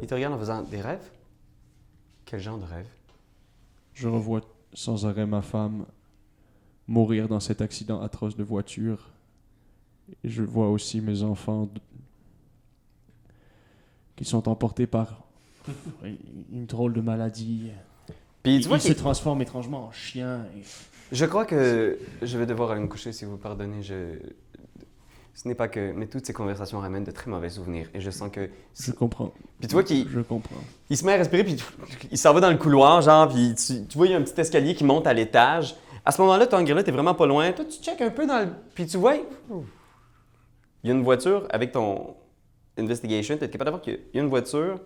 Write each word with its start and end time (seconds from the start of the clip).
Il 0.00 0.06
te 0.06 0.14
regarde 0.14 0.34
en 0.34 0.38
faisant 0.38 0.62
des 0.62 0.80
rêves? 0.80 1.10
Quel 2.24 2.40
genre 2.40 2.58
de 2.58 2.64
rêve? 2.64 2.86
Je 3.94 4.08
revois 4.08 4.40
sans 4.72 5.04
arrêt 5.06 5.26
ma 5.26 5.42
femme 5.42 5.84
mourir 6.88 7.28
dans 7.28 7.40
cet 7.40 7.60
accident 7.60 8.00
atroce 8.00 8.36
de 8.36 8.42
voiture. 8.42 9.10
Et 10.24 10.28
je 10.28 10.42
vois 10.42 10.70
aussi 10.70 11.00
mes 11.00 11.22
enfants 11.22 11.68
qui 14.16 14.24
sont 14.24 14.48
emportés 14.48 14.86
par 14.86 15.22
une 16.52 16.66
drôle 16.66 16.92
de 16.92 17.00
maladie. 17.00 17.70
Puis 18.42 18.56
tu 18.56 18.62
Ils 18.62 18.68
vois 18.68 18.78
se 18.78 18.88
qu'il- 18.88 18.96
transforment 18.96 19.42
étrangement 19.42 19.86
en 19.86 19.92
chiens. 19.92 20.44
et- 20.56 20.62
Je 21.12 21.24
crois 21.26 21.44
que 21.44 21.98
je 22.22 22.38
vais 22.38 22.46
devoir 22.46 22.70
aller 22.72 22.80
me 22.80 22.88
coucher 22.88 23.12
si 23.12 23.24
vous 23.24 23.36
pardonnez. 23.36 23.82
Je... 23.82 24.18
Ce 25.34 25.48
n'est 25.48 25.54
pas 25.54 25.68
que... 25.68 25.92
Mais 25.92 26.06
toutes 26.06 26.26
ces 26.26 26.32
conversations 26.32 26.78
ramènent 26.80 27.04
de 27.04 27.10
très 27.10 27.30
mauvais 27.30 27.48
souvenirs. 27.48 27.88
Et 27.94 28.00
je 28.00 28.10
sens 28.10 28.30
que... 28.30 28.50
Je 28.78 28.92
comprends. 28.92 29.32
Puis 29.58 29.68
tu 29.68 29.72
vois 29.72 29.82
qu'il 29.82 30.08
Je 30.08 30.20
comprends. 30.20 30.60
il 30.90 30.96
se 30.96 31.04
met 31.06 31.14
à 31.14 31.16
respirer, 31.16 31.44
puis 31.44 31.56
il 32.10 32.18
s'en 32.18 32.34
va 32.34 32.40
dans 32.40 32.50
le 32.50 32.58
couloir, 32.58 33.00
genre, 33.00 33.28
puis 33.28 33.54
tu, 33.54 33.86
tu 33.86 33.96
vois, 33.96 34.06
il 34.06 34.12
y 34.12 34.14
a 34.14 34.18
un 34.18 34.22
petit 34.22 34.38
escalier 34.40 34.74
qui 34.74 34.84
monte 34.84 35.06
à 35.06 35.14
l'étage. 35.14 35.74
À 36.04 36.12
ce 36.12 36.20
moment-là, 36.20 36.46
ton 36.46 36.62
là, 36.62 36.82
t'es 36.82 36.90
vraiment 36.90 37.14
pas 37.14 37.26
loin. 37.26 37.50
Toi, 37.52 37.64
tu 37.64 37.80
checkes 37.82 38.02
un 38.02 38.10
peu 38.10 38.26
dans 38.26 38.40
le... 38.40 38.48
Puis 38.74 38.86
tu 38.86 38.98
vois... 38.98 39.14
Il 40.84 40.88
y 40.88 40.90
a 40.90 40.94
une 40.94 41.04
voiture 41.04 41.46
avec 41.50 41.72
ton 41.72 42.16
investigation. 42.76 43.38
Tu 43.38 43.44
es 43.44 43.48
capable 43.48 43.66
de 43.66 43.70
voir 43.70 43.82
qu'il 43.82 44.00
y 44.12 44.18
a 44.18 44.22
une 44.22 44.28
voiture, 44.28 44.80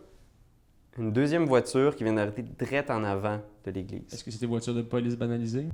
une 0.99 1.13
deuxième 1.13 1.47
voiture 1.47 1.97
qui 1.97 2.05
vient 2.05 2.13
d'arrêter 2.13 2.43
direct 2.43 2.91
en 2.91 3.03
avant 3.03 3.41
de 3.65 3.71
l'église. 3.71 4.03
Est-ce 4.13 4.23
que 4.23 4.31
c'était 4.31 4.47
voiture 4.47 4.75
de 4.75 4.83
police 4.83 5.17
banalisée? 5.17 5.67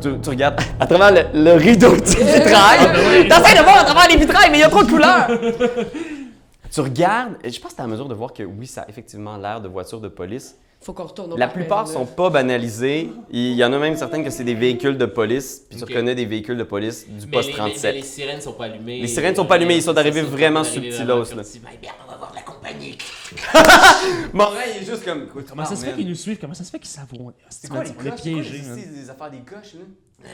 Tu, 0.00 0.18
tu 0.20 0.30
regardes 0.30 0.60
à 0.78 0.86
travers 0.86 1.12
le, 1.12 1.42
le 1.42 1.52
rideau 1.54 1.96
de 1.96 2.00
vitrail. 2.02 3.28
T'essaies 3.28 3.58
de 3.58 3.62
voir 3.62 3.78
à 3.80 3.84
travers 3.84 4.08
les 4.08 4.16
vitrails, 4.16 4.50
mais 4.50 4.58
il 4.58 4.60
y 4.60 4.64
a 4.64 4.68
trop 4.68 4.82
de 4.82 4.90
couleurs. 4.90 5.28
tu 6.72 6.80
regardes, 6.80 7.34
et 7.44 7.50
je 7.50 7.60
pense 7.60 7.72
que 7.72 7.76
tu 7.76 7.82
à 7.82 7.86
mesure 7.86 8.08
de 8.08 8.14
voir 8.14 8.32
que 8.32 8.42
oui, 8.42 8.66
ça 8.66 8.82
a 8.82 8.88
effectivement 8.88 9.36
l'air 9.36 9.60
de 9.60 9.68
voiture 9.68 10.00
de 10.00 10.08
police. 10.08 10.56
Faut 10.82 10.94
qu'on 10.94 11.04
retourne 11.04 11.34
au 11.34 11.36
La 11.36 11.48
plupart 11.48 11.86
sont 11.86 12.06
pas 12.06 12.30
banalisés. 12.30 13.10
Il 13.30 13.52
y 13.52 13.62
en 13.62 13.70
a 13.74 13.78
même 13.78 13.96
certaines 13.96 14.24
que 14.24 14.30
c'est 14.30 14.44
des 14.44 14.54
véhicules 14.54 14.96
de 14.96 15.04
police, 15.04 15.66
puis 15.68 15.78
tu 15.78 15.84
reconnais 15.84 16.14
des 16.14 16.24
véhicules 16.24 16.56
de 16.56 16.62
police 16.62 17.06
du 17.06 17.26
Mais 17.26 17.32
poste 17.32 17.48
les, 17.50 17.54
37. 17.54 17.82
mais 17.94 18.00
les 18.00 18.06
sirènes 18.06 18.40
sont 18.40 18.52
pas 18.52 18.64
allumées. 18.64 19.00
Les 19.00 19.06
sirènes 19.06 19.34
sont 19.36 19.44
pas 19.44 19.56
allumées, 19.56 19.76
ils 19.76 19.82
sont 19.82 19.96
arrivés 19.98 20.22
vraiment 20.22 20.64
subtilos, 20.64 21.24
là. 21.24 21.34
comme 21.34 21.44
si, 21.44 21.58
Ben 21.58 21.68
merde, 21.82 21.96
on 22.06 22.10
va 22.12 22.16
voir 22.16 22.32
Morin, 24.32 24.60
il 24.76 24.82
est 24.82 24.86
juste 24.86 25.04
comme. 25.04 25.24
Écoute, 25.24 25.46
Comment 25.48 25.64
ça 25.64 25.76
se 25.76 25.82
fait 25.82 25.90
man. 25.90 25.96
qu'ils 25.98 26.08
nous 26.08 26.14
suivent? 26.14 26.38
Comment 26.40 26.54
ça 26.54 26.64
se 26.64 26.70
fait 26.70 26.78
qu'ils 26.78 26.88
savent 26.90 27.06
où 27.18 27.26
on 27.26 27.30
est? 27.30 27.34
C'est 27.48 27.68
quoi 27.68 27.84
les 27.84 27.90
On 27.98 28.04
est 28.04 28.10
coches? 28.10 28.22
piégés. 28.22 28.58
C'est 28.58 28.64
quoi 28.66 28.76
man. 28.76 28.94
des 28.94 29.10
affaires 29.10 29.30
des 29.30 29.38
coches, 29.40 29.74
là? 29.74 29.80
Euh, 30.26 30.28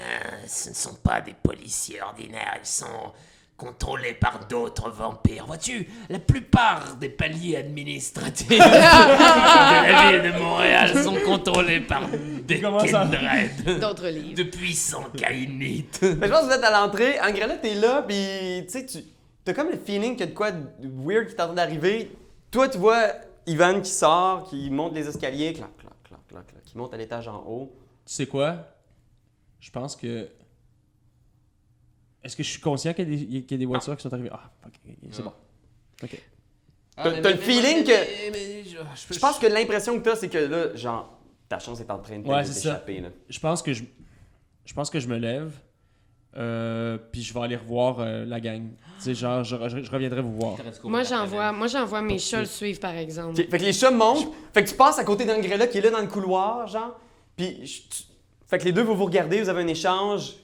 ce 0.48 0.70
ne 0.70 0.74
sont 0.74 0.94
pas 0.94 1.20
des 1.20 1.34
policiers 1.40 2.02
ordinaires, 2.02 2.56
ils 2.60 2.66
sont 2.66 3.12
contrôlés 3.56 4.14
par 4.14 4.46
d'autres 4.48 4.90
vampires. 4.90 5.46
Vois-tu, 5.46 5.88
la 6.10 6.18
plupart 6.18 6.96
des 6.96 7.08
paliers 7.08 7.56
administratifs 7.56 8.48
de 8.48 8.54
la 8.58 10.10
ville 10.10 10.32
de 10.32 10.38
Montréal 10.38 11.02
sont 11.02 11.16
contrôlés 11.24 11.80
par 11.80 12.02
des 12.46 12.60
Comment 12.60 12.80
ça? 12.80 13.02
kindred, 13.08 13.80
D'autres 13.80 14.08
livres. 14.08 14.34
de 14.36 14.42
puissants 14.42 15.06
caïnites. 15.16 16.00
Mais 16.02 16.26
je 16.26 16.32
pense 16.32 16.40
que 16.42 16.46
vous 16.46 16.52
êtes 16.52 16.64
à 16.64 16.70
l'entrée. 16.80 17.18
Angrella, 17.20 17.54
t'es 17.56 17.74
là, 17.76 18.02
puis 18.06 18.66
tu 18.66 18.72
sais, 18.72 18.84
tu 18.86 18.98
as 19.46 19.54
comme 19.54 19.70
le 19.70 19.78
feeling 19.78 20.12
qu'il 20.16 20.20
y 20.20 20.24
a 20.24 20.26
de 20.26 20.34
quoi 20.34 20.50
de 20.50 20.66
weird 20.98 21.28
qui 21.28 21.34
est 21.36 21.40
en 21.40 21.46
train 21.46 21.54
d'arriver. 21.54 22.10
Toi, 22.50 22.68
tu 22.68 22.78
vois 22.78 23.08
Ivan 23.46 23.80
qui 23.80 23.90
sort, 23.90 24.48
qui 24.48 24.70
monte 24.70 24.94
les 24.94 25.06
escaliers, 25.08 25.52
clac, 25.52 25.76
clac, 25.76 25.92
clac, 26.04 26.26
clac, 26.28 26.46
clac, 26.46 26.62
qui 26.64 26.76
monte 26.78 26.92
à 26.94 26.96
l'étage 26.96 27.28
en 27.28 27.44
haut. 27.46 27.72
Tu 28.04 28.12
sais 28.14 28.26
quoi? 28.26 28.56
Je 29.60 29.70
pense 29.70 29.96
que. 29.96 30.28
Est-ce 32.22 32.36
que 32.36 32.42
je 32.42 32.50
suis 32.50 32.60
conscient 32.60 32.92
qu'il 32.92 33.08
y, 33.08 33.14
a 33.14 33.18
des- 33.18 33.42
qu'il 33.44 33.52
y 33.52 33.54
a 33.54 33.58
des 33.58 33.66
voitures 33.66 33.96
qui 33.96 34.02
sont 34.02 34.12
arrivées? 34.12 34.30
Ah, 34.32 34.50
ok, 34.66 34.72
c'est 35.12 35.22
bon. 35.22 35.32
Ok. 36.02 36.22
T'as- 36.96 37.20
t'as 37.20 37.30
le 37.30 37.36
feeling 37.36 37.84
que- 37.84 37.92
je, 37.92 39.14
Je 39.14 39.18
pense 39.20 39.38
que 39.38 39.46
l'impression 39.46 39.98
que 39.98 40.02
t'as, 40.04 40.16
c'est 40.16 40.28
que 40.28 40.38
là, 40.38 40.74
genre, 40.74 41.18
ta 41.48 41.58
chance 41.58 41.80
est 41.80 41.90
en 41.90 41.98
train 41.98 42.18
de 42.18 42.26
Ouais, 42.28 42.42
de 42.42 42.46
c'est 42.48 42.54
ça. 42.54 42.60
t'échapper, 42.70 43.00
là. 43.00 43.08
Je 43.28 43.38
pense 43.38 43.62
que 43.62 43.72
je. 43.72 43.84
Je 44.64 44.74
pense 44.74 44.90
que 44.90 44.98
je 44.98 45.06
me 45.06 45.16
lève. 45.18 45.52
Euh, 46.36 46.98
puis 47.12 47.22
je 47.22 47.32
vais 47.34 47.40
aller 47.40 47.56
revoir 47.56 47.96
euh, 48.00 48.24
la 48.24 48.40
gang. 48.40 48.62
Tu 48.98 49.02
sais, 49.04 49.14
genre, 49.14 49.44
je, 49.44 49.56
je- 49.68 49.82
je 49.82 49.90
reviendrai 49.90 50.22
vous 50.22 50.34
voir. 50.34 50.56
Moi, 50.84 51.02
j'envoie, 51.02 51.52
moi, 51.52 51.66
j'envoie 51.66 52.02
mes 52.02 52.18
chats 52.18 52.40
le 52.40 52.46
suivre, 52.46 52.80
par 52.80 52.94
exemple. 52.94 53.36
Fait 53.36 53.46
que 53.58 53.64
les 53.64 53.72
chats 53.72 53.90
montent. 53.90 54.28
Fait 54.54 54.64
que 54.64 54.68
tu 54.70 54.74
passes 54.74 54.98
à 54.98 55.04
côté 55.04 55.24
d'Angrella 55.24 55.66
qui 55.66 55.78
est 55.78 55.82
là 55.82 55.90
dans 55.90 56.00
le 56.00 56.06
couloir, 56.08 56.66
genre. 56.66 56.98
Puis, 57.36 57.66
je- 57.66 57.80
tu- 57.82 58.02
fait 58.46 58.58
que 58.58 58.64
les 58.64 58.72
deux, 58.72 58.82
vous 58.82 58.94
vous 58.94 59.04
regardez, 59.06 59.42
vous 59.42 59.48
avez 59.48 59.62
un 59.62 59.66
échange. 59.66 60.34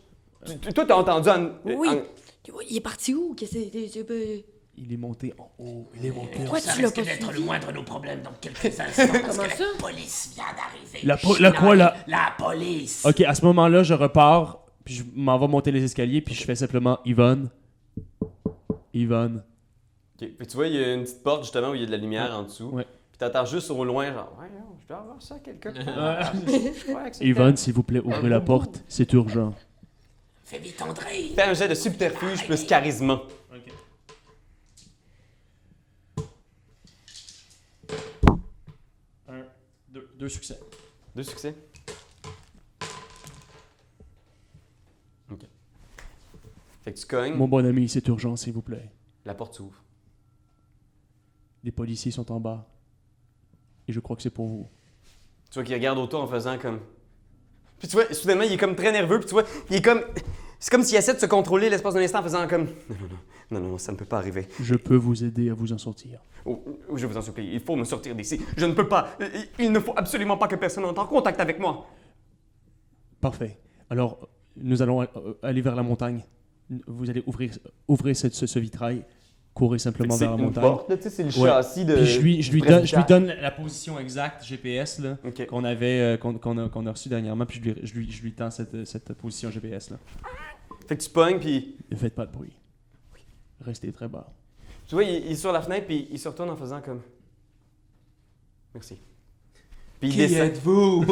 Tu- 0.45 0.59
tu- 0.59 0.73
toi, 0.75 0.85
t'as 0.87 0.95
entendu. 0.97 1.29
An- 1.31 1.51
Oui. 1.65 1.89
Il 2.69 2.77
est 2.77 2.81
parti 2.81 3.15
où? 3.15 3.35
Qu'est-ce 3.35 3.53
que 3.55 4.43
Il 4.77 4.93
est 4.93 4.97
monté 4.97 5.33
en 5.39 5.51
haut. 5.63 5.89
Il 5.95 6.07
est 6.07 6.11
monté 6.11 6.35
en 6.35 6.41
Pourquoi 6.41 6.59
Ça 6.61 6.73
tu 6.73 6.81
l'as 6.83 6.89
risque 6.89 6.97
pas 6.97 7.03
d'être 7.05 7.33
le 7.33 7.41
moindre 7.41 7.69
de 7.69 7.73
nos 7.73 7.83
problèmes 7.85 8.23
dans 8.23 8.33
quelques 8.41 8.65
instants 8.81 8.85
parce 9.13 9.37
Comment 9.37 9.49
que 9.49 9.57
ça? 9.57 9.65
la 9.65 9.79
police 9.79 10.31
vient 10.35 10.45
d'arriver. 10.45 11.07
La 11.07 11.17
po- 11.19 11.37
la 11.39 11.53
quoi, 11.53 11.77
la- 11.77 11.95
La 12.09 12.33
police. 12.37 13.05
Ok, 13.07 13.21
à 13.21 13.35
ce 13.35 13.45
moment-là, 13.45 13.83
je 13.85 13.95
repars. 13.95 14.62
Puis 14.85 14.95
je 14.95 15.05
m'en 15.15 15.39
vais 15.39 15.49
monter 15.49 15.71
les 15.73 15.85
escaliers. 15.85 16.21
Puis 16.21 16.35
je 16.35 16.45
fais 16.45 16.55
simplement 16.55 16.99
Yvonne. 17.05 17.49
Yvonne. 18.95 19.43
Ok, 20.21 20.37
que 20.37 20.45
tu 20.45 20.57
vois, 20.57 20.69
il 20.69 20.75
y 20.75 20.85
a 20.85 20.95
une 20.95 21.03
petite 21.03 21.23
porte 21.23 21.43
justement 21.43 21.71
où 21.71 21.75
il 21.75 21.81
y 21.81 21.85
a 21.85 21.87
de 21.87 21.91
la 21.93 21.97
lumière 21.99 22.33
en 22.37 22.43
dessous. 22.45 22.69
Ouais. 22.69 22.85
Puis 23.11 23.19
t'entends 23.19 23.45
juste 23.45 23.71
au 23.71 23.85
loin, 23.85 24.13
genre, 24.13 24.37
ouais, 24.41 24.49
non, 24.51 24.77
je 24.81 24.87
peux 24.87 24.95
avoir 24.95 25.21
ça, 25.21 25.39
quelqu'un? 25.39 25.73
Je 25.75 26.89
crois 26.89 27.11
que 27.11 27.17
c'est 27.17 27.25
Yvonne, 27.27 27.57
s'il 27.57 27.73
vous 27.75 27.83
plaît, 27.83 28.01
ouvrez 28.01 28.29
la 28.29 28.41
porte. 28.41 28.83
C'est 28.89 29.13
urgent. 29.13 29.55
Fais 30.45 30.59
vite 30.59 30.81
André. 30.83 31.33
Fais 31.35 31.43
un 31.43 31.55
jet 31.55 31.69
de 31.69 31.75
subterfuge 31.75 32.47
plus 32.47 32.65
charisme. 32.65 33.19
Un, 39.29 39.43
deux, 39.89 40.09
deux 40.19 40.29
succès. 40.29 40.59
Deux 41.15 41.23
succès? 41.23 41.55
Ok. 45.31 45.41
Fait 46.83 46.93
que 46.93 46.99
tu 46.99 47.07
cognes, 47.07 47.35
Mon 47.35 47.49
bon 47.49 47.65
ami, 47.65 47.89
c'est 47.89 48.07
urgent, 48.09 48.37
s'il 48.37 48.53
vous 48.53 48.63
plaît. 48.63 48.91
la 49.25 49.35
porte 49.35 49.55
s'ouvre. 49.55 49.83
Les 51.65 51.71
policiers 51.73 52.11
sont 52.11 52.31
en 52.33 52.41
bas. 52.41 52.67
Et 53.89 53.93
je 53.93 54.01
crois 54.01 54.17
que 54.17 54.23
c'est 54.23 54.31
pour 54.31 54.47
vous. 54.47 54.69
Tu 55.51 55.55
vois 55.55 55.65
qu'il 55.65 55.75
regarde 55.75 55.99
autour 55.99 56.23
en 56.23 56.27
faisant 56.27 56.59
comme. 56.59 56.81
Puis 57.79 57.89
tu 57.89 57.97
vois, 57.97 58.13
soudainement, 58.13 58.45
il 58.45 58.53
est 58.53 58.57
comme 58.57 58.75
très 58.77 58.91
nerveux, 58.93 59.19
puis 59.19 59.27
tu 59.29 59.33
vois, 59.35 59.45
il 59.71 59.77
est 59.77 59.83
comme. 59.83 60.01
C'est 60.59 60.71
comme 60.71 60.83
s'il 60.85 60.97
essaie 60.97 61.15
de 61.15 61.19
se 61.19 61.27
contrôler 61.27 61.69
l'espace 61.71 61.95
d'un 61.95 62.01
instant 62.01 62.21
en 62.21 62.23
faisant 62.23 62.47
comme. 62.49 62.65
Non, 62.67 62.97
non, 63.01 63.09
non, 63.51 63.61
non, 63.61 63.69
non, 63.73 63.79
ça 63.79 63.91
ne 63.93 63.97
peut 63.97 64.05
pas 64.05 64.19
arriver. 64.19 64.47
Je 64.61 64.75
peux 64.77 64.95
vous 64.97 65.25
aider 65.25 65.51
à 65.51 65.55
vous 65.55 65.73
en 65.73 65.79
sortir. 65.79 66.21
Oh, 66.45 66.65
oh, 66.89 66.97
je 66.97 67.07
vous 67.07 67.17
en 67.17 67.23
supplie, 67.23 67.49
il 67.53 67.61
faut 67.61 67.75
me 67.77 67.85
sortir 67.85 68.15
d'ici. 68.15 68.41
Je 68.57 68.67
ne 68.67 68.73
peux 68.73 68.87
pas. 68.89 69.17
Il- 69.59 69.71
ne 69.73 69.79
faut 69.81 69.93
absolument 69.97 70.37
pas 70.39 70.47
que 70.49 70.57
personne 70.57 70.85
entre 70.85 71.01
en 71.03 71.07
contact 71.07 71.39
avec 71.41 71.59
moi. 71.59 71.87
Parfait. 73.21 73.59
Alors, 73.91 74.29
nous 74.57 74.83
allons 74.83 75.07
aller 75.43 75.61
vers 75.61 75.75
la 75.77 75.83
montagne. 75.83 76.23
Vous 76.87 77.11
allez 77.11 77.23
ouvrir, 77.27 77.51
ouvrir 77.89 78.17
ce, 78.17 78.29
ce- 78.31 78.47
ce 78.47 78.59
vitrail. 78.59 79.05
Courez 79.55 79.79
simplement 79.79 80.17
vers 80.17 80.31
la 80.31 80.37
montagne. 80.39 80.99
c'est 80.99 81.23
le 81.25 81.27
Ouais. 81.39 81.49
châssis 81.49 81.85
de. 81.85 81.95
Puis 81.97 82.07
je 82.07 82.21
lui, 82.21 82.43
je, 82.43 82.53
lui 82.53 82.63
donne, 82.63 82.87
je 82.87 82.97
lui 82.97 83.05
donne 83.05 83.27
la 83.27 83.51
position 83.51 83.99
exacte 83.99 84.43
GPS 84.45 84.99
là, 84.99 85.19
qu'on 85.47 85.63
avait 85.65 86.01
euh, 86.01 86.17
qu'on 86.17 86.37
a, 86.59 86.69
qu'on 86.71 86.87
a 86.87 86.91
reçue 86.91 87.11
dernièrement. 87.11 87.45
Puis 87.45 87.61
je 87.63 87.71
lui, 87.71 87.81
je 87.87 87.95
lui, 87.95 88.11
je 88.11 88.23
lui 88.23 88.33
tends 88.33 88.51
cette, 88.51 88.87
cette 88.87 89.13
position 89.13 89.51
GPS 89.51 89.91
là. 89.91 89.99
Fait 90.89 90.97
que 90.97 91.03
tu 91.03 91.11
pognes, 91.11 91.39
puis 91.39 91.77
Ne 91.91 91.97
faites 91.97 92.15
pas 92.15 92.25
de 92.25 92.33
bruit. 92.33 92.53
Restez 93.61 93.93
très 93.93 94.09
bas. 94.09 94.33
tu 94.89 94.95
vois, 94.95 95.05
il, 95.05 95.27
il 95.27 95.33
est 95.33 95.37
sur 95.37 95.53
la 95.53 95.61
fenêtre, 95.61 95.87
puis 95.87 96.09
il 96.11 96.19
se 96.19 96.29
retourne 96.29 96.49
en 96.49 96.57
faisant 96.57 96.81
comme. 96.81 97.03
Merci. 98.75 98.97
Puis 100.03 100.11
il 100.11 100.17
descend. 100.29 100.47
êtes-vous? 100.49 101.05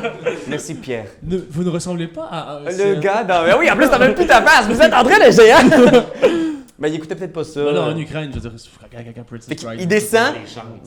Merci, 0.48 0.74
Pierre. 0.74 1.06
Ne- 1.26 1.40
vous 1.50 1.64
ne 1.64 1.70
ressemblez 1.70 2.06
pas 2.06 2.28
à. 2.30 2.38
à- 2.58 2.60
Le 2.70 3.00
gars 3.00 3.24
dans. 3.24 3.42
Ah 3.44 3.56
oui, 3.58 3.68
en 3.68 3.74
plus, 3.76 3.88
t'as 3.88 3.98
même 3.98 4.14
plus 4.14 4.24
ta 4.26 4.40
face. 4.40 4.68
Vous 4.68 4.80
êtes 4.80 4.94
en 4.94 5.02
train 5.02 5.18
de 5.18 5.32
Ben, 6.78 6.88
il 6.88 6.94
écoutait 6.96 7.14
peut-être 7.14 7.32
pas 7.32 7.42
ça. 7.44 7.60
Non, 7.62 7.72
non, 7.72 7.82
en 7.84 7.96
Ukraine, 7.96 8.30
je 8.34 8.38
veux 8.38 8.50
dire. 8.50 8.58
c'est- 8.58 8.68
Fait 9.48 9.56
qu'il- 9.56 9.68
il 9.80 9.88
descend. 9.88 10.34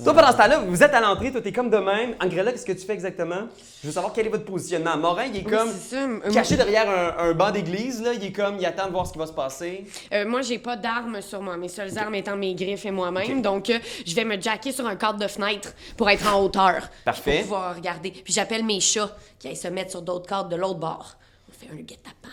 Toi, 0.03 0.13
pendant 0.13 0.31
ce 0.31 0.37
temps-là, 0.37 0.59
vous 0.59 0.83
êtes 0.83 0.93
à 0.93 1.01
l'entrée, 1.01 1.31
toi, 1.31 1.41
t'es 1.41 1.51
comme 1.51 1.71
de 1.71 1.77
même. 1.77 2.13
Angrella, 2.21 2.51
qu'est-ce 2.51 2.65
que 2.65 2.73
tu 2.73 2.85
fais 2.85 2.93
exactement? 2.93 3.47
Je 3.81 3.87
veux 3.87 3.93
savoir 3.93 4.13
quel 4.13 4.27
est 4.27 4.29
votre 4.29 4.45
positionnement. 4.45 4.95
Morin, 4.97 5.25
il 5.25 5.37
est 5.37 5.43
comme 5.43 5.69
caché 6.31 6.57
derrière 6.57 6.87
un, 6.89 7.29
un 7.29 7.33
banc 7.33 7.49
d'église, 7.49 8.03
là. 8.03 8.13
Il 8.13 8.23
est 8.23 8.31
comme, 8.31 8.57
il 8.59 8.65
attend 8.67 8.85
de 8.85 8.91
voir 8.91 9.07
ce 9.07 9.13
qui 9.13 9.17
va 9.17 9.25
se 9.25 9.33
passer. 9.33 9.85
Euh, 10.13 10.27
moi, 10.27 10.41
j'ai 10.43 10.59
pas 10.59 10.75
d'armes 10.75 11.21
sur 11.21 11.41
moi. 11.41 11.57
Mes 11.57 11.69
seules 11.69 11.97
armes 11.97 12.13
étant 12.15 12.35
mes 12.35 12.53
griffes 12.53 12.85
et 12.85 12.91
moi-même. 12.91 13.41
Donc, 13.41 13.69
euh, 13.71 13.79
je 14.05 14.13
vais 14.13 14.25
me 14.25 14.39
jacker 14.39 14.71
sur 14.71 14.85
un 14.85 14.95
cadre 14.95 15.17
de 15.17 15.27
fenêtre 15.27 15.73
pour 15.97 16.07
être 16.09 16.31
en 16.31 16.39
hauteur. 16.43 16.87
Parfait. 17.03 17.37
Pour 17.39 17.41
pouvoir 17.57 17.75
regarder. 17.75 18.11
Puis 18.11 18.31
j'appelle 18.33 18.63
mes 18.63 18.79
chats 18.79 19.09
qui 19.39 19.47
aillent 19.47 19.55
se 19.55 19.67
mettre 19.69 19.89
sur 19.91 20.01
d'autres 20.03 20.27
cadres 20.27 20.49
de 20.49 20.55
l'autre 20.55 20.79
bord. 20.79 21.15
On 21.49 21.51
fait 21.65 21.71
un 21.73 21.81
guet-apens. 21.81 22.29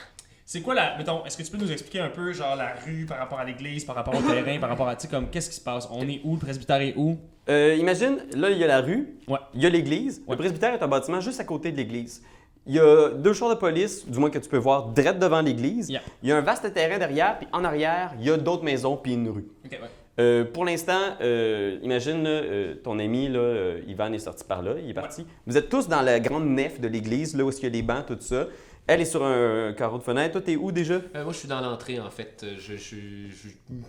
C'est 0.48 0.60
quoi 0.60 0.74
la. 0.74 0.96
Mettons, 0.96 1.24
est-ce 1.24 1.36
que 1.36 1.42
tu 1.42 1.50
peux 1.50 1.58
nous 1.58 1.72
expliquer 1.72 1.98
un 1.98 2.08
peu, 2.08 2.32
genre, 2.32 2.54
la 2.54 2.74
rue 2.86 3.04
par 3.04 3.18
rapport 3.18 3.40
à 3.40 3.44
l'église, 3.44 3.84
par 3.84 3.96
rapport 3.96 4.14
au 4.14 4.22
terrain, 4.22 4.58
par 4.60 4.68
rapport 4.68 4.86
à. 4.88 4.94
Tu 4.94 5.02
sais, 5.02 5.08
comme, 5.08 5.28
qu'est-ce 5.28 5.50
qui 5.50 5.56
se 5.56 5.60
passe? 5.60 5.88
On 5.90 6.06
est 6.08 6.20
où? 6.22 6.34
Le 6.34 6.40
presbytère 6.40 6.80
est 6.80 6.94
où? 6.96 7.18
Euh, 7.48 7.74
imagine, 7.76 8.18
là, 8.36 8.50
il 8.50 8.58
y 8.58 8.62
a 8.62 8.68
la 8.68 8.80
rue, 8.80 9.08
Ouais. 9.26 9.38
il 9.54 9.62
y 9.62 9.66
a 9.66 9.68
l'église. 9.70 10.20
Ouais. 10.20 10.34
Le 10.34 10.38
presbytère 10.38 10.72
est 10.74 10.82
un 10.82 10.86
bâtiment 10.88 11.20
juste 11.20 11.40
à 11.40 11.44
côté 11.44 11.72
de 11.72 11.76
l'église. 11.76 12.22
Il 12.64 12.74
y 12.74 12.78
a 12.78 13.10
deux 13.10 13.32
chars 13.32 13.50
de 13.50 13.54
police, 13.56 14.08
du 14.08 14.18
moins 14.20 14.30
que 14.30 14.38
tu 14.38 14.48
peux 14.48 14.56
voir, 14.56 14.88
direct 14.88 15.18
devant 15.18 15.40
l'église. 15.40 15.88
Yeah. 15.88 16.00
Il 16.22 16.28
y 16.28 16.32
a 16.32 16.36
un 16.36 16.40
vaste 16.42 16.72
terrain 16.72 16.98
derrière, 16.98 17.38
puis 17.38 17.48
en 17.52 17.64
arrière, 17.64 18.12
il 18.20 18.26
y 18.26 18.30
a 18.30 18.36
d'autres 18.36 18.64
maisons, 18.64 18.96
puis 18.96 19.14
une 19.14 19.28
rue. 19.28 19.46
Ouais. 19.64 19.80
Euh, 20.18 20.44
pour 20.44 20.64
l'instant, 20.64 20.98
euh, 21.20 21.78
imagine, 21.82 22.24
euh, 22.26 22.74
ton 22.82 22.98
ami, 22.98 23.28
là, 23.28 23.74
Ivan, 23.86 24.12
est 24.12 24.18
sorti 24.18 24.44
par 24.44 24.62
là, 24.62 24.72
il 24.82 24.90
est 24.90 24.94
parti. 24.94 25.26
Vous 25.46 25.56
êtes 25.56 25.68
tous 25.68 25.88
dans 25.88 26.02
la 26.02 26.20
grande 26.20 26.46
nef 26.46 26.80
de 26.80 26.88
l'église, 26.88 27.36
là 27.36 27.44
où 27.44 27.50
il 27.50 27.62
y 27.62 27.66
a 27.66 27.68
les 27.68 27.82
bancs, 27.82 28.06
tout 28.06 28.16
ça. 28.20 28.46
Elle 28.88 29.00
est 29.00 29.04
sur 29.06 29.24
un 29.24 29.72
carreau 29.72 29.98
de 29.98 30.02
fenêtre. 30.04 30.32
Toi, 30.32 30.40
t'es 30.42 30.54
où 30.54 30.70
déjà? 30.70 30.94
Euh, 30.94 31.24
moi, 31.24 31.32
je 31.32 31.38
suis 31.38 31.48
dans 31.48 31.60
l'entrée, 31.60 31.98
en 31.98 32.08
fait. 32.08 32.42
Euh, 32.44 32.54
Je 32.56 32.74
suis 32.76 33.32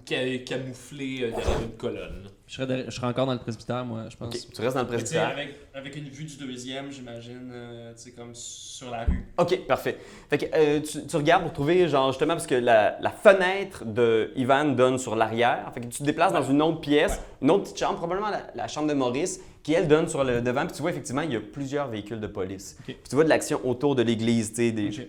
ca- 0.08 0.38
camouflé 0.40 1.20
euh, 1.22 1.30
derrière 1.36 1.62
une 1.62 1.78
colonne. 1.78 2.30
Je 2.48 2.56
serais, 2.56 2.66
derrière- 2.66 2.90
je 2.90 2.96
serais 2.96 3.06
encore 3.06 3.28
dans 3.28 3.34
le 3.34 3.40
presbytère, 3.40 3.86
moi, 3.86 4.06
je 4.10 4.18
pense. 4.18 4.34
Ok, 4.34 4.42
tu 4.56 4.62
restes 4.62 4.76
dans 4.76 4.82
le 4.82 4.88
presbytère. 4.88 5.28
avec, 5.30 5.54
avec 5.76 5.96
une 5.98 6.06
vue 6.10 6.24
du 6.24 6.38
deuxième, 6.38 6.92
j'imagine, 6.92 7.52
euh, 7.54 7.94
tu 7.94 8.04
sais, 8.04 8.12
comme 8.12 8.34
sur 8.34 8.90
la 8.90 9.04
rue. 9.04 9.24
OK, 9.38 9.68
parfait. 9.68 10.00
Fait 10.32 10.40
que 10.40 10.46
euh, 10.56 10.80
tu, 10.80 11.06
tu 11.06 11.16
regardes 11.16 11.44
pour 11.44 11.54
trouver, 11.54 11.88
genre, 11.88 12.12
justement, 12.12 12.34
parce 12.34 12.48
que 12.48 12.56
la, 12.56 12.98
la 13.00 13.12
fenêtre 13.12 13.86
de 13.86 14.32
Ivan 14.36 14.66
donne 14.66 14.98
sur 14.98 15.16
l'arrière. 15.16 15.70
Fait 15.76 15.82
que 15.82 15.86
tu 15.88 16.00
te 16.00 16.04
déplaces 16.04 16.34
dans 16.34 16.42
une 16.44 16.62
autre 16.64 16.82
pièce, 16.82 17.12
Ouais. 17.18 17.20
une 17.44 17.52
autre 17.52 17.64
petite 17.66 17.78
chambre, 17.78 17.98
probablement 17.98 18.30
la, 18.32 18.48
la 18.56 18.68
chambre 18.68 18.88
de 18.88 18.94
Maurice, 18.96 19.42
qui, 19.68 19.74
elle, 19.74 19.88
donne 19.90 20.08
sur 20.08 20.24
le 20.24 20.42
devant. 20.42 20.66
Puis 20.66 20.78
tu 20.78 20.82
vois, 20.82 20.92
effectivement, 20.92 21.22
il 21.24 21.34
y 21.34 21.36
a 21.36 21.42
plusieurs 21.42 21.90
véhicules 21.90 22.22
de 22.22 22.28
police. 22.28 22.78
OK. 22.80 22.86
Puis 22.86 22.98
tu 23.10 23.16
vois 23.16 23.26
de 23.26 23.30
l'action 23.30 23.60
autour 23.68 23.96
de 23.96 24.02
l'église, 24.02 24.50
tu 24.52 24.56
sais, 24.56 24.72
des, 24.72 24.88
Ok. 24.88 25.08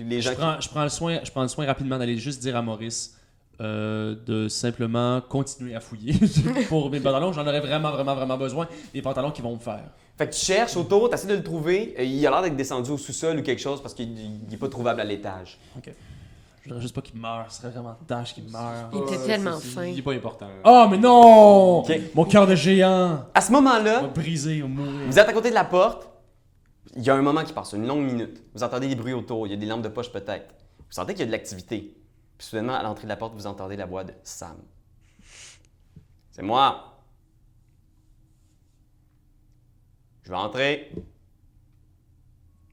les 0.00 0.20
gens 0.20 0.30
Je 0.30 0.34
qui- 0.34 0.40
prends, 0.42 0.60
je, 0.60 0.68
prends 0.68 0.82
le 0.82 0.88
soin, 0.90 1.20
je 1.24 1.30
prends 1.30 1.40
le 1.42 1.48
soin 1.48 1.64
rapidement 1.64 1.96
d'aller 1.98 2.18
juste 2.18 2.42
dire 2.42 2.54
à 2.54 2.60
Maurice 2.60 3.18
euh, 3.62 4.14
de 4.26 4.48
simplement 4.48 5.22
continuer 5.22 5.74
à 5.74 5.80
fouiller 5.80 6.14
pour 6.68 6.90
mes 6.90 7.00
pantalons. 7.00 7.32
J'en 7.32 7.46
aurais 7.46 7.60
vraiment, 7.60 7.92
vraiment, 7.92 8.14
vraiment 8.14 8.36
besoin. 8.36 8.68
Des 8.92 9.00
pantalons 9.00 9.30
qui 9.30 9.40
vont 9.40 9.54
me 9.54 9.60
faire. 9.60 9.84
Fait 10.18 10.28
que 10.28 10.34
tu 10.34 10.40
cherches 10.44 10.76
autour, 10.76 11.08
tu 11.08 11.14
essaies 11.14 11.28
de 11.28 11.34
le 11.36 11.42
trouver. 11.42 11.94
Il 11.98 12.26
a 12.26 12.30
l'air 12.30 12.42
d'être 12.42 12.56
descendu 12.56 12.90
au 12.90 12.98
sous-sol 12.98 13.38
ou 13.38 13.42
quelque 13.42 13.62
chose 13.62 13.80
parce 13.80 13.94
qu'il 13.94 14.12
n'est 14.12 14.56
pas 14.58 14.68
trouvable 14.68 15.00
à 15.00 15.04
l'étage. 15.04 15.58
Je 16.64 16.70
voudrais 16.70 16.80
juste 16.80 16.94
pas 16.94 17.02
qu'il 17.02 17.20
meure. 17.20 17.44
Ce 17.50 17.58
serait 17.60 17.68
vraiment 17.68 17.94
tâche 18.06 18.32
qu'il 18.32 18.48
meure. 18.48 18.88
Il 18.94 19.02
était 19.02 19.26
tellement 19.26 19.58
fin. 19.58 19.84
Il 19.84 19.98
est 19.98 20.02
pas 20.02 20.14
important. 20.14 20.48
Oh, 20.64 20.86
mais 20.90 20.96
non! 20.96 21.84
Mon 22.14 22.24
cœur 22.24 22.46
de 22.46 22.54
géant 22.54 23.26
À 23.34 23.42
ce 23.42 23.52
moment-là, 23.52 24.00
va 24.00 24.08
briser, 24.08 24.62
va 24.62 24.68
mourir. 24.68 25.06
Vous 25.06 25.18
êtes 25.18 25.28
à 25.28 25.32
côté 25.34 25.50
de 25.50 25.54
la 25.54 25.66
porte. 25.66 26.08
Il 26.96 27.02
y 27.02 27.10
a 27.10 27.14
un 27.14 27.20
moment 27.20 27.44
qui 27.44 27.52
passe, 27.52 27.74
une 27.74 27.86
longue 27.86 28.04
minute. 28.06 28.42
Vous 28.54 28.62
entendez 28.62 28.88
des 28.88 28.94
bruits 28.94 29.12
autour. 29.12 29.46
Il 29.46 29.50
y 29.50 29.52
a 29.52 29.58
des 29.58 29.66
lampes 29.66 29.82
de 29.82 29.88
poche 29.88 30.10
peut-être. 30.10 30.54
Vous 30.78 30.84
sentez 30.88 31.12
qu'il 31.12 31.20
y 31.20 31.24
a 31.24 31.26
de 31.26 31.32
l'activité. 31.32 31.98
Puis 32.38 32.46
soudainement, 32.46 32.74
à 32.76 32.82
l'entrée 32.82 33.04
de 33.04 33.10
la 33.10 33.16
porte, 33.16 33.34
vous 33.34 33.46
entendez 33.46 33.76
la 33.76 33.84
voix 33.84 34.04
de 34.04 34.14
Sam. 34.22 34.56
C'est 36.30 36.42
moi. 36.42 36.94
Je 40.22 40.30
vais 40.30 40.36
entrer. 40.36 40.92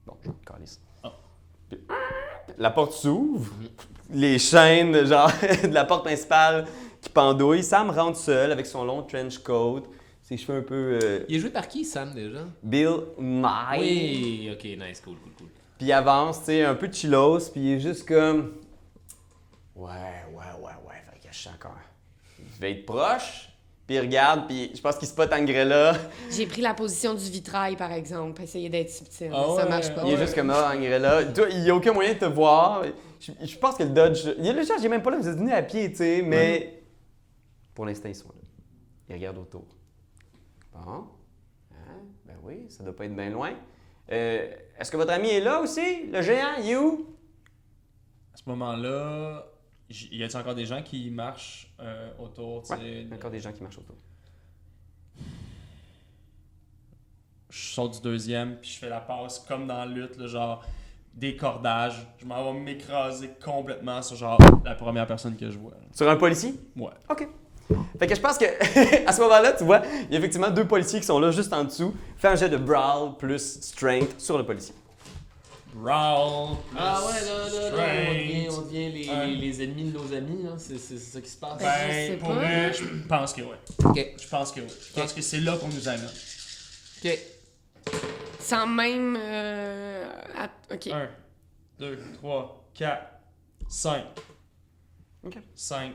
Bon, 0.05 0.15
je 0.23 0.29
me 0.29 0.33
calisse. 0.45 0.79
Ah. 1.03 1.11
Puis, 1.67 1.79
La 2.57 2.69
porte 2.71 2.93
s'ouvre. 2.93 3.51
Les 4.13 4.39
chaînes, 4.39 5.05
genre, 5.05 5.31
de 5.63 5.73
la 5.73 5.85
porte 5.85 6.03
principale 6.05 6.65
qui 7.01 7.09
pendouillent. 7.09 7.63
Sam 7.63 7.89
rentre 7.89 8.17
seul 8.17 8.51
avec 8.51 8.65
son 8.65 8.83
long 8.83 9.03
trench 9.03 9.37
coat. 9.39 9.83
Ses 10.21 10.37
cheveux 10.37 10.59
un 10.59 10.63
peu... 10.63 10.99
euh, 11.01 11.25
Il 11.27 11.35
est 11.35 11.39
joué 11.39 11.49
par 11.49 11.67
qui, 11.67 11.83
Sam, 11.85 12.13
déjà? 12.13 12.39
Bill 12.63 12.91
Nye. 13.19 13.79
Oui, 13.79 14.49
ok, 14.53 14.63
nice, 14.63 15.01
cool, 15.01 15.15
cool, 15.17 15.31
cool. 15.37 15.47
Puis 15.77 15.87
il 15.87 15.91
avance, 15.93 16.39
tu 16.39 16.45
sais, 16.45 16.63
un 16.63 16.75
peu 16.75 16.89
chillos, 16.91 17.39
puis 17.51 17.61
il 17.61 17.71
est 17.73 17.79
juste 17.79 18.07
comme. 18.07 18.53
Ouais, 19.75 19.89
ouais, 20.31 20.61
ouais, 20.61 20.71
ouais, 20.87 21.01
fait 21.11 21.27
que 21.27 21.33
je 21.33 21.37
suis 21.37 21.49
encore. 21.49 21.75
Il 22.39 22.61
va 22.61 22.67
être 22.69 22.85
proche, 22.85 23.49
puis 23.91 23.97
il 23.97 23.99
regarde, 23.99 24.47
puis 24.47 24.71
je 24.73 24.79
pense 24.79 24.95
qu'il 24.95 25.07
spot 25.09 25.33
Angrella. 25.33 25.97
J'ai 26.29 26.45
pris 26.45 26.61
la 26.61 26.73
position 26.73 27.13
du 27.13 27.25
vitrail, 27.29 27.75
par 27.75 27.91
exemple, 27.91 28.35
pour 28.35 28.43
essayer 28.45 28.69
d'être 28.69 28.89
subtil. 28.89 29.29
Ah 29.33 29.43
ça 29.57 29.63
ouais. 29.63 29.69
marche 29.69 29.93
pas. 29.93 30.03
Il 30.05 30.13
est 30.13 30.17
juste 30.17 30.33
comme 30.33 30.49
ah, 30.49 30.71
Angrella. 30.73 31.25
Toi, 31.25 31.47
il 31.49 31.61
n'y 31.63 31.69
a 31.69 31.75
aucun 31.75 31.91
moyen 31.91 32.13
de 32.13 32.19
te 32.19 32.25
voir. 32.25 32.83
Je, 33.19 33.33
je 33.43 33.57
pense 33.57 33.75
que 33.75 33.83
le 33.83 33.89
Dodge. 33.89 34.29
Il 34.37 34.45
y 34.45 34.49
a 34.49 34.53
le 34.53 34.61
est 34.61 34.87
même 34.87 35.01
pas 35.01 35.11
là, 35.11 35.17
vous 35.17 35.27
êtes 35.27 35.35
venus 35.35 35.53
à 35.53 35.61
pied, 35.61 35.91
tu 35.91 35.97
sais, 35.97 36.21
mais. 36.21 36.83
Pour 37.75 37.85
l'instant, 37.85 38.07
ils 38.07 38.15
sont 38.15 38.29
là. 38.29 38.41
Ils 39.09 39.15
regardent 39.15 39.39
autour. 39.39 39.65
Bon. 40.71 40.79
Hein? 40.89 41.07
Ben 42.25 42.35
oui, 42.43 42.67
ça 42.69 42.85
doit 42.85 42.95
pas 42.95 43.03
être 43.03 43.15
bien 43.15 43.29
loin. 43.29 43.51
Euh, 44.09 44.53
Est-ce 44.79 44.89
que 44.89 44.95
votre 44.95 45.11
ami 45.11 45.31
est 45.31 45.41
là 45.41 45.59
aussi? 45.59 46.05
Le 46.05 46.21
géant, 46.21 46.55
il 46.59 46.69
est 46.69 46.77
où? 46.77 47.07
À 48.33 48.37
ce 48.37 48.43
moment-là, 48.45 49.50
y 50.11 50.23
a-t-il 50.23 50.37
encore 50.37 50.55
des 50.55 50.65
gens 50.65 50.81
qui 50.81 51.09
marchent 51.09 51.71
euh, 51.79 52.11
autour, 52.19 52.63
Ouais, 52.69 53.05
de- 53.05 53.13
encore 53.15 53.31
des 53.31 53.39
gens 53.39 53.51
qui 53.51 53.61
marchent 53.63 53.77
autour. 53.79 53.95
Je 57.49 57.73
sors 57.73 57.89
du 57.89 57.99
deuxième, 57.99 58.57
puis 58.57 58.69
je 58.71 58.79
fais 58.79 58.89
la 58.89 59.01
passe 59.01 59.39
comme 59.39 59.67
dans 59.67 59.79
la 59.79 59.85
lutte, 59.85 60.17
là, 60.17 60.27
genre 60.27 60.63
des 61.13 61.35
cordages. 61.35 62.07
Je 62.19 62.25
m'en 62.25 62.53
vais 62.53 62.59
m'écraser 62.59 63.31
complètement 63.43 64.01
sur 64.01 64.15
genre 64.15 64.37
la 64.63 64.75
première 64.75 65.05
personne 65.05 65.35
que 65.35 65.49
je 65.51 65.57
vois. 65.57 65.73
Sur 65.93 66.09
un 66.09 66.15
policier? 66.15 66.53
Ouais. 66.77 66.91
OK. 67.09 67.27
Fait 67.99 68.07
que 68.07 68.15
je 68.15 68.21
pense 68.21 68.37
que 68.37 68.45
à 69.07 69.11
ce 69.11 69.21
moment-là, 69.21 69.51
tu 69.53 69.63
vois, 69.65 69.81
il 70.07 70.11
y 70.11 70.15
a 70.15 70.19
effectivement 70.19 70.49
deux 70.49 70.65
policiers 70.65 70.99
qui 71.01 71.05
sont 71.05 71.19
là 71.19 71.31
juste 71.31 71.51
en 71.51 71.65
dessous. 71.65 71.93
Fais 72.17 72.29
un 72.29 72.35
jet 72.35 72.49
de 72.49 72.57
brawl 72.57 73.17
plus 73.17 73.59
strength 73.61 74.19
sur 74.19 74.37
le 74.37 74.45
policier. 74.45 74.73
Brawl. 75.73 76.57
Ah 76.77 77.01
ouais, 77.05 77.25
là, 77.25 77.49
là, 77.49 77.69
là, 77.75 78.09
on 78.09 78.13
devient, 78.13 78.49
on 78.49 78.61
devient 78.61 78.91
les, 78.91 79.09
Ouais. 79.09 79.27
les, 79.27 79.35
les 79.37 79.63
ennemis 79.63 79.91
de 79.91 79.97
nos 79.97 80.13
amis, 80.13 80.43
là. 80.43 80.51
C'est 80.57 80.77
c'est 80.77 80.97
ça 80.97 81.21
qui 81.21 81.29
se 81.29 81.37
passe. 81.37 81.57
Ben, 81.59 81.65
je 81.83 81.87
Ben, 81.87 82.11
sais 82.11 82.17
pour 82.17 82.29
pas. 82.29 82.35
vrai, 82.35 82.73
je 82.73 83.07
pense 83.07 83.33
que 83.33 83.41
oui. 83.41 83.55
Ok, 83.85 84.07
Je 84.21 84.27
pense 84.27 84.51
que 84.51 84.59
oui. 84.61 84.67
Je 84.89 84.99
pense 84.99 85.13
que 85.13 85.21
c'est 85.21 85.39
là 85.39 85.57
qu'on 85.57 85.67
nous 85.69 85.87
amène. 85.87 86.09
ok. 87.05 87.19
Sans 88.39 88.67
même. 88.67 89.17
euh, 89.19 90.09
att- 90.35 90.73
Ok. 90.73 90.87
1, 90.87 91.09
2, 91.79 91.99
3, 92.15 92.69
4, 92.73 93.03
5. 93.69 94.03
Ok. 95.25 95.37
5. 95.55 95.93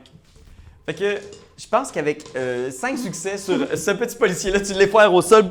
Fait 0.87 0.93
que 0.93 1.19
je 1.57 1.67
pense 1.67 1.91
qu'avec 1.91 2.23
5 2.71 2.97
succès 2.97 3.37
sur 3.37 3.77
ce 3.77 3.91
petit 3.91 4.15
policier-là, 4.15 4.61
tu 4.61 4.71
l'effoires 4.73 5.13
au 5.13 5.21
sol. 5.21 5.49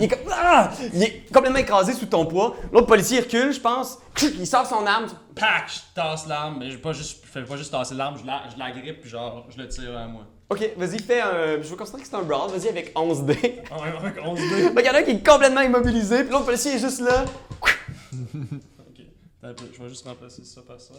Il 0.00 0.04
est, 0.04 0.08
comme, 0.08 0.18
ah! 0.32 0.72
il 0.92 1.02
est 1.04 1.32
complètement 1.32 1.60
écrasé 1.60 1.92
sous 1.92 2.06
ton 2.06 2.26
poids. 2.26 2.56
L'autre 2.72 2.88
policier 2.88 3.20
recule, 3.20 3.52
je 3.52 3.60
pense. 3.60 3.98
Il 4.20 4.46
sort 4.46 4.66
son 4.66 4.84
arme. 4.84 5.06
Pac! 5.36 5.68
Je 5.68 5.94
tasse 5.94 6.26
l'arme, 6.26 6.56
mais 6.58 6.70
je 6.70 6.78
je 6.78 7.14
fais 7.30 7.44
pas 7.44 7.56
juste 7.56 7.70
tasser 7.70 7.94
l'arme, 7.94 8.18
je 8.20 8.26
la, 8.26 8.42
je 8.52 8.58
la 8.58 8.72
grippe, 8.72 9.02
puis 9.02 9.10
genre, 9.10 9.46
je 9.50 9.62
le 9.62 9.68
tire 9.68 9.96
à 9.96 10.08
moi. 10.08 10.26
Ok, 10.50 10.70
vas-y, 10.76 10.98
fais 10.98 11.20
un. 11.20 11.62
Je 11.62 11.68
veux 11.68 11.76
considérer 11.76 12.02
que 12.02 12.08
c'est 12.08 12.16
un 12.16 12.22
brawl. 12.22 12.50
Vas-y 12.50 12.68
avec 12.68 12.92
11 12.98 13.22
dés. 13.22 13.62
Ah 13.70 13.80
ouais, 13.80 13.88
avec 13.96 14.14
11 14.20 14.38
2. 14.38 14.44
Fait 14.46 14.74
qu'il 14.74 14.84
y 14.84 14.90
en 14.90 14.94
a 14.94 14.98
un 14.98 15.02
qui 15.02 15.10
est 15.12 15.26
complètement 15.26 15.60
immobilisé, 15.60 16.24
puis 16.24 16.32
l'autre 16.32 16.46
policier 16.46 16.72
est 16.72 16.80
juste 16.80 17.00
là. 17.00 17.24
Ok. 17.62 19.00
Je 19.42 19.82
vais 19.82 19.88
juste 19.88 20.04
remplacer 20.06 20.42
ça 20.44 20.60
par 20.66 20.80
ça. 20.80 20.94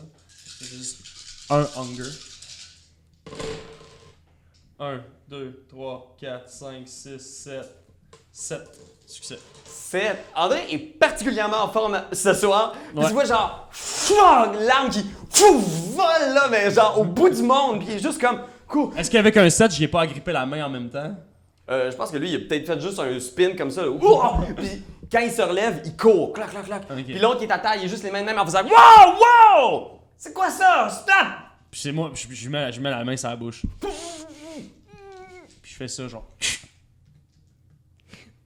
C'est 0.60 0.78
juste 0.78 1.00
un 1.50 1.68
hunger. 1.76 2.10
1, 4.80 5.02
2, 5.30 5.66
3, 5.70 6.16
4, 6.20 6.50
5, 6.50 6.88
6, 6.88 7.20
7, 7.20 7.62
7. 8.32 8.62
Succès. 9.06 9.40
7. 9.66 10.18
André 10.36 10.62
est 10.72 10.78
particulièrement 10.78 11.64
en 11.64 11.70
forme 11.70 12.02
ce 12.12 12.34
soir. 12.34 12.74
Puis 12.90 12.98
Ouais. 13.00 13.08
tu 13.08 13.14
vois, 13.14 13.26
genre, 13.26 13.68
fouah, 13.72 14.52
l'arme 14.62 14.90
qui 14.90 15.06
fou, 15.30 15.60
vole 15.60 16.34
là, 16.34 16.48
mais 16.50 16.72
genre 16.72 17.00
au 17.00 17.04
bout 17.04 17.30
du 17.30 17.44
monde. 17.44 17.80
Puis 17.80 17.88
il 17.92 17.96
est 17.98 18.00
juste 18.02 18.20
comme, 18.20 18.42
cool. 18.68 18.92
Est-ce 18.98 19.12
qu'avec 19.12 19.38
un 19.38 19.50
7, 19.50 19.72
j'y 19.72 19.84
ai 19.84 19.88
pas 19.88 20.02
agrippé 20.02 20.32
la 20.32 20.46
main 20.46 20.66
en 20.66 20.70
même 20.70 20.90
temps? 20.90 21.14
Euh, 21.70 21.92
je 21.92 21.96
pense 21.96 22.10
que 22.12 22.18
lui, 22.18 22.32
il 22.32 22.36
a 22.36 22.40
peut-être 22.40 22.66
fait 22.66 22.82
juste 22.82 23.00
un 23.00 23.20
spin 23.20 23.56
comme 23.56 23.70
ça. 23.72 23.84
là. 23.86 23.92
Puis 24.58 24.84
quand 25.12 25.20
il 25.20 25.32
se 25.32 25.42
relève, 25.42 25.82
il 25.86 25.96
court. 25.96 26.34
Clac, 26.34 26.50
clac, 26.50 26.66
clac. 26.66 26.84
Ok. 26.90 27.04
Puis 27.06 27.20
l'autre 27.20 27.38
qui 27.38 27.46
est 27.46 27.52
à 27.52 27.60
terre, 27.60 27.76
il 27.78 27.86
est 27.86 27.88
juste 27.90 28.04
les 28.04 28.12
mains 28.12 28.22
de 28.22 28.26
même 28.26 28.40
en 28.40 28.46
faisant 28.46 28.64
Wow, 28.64 29.14
wow! 29.70 29.92
C'est 30.18 30.34
quoi 30.34 30.50
ça? 30.50 30.90
Stop! 30.90 31.28
Puis 31.70 31.82
c'est 31.82 31.92
moi, 31.92 32.12
je, 32.14 32.26
je, 32.34 32.50
mets, 32.50 32.72
je 32.72 32.82
mets 32.82 32.90
la 32.90 33.04
main 33.04 33.16
sur 33.16 33.30
la 33.30 33.36
bouche. 33.36 33.62
Je 35.74 35.78
fais 35.80 35.88
ça, 35.88 36.08
genre. 36.08 36.30
Fait 36.40 36.60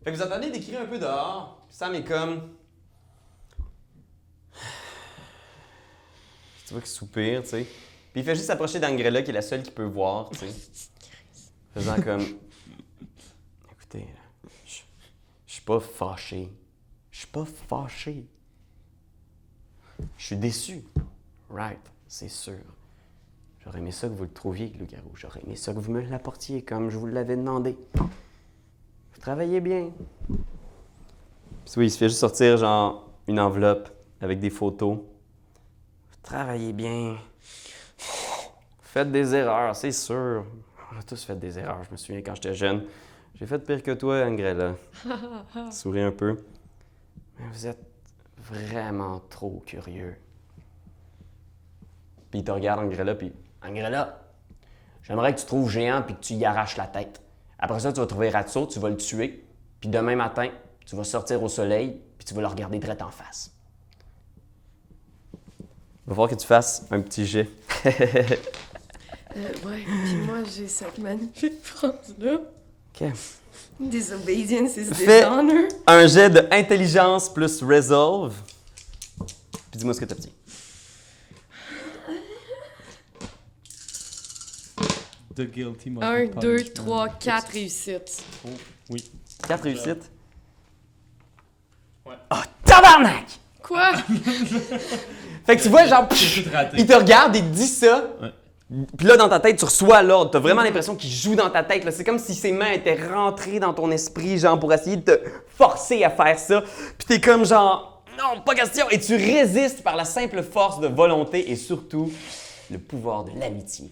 que 0.06 0.12
vous 0.12 0.22
entendez 0.22 0.50
des 0.50 0.62
cris 0.62 0.78
un 0.78 0.86
peu 0.86 0.98
dehors. 0.98 1.68
Sam 1.70 1.94
est 1.96 2.06
comme. 2.06 2.56
Tu 6.66 6.72
vois 6.72 6.80
qu'il 6.80 6.90
soupire, 6.90 7.44
tu 7.44 7.50
sais. 7.50 7.64
Puis 8.14 8.22
il 8.22 8.24
fait 8.24 8.34
juste 8.34 8.48
s'approcher 8.48 8.80
d'Angrella, 8.80 9.24
qui 9.24 9.32
est 9.32 9.34
la 9.34 9.42
seule 9.42 9.62
qui 9.62 9.72
peut 9.72 9.84
voir, 9.84 10.30
tu 10.30 10.38
sais. 10.38 10.48
Faisant 11.74 12.02
comme. 12.02 12.26
Écoutez, 13.74 14.06
là, 14.06 14.50
je 14.66 15.52
suis 15.52 15.64
pas 15.64 15.82
fâché. 15.82 16.50
Je 17.12 17.18
suis 17.18 17.28
pas 17.28 17.44
fâché. 17.44 18.26
Je 20.18 20.26
suis 20.28 20.38
déçu. 20.38 20.82
Right, 21.50 21.92
c'est 22.08 22.30
sûr. 22.30 22.64
J'aurais 23.68 23.80
aimé 23.80 23.92
ça 23.92 24.08
que 24.08 24.14
vous 24.14 24.24
le 24.24 24.30
trouviez, 24.30 24.72
le 24.76 24.80
loup-garou. 24.80 25.12
J'aurais 25.16 25.42
aimé 25.46 25.58
ça 25.58 25.74
que 25.74 25.80
vous 25.80 25.92
me 25.92 26.00
l'apportiez 26.00 26.62
comme 26.62 26.90
je 26.90 26.98
vous 26.98 27.06
l'avais 27.06 27.36
demandé. 27.36 27.78
Vous 27.96 29.20
travaillez 29.20 29.60
bien. 29.60 29.92
Puis 30.30 31.74
oui, 31.76 31.88
il 31.88 31.92
se 31.92 31.98
fait 31.98 32.08
juste 32.08 32.22
sortir 32.22 32.56
genre 32.56 33.10
une 33.28 33.42
enveloppe 33.42 33.90
avec 34.22 34.40
des 34.40 34.50
photos. 34.50 35.00
Vous 35.00 36.18
Travaillez 36.24 36.72
bien. 36.72 37.18
Faites 38.80 39.12
des 39.12 39.36
erreurs, 39.36 39.76
c'est 39.76 39.92
sûr. 39.92 40.46
On 40.94 40.98
a 40.98 41.04
tous 41.04 41.22
fait 41.22 41.38
des 41.38 41.60
erreurs, 41.60 41.84
je 41.84 41.92
me 41.92 41.98
souviens 41.98 42.22
quand 42.22 42.36
j'étais 42.36 42.54
jeune. 42.54 42.86
J'ai 43.36 43.48
fait 43.48 43.60
pire 43.60 43.84
que 43.84 43.92
toi, 43.92 44.24
Angrella. 44.26 44.76
Souris 45.72 46.04
un 46.04 46.14
peu. 46.14 46.38
Mais 47.38 47.48
vous 47.52 47.68
êtes 47.68 47.86
vraiment 48.38 49.22
trop 49.30 49.62
curieux. 49.66 50.16
Puis 52.32 52.40
il 52.40 52.44
te 52.46 52.52
regarde, 52.52 52.80
Angrella, 52.80 53.14
puis 53.14 53.34
Angrella, 53.64 54.20
j'aimerais 55.04 55.34
que 55.34 55.40
tu 55.40 55.46
trouves 55.46 55.70
géant 55.70 56.02
puis 56.04 56.16
que 56.16 56.22
tu 56.22 56.34
y 56.34 56.46
arraches 56.46 56.78
la 56.78 56.88
tête. 56.88 57.22
Après 57.60 57.80
ça, 57.80 57.92
tu 57.92 58.00
vas 58.00 58.06
trouver 58.08 58.30
Ratso, 58.30 58.68
tu 58.68 58.80
vas 58.80 58.90
le 58.90 58.98
tuer, 58.98 59.44
puis 59.80 59.90
demain 59.90 60.16
matin, 60.16 60.50
tu 60.86 60.96
vas 60.96 61.04
sortir 61.04 61.42
au 61.44 61.50
soleil, 61.50 62.00
puis 62.18 62.26
tu 62.26 62.34
vas 62.34 62.42
le 62.42 62.48
regarder 62.48 62.78
direct 62.80 63.02
en 63.02 63.12
face. 63.12 63.52
Il 65.64 66.10
va 66.10 66.14
falloir 66.14 66.30
que 66.30 66.36
tu 66.36 66.48
fasses 66.48 66.86
un 66.92 67.02
petit 67.02 67.26
jet. 67.26 67.50
Euh, 69.36 69.50
ouais, 69.70 69.84
puis 69.86 70.16
moi, 70.26 70.38
j'ai 70.56 70.68
cette 70.68 70.98
magnifique 70.98 71.62
phrase-là. 71.62 72.38
OK. 73.00 73.08
Disobedience 73.80 74.78
is 74.78 74.86
Fais- 74.86 75.20
dishonor. 75.20 75.68
Un 75.86 76.08
jet 76.08 76.30
de 76.32 76.48
intelligence 76.52 77.32
plus 77.32 77.62
resolve. 77.62 78.34
Puis 79.70 79.78
dis-moi 79.80 79.94
ce 79.94 80.00
que 80.00 80.06
t'as 80.06 80.16
petit. 80.16 80.32
The 85.38 85.42
guilty 85.52 85.92
must 85.92 86.04
Un, 86.04 86.26
be 86.26 86.40
deux, 86.40 86.56
punished. 86.56 86.74
trois, 86.74 87.10
quatre 87.10 87.52
réussites. 87.52 88.24
Oh, 88.44 88.50
oui. 88.90 89.04
4 89.48 89.64
réussites? 89.66 90.10
Ouais. 92.06 92.16
Oh, 92.32 92.36
tabarnak! 92.66 93.26
Quoi? 93.62 93.92
Fait 95.46 95.58
que 95.58 95.62
tu 95.62 95.70
vois, 95.70 95.86
genre, 95.86 96.08
il 96.76 96.88
te 96.88 96.94
regarde, 96.94 97.36
il 97.36 97.44
te 97.44 97.54
dit 97.56 97.68
ça. 97.68 98.08
Ouais. 98.20 98.32
Puis 98.98 99.06
là, 99.08 99.16
dans 99.16 99.30
ta 99.30 99.40
tête, 99.40 99.58
tu 99.58 99.66
reçois 99.66 100.02
l'ordre. 100.02 100.32
T'as 100.32 100.40
vraiment 100.40 100.64
l'impression 100.64 100.96
qu'il 100.96 101.12
joue 101.12 101.36
dans 101.36 101.50
ta 101.52 101.64
tête. 101.64 101.88
C'est 101.92 102.04
comme 102.04 102.20
si 102.20 102.34
ses 102.34 102.52
mains 102.52 102.72
étaient 102.72 102.98
rentrées 103.08 103.60
dans 103.60 103.74
ton 103.74 103.92
esprit, 103.92 104.40
genre, 104.40 104.60
pour 104.60 104.74
essayer 104.74 104.98
de 104.98 105.04
te 105.16 105.22
forcer 105.56 106.04
à 106.04 106.10
faire 106.10 106.40
ça. 106.40 106.62
Puis 106.98 107.08
t'es 107.08 107.22
comme 107.22 107.46
genre, 107.46 108.04
non, 108.18 108.42
pas 108.42 108.56
question. 108.56 108.90
Et 108.90 109.00
tu 109.00 109.16
résistes 109.16 109.84
par 109.84 109.96
la 109.96 110.04
simple 110.06 110.42
force 110.42 110.80
de 110.80 110.88
volonté 110.88 111.52
et 111.52 111.56
surtout 111.56 112.12
le 112.72 112.78
pouvoir 112.80 113.24
de 113.26 113.32
l'amitié. 113.40 113.90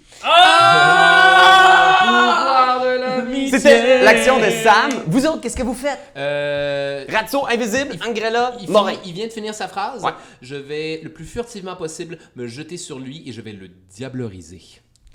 C'était 3.51 4.03
l'action 4.03 4.37
de 4.39 4.49
Sam. 4.49 4.91
Vous 5.07 5.25
autres, 5.25 5.41
qu'est-ce 5.41 5.55
que 5.57 5.63
vous 5.63 5.73
faites? 5.73 5.99
Euh. 6.17 7.05
Ratso, 7.09 7.45
invisible, 7.47 7.97
Angrella, 8.07 8.53
Il, 8.61 8.69
Morin. 8.69 8.91
finit- 8.93 8.99
il 9.05 9.13
vient 9.13 9.27
de 9.27 9.31
finir 9.31 9.53
sa 9.53 9.67
phrase. 9.67 10.03
Ouais. 10.03 10.11
Je 10.41 10.55
vais 10.55 11.01
le 11.03 11.09
plus 11.11 11.25
furtivement 11.25 11.75
possible 11.75 12.17
me 12.35 12.47
jeter 12.47 12.77
sur 12.77 12.99
lui 12.99 13.23
et 13.27 13.31
je 13.31 13.41
vais 13.41 13.53
le 13.53 13.69
diableriser. 13.95 14.61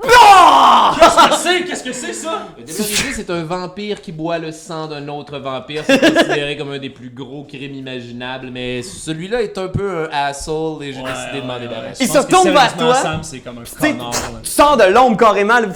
Qu'est-ce 0.02 1.28
que 1.28 1.34
c'est? 1.36 1.64
Qu'est-ce 1.64 1.84
que 1.84 1.92
c'est 1.92 2.12
ça? 2.12 2.48
Le 2.58 2.64
c'est 2.66 3.30
un 3.30 3.42
vampire 3.44 4.00
qui 4.00 4.12
boit 4.12 4.38
le 4.38 4.52
sang 4.52 4.86
d'un 4.86 5.06
autre 5.08 5.38
vampire. 5.38 5.82
C'est 5.86 6.00
considéré 6.00 6.56
comme 6.56 6.70
un 6.72 6.78
des 6.78 6.90
plus 6.90 7.10
gros 7.10 7.44
crimes 7.44 7.74
imaginables, 7.74 8.48
mais 8.50 8.82
celui-là 8.82 9.42
est 9.42 9.56
un 9.58 9.68
peu 9.68 10.04
un 10.04 10.08
asshole 10.12 10.82
et 10.84 10.92
j'ai 10.92 11.00
Ouais, 11.00 11.10
décidé 11.12 11.40
de 11.42 11.46
m'en 11.46 11.54
ouais, 11.54 11.60
débarrasser. 11.60 12.04
Il 12.04 12.06
Je 12.08 12.12
se 12.12 12.18
retourne 12.18 12.50
vers 12.50 12.76
toi. 12.76 12.94
Sam, 12.94 13.22
c'est 13.22 13.40
comme 13.40 13.58
un 13.58 13.62
Tu 13.62 13.70
sais, 13.78 13.90
connard. 13.92 14.10
là. 14.10 14.38
tu 14.42 14.50
sors 14.50 14.76
de 14.76 14.84
l'ombre 14.84 15.16
carrément. 15.16 15.60
là. 15.60 15.68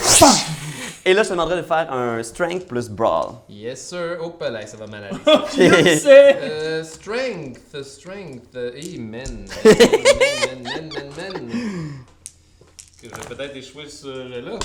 Et 1.06 1.12
là, 1.12 1.22
je 1.22 1.28
te 1.28 1.32
demanderais 1.34 1.58
de 1.58 1.62
faire 1.66 1.92
un 1.92 2.22
strength 2.22 2.66
plus 2.66 2.88
brawl. 2.88 3.34
Yes, 3.50 3.88
sir. 3.90 4.16
Hop 4.22 4.40
là, 4.40 4.66
ça 4.66 4.78
va 4.78 4.86
mal 4.86 5.04
aller. 5.04 5.18
Je 5.56 5.98
sais. 5.98 6.36
Euh, 6.40 6.82
strength, 6.82 7.82
strength, 7.82 8.54
euh, 8.56 8.72
hey, 8.74 8.98
man. 8.98 9.46
Man, 9.64 9.74
man, 10.62 10.62
man, 10.62 10.90
man, 11.16 11.46
man. 11.46 11.54
Que 13.04 13.10
je 13.10 13.28
vais 13.28 13.34
peut-être 13.36 13.56
échouer 13.56 13.86
ce 13.88 14.08
là 14.40 14.58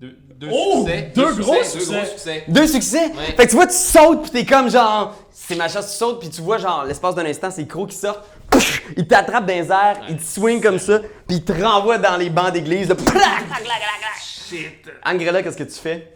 Deux, 0.00 0.16
deux 0.34 0.48
Oh! 0.50 0.84
succès. 0.84 1.12
Deux 1.14 1.34
gros 1.36 1.62
succès. 1.62 1.94
gros 1.94 2.04
succès. 2.06 2.44
Deux 2.48 2.66
succès? 2.66 3.06
Ouais. 3.06 3.34
Fait 3.36 3.44
que 3.46 3.50
tu 3.50 3.54
vois, 3.54 3.66
tu 3.68 3.74
sautes, 3.76 4.22
puis 4.22 4.30
t'es 4.32 4.44
comme 4.46 4.68
genre. 4.68 5.14
C'est 5.30 5.54
ma 5.54 5.68
chasse, 5.68 5.92
tu 5.92 5.98
sautes, 5.98 6.18
puis 6.20 6.28
tu 6.30 6.40
vois, 6.40 6.58
genre, 6.58 6.84
l'espace 6.84 7.14
d'un 7.14 7.24
instant, 7.26 7.50
c'est 7.52 7.66
crocs 7.68 7.90
qui 7.90 7.96
sortent. 7.96 8.24
Pouf! 8.50 8.82
Il 8.96 9.06
t'attrape 9.06 9.46
dans 9.46 9.54
les 9.54 9.70
airs, 9.70 10.00
il 10.08 10.16
te 10.16 10.22
swing 10.24 10.60
comme 10.60 10.78
ça, 10.80 10.98
puis 10.98 11.36
il 11.36 11.44
te 11.44 11.52
renvoie 11.52 11.98
dans 11.98 12.16
les 12.16 12.30
bancs 12.30 12.52
d'église. 12.52 12.88
là. 12.88 12.96
Shit. 14.48 14.90
Angrella, 15.06 15.42
qu'est-ce 15.44 15.56
que 15.56 15.62
tu 15.62 15.78
fais? 15.78 16.14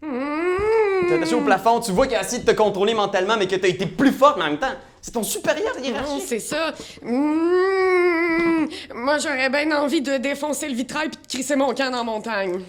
T'es 0.00 1.14
attaché 1.16 1.34
au 1.34 1.40
plafond, 1.40 1.80
tu 1.80 1.90
vois 1.90 2.06
qu'il 2.06 2.14
a 2.16 2.20
essayé 2.20 2.42
de 2.42 2.46
te 2.46 2.54
contrôler 2.56 2.94
mentalement, 2.94 3.36
mais 3.36 3.48
que 3.48 3.56
t'as 3.56 3.68
été 3.68 3.86
plus 3.86 4.12
forte, 4.12 4.36
mais 4.36 4.44
en 4.44 4.50
même 4.50 4.58
temps, 4.58 4.74
c'est 5.04 5.10
ton 5.10 5.22
supérieur 5.22 5.74
Non, 5.76 5.84
hiérarchique. 5.84 6.24
c'est 6.26 6.38
ça. 6.40 6.72
Mmh. 7.02 8.66
Moi, 8.94 9.18
j'aurais 9.18 9.50
bien 9.50 9.70
envie 9.78 10.00
de 10.00 10.16
défoncer 10.16 10.66
le 10.66 10.74
vitrail 10.74 11.10
puis 11.10 11.20
de 11.20 11.26
crisser 11.30 11.56
mon 11.56 11.74
camp 11.74 11.90
dans 11.90 11.98
la 11.98 12.04
montagne. 12.04 12.60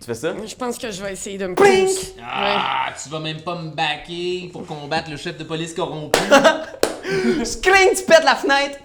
Tu 0.00 0.06
fais 0.06 0.14
ça? 0.14 0.34
Je 0.44 0.54
pense 0.56 0.76
que 0.76 0.90
je 0.90 1.00
vais 1.00 1.12
essayer 1.12 1.38
de 1.38 1.46
me 1.46 1.54
Blink! 1.54 1.86
pousser. 1.86 2.14
Ah, 2.20 2.88
tu 3.00 3.08
vas 3.10 3.20
même 3.20 3.42
pas 3.42 3.54
me 3.62 3.70
backer 3.70 4.50
pour 4.52 4.66
combattre 4.66 5.08
le 5.08 5.16
chef 5.16 5.38
de 5.38 5.44
police 5.44 5.72
corrompu. 5.72 6.18
Cling, 7.62 7.94
tu 7.96 8.02
pètes 8.02 8.24
la 8.24 8.34
fenêtre, 8.34 8.78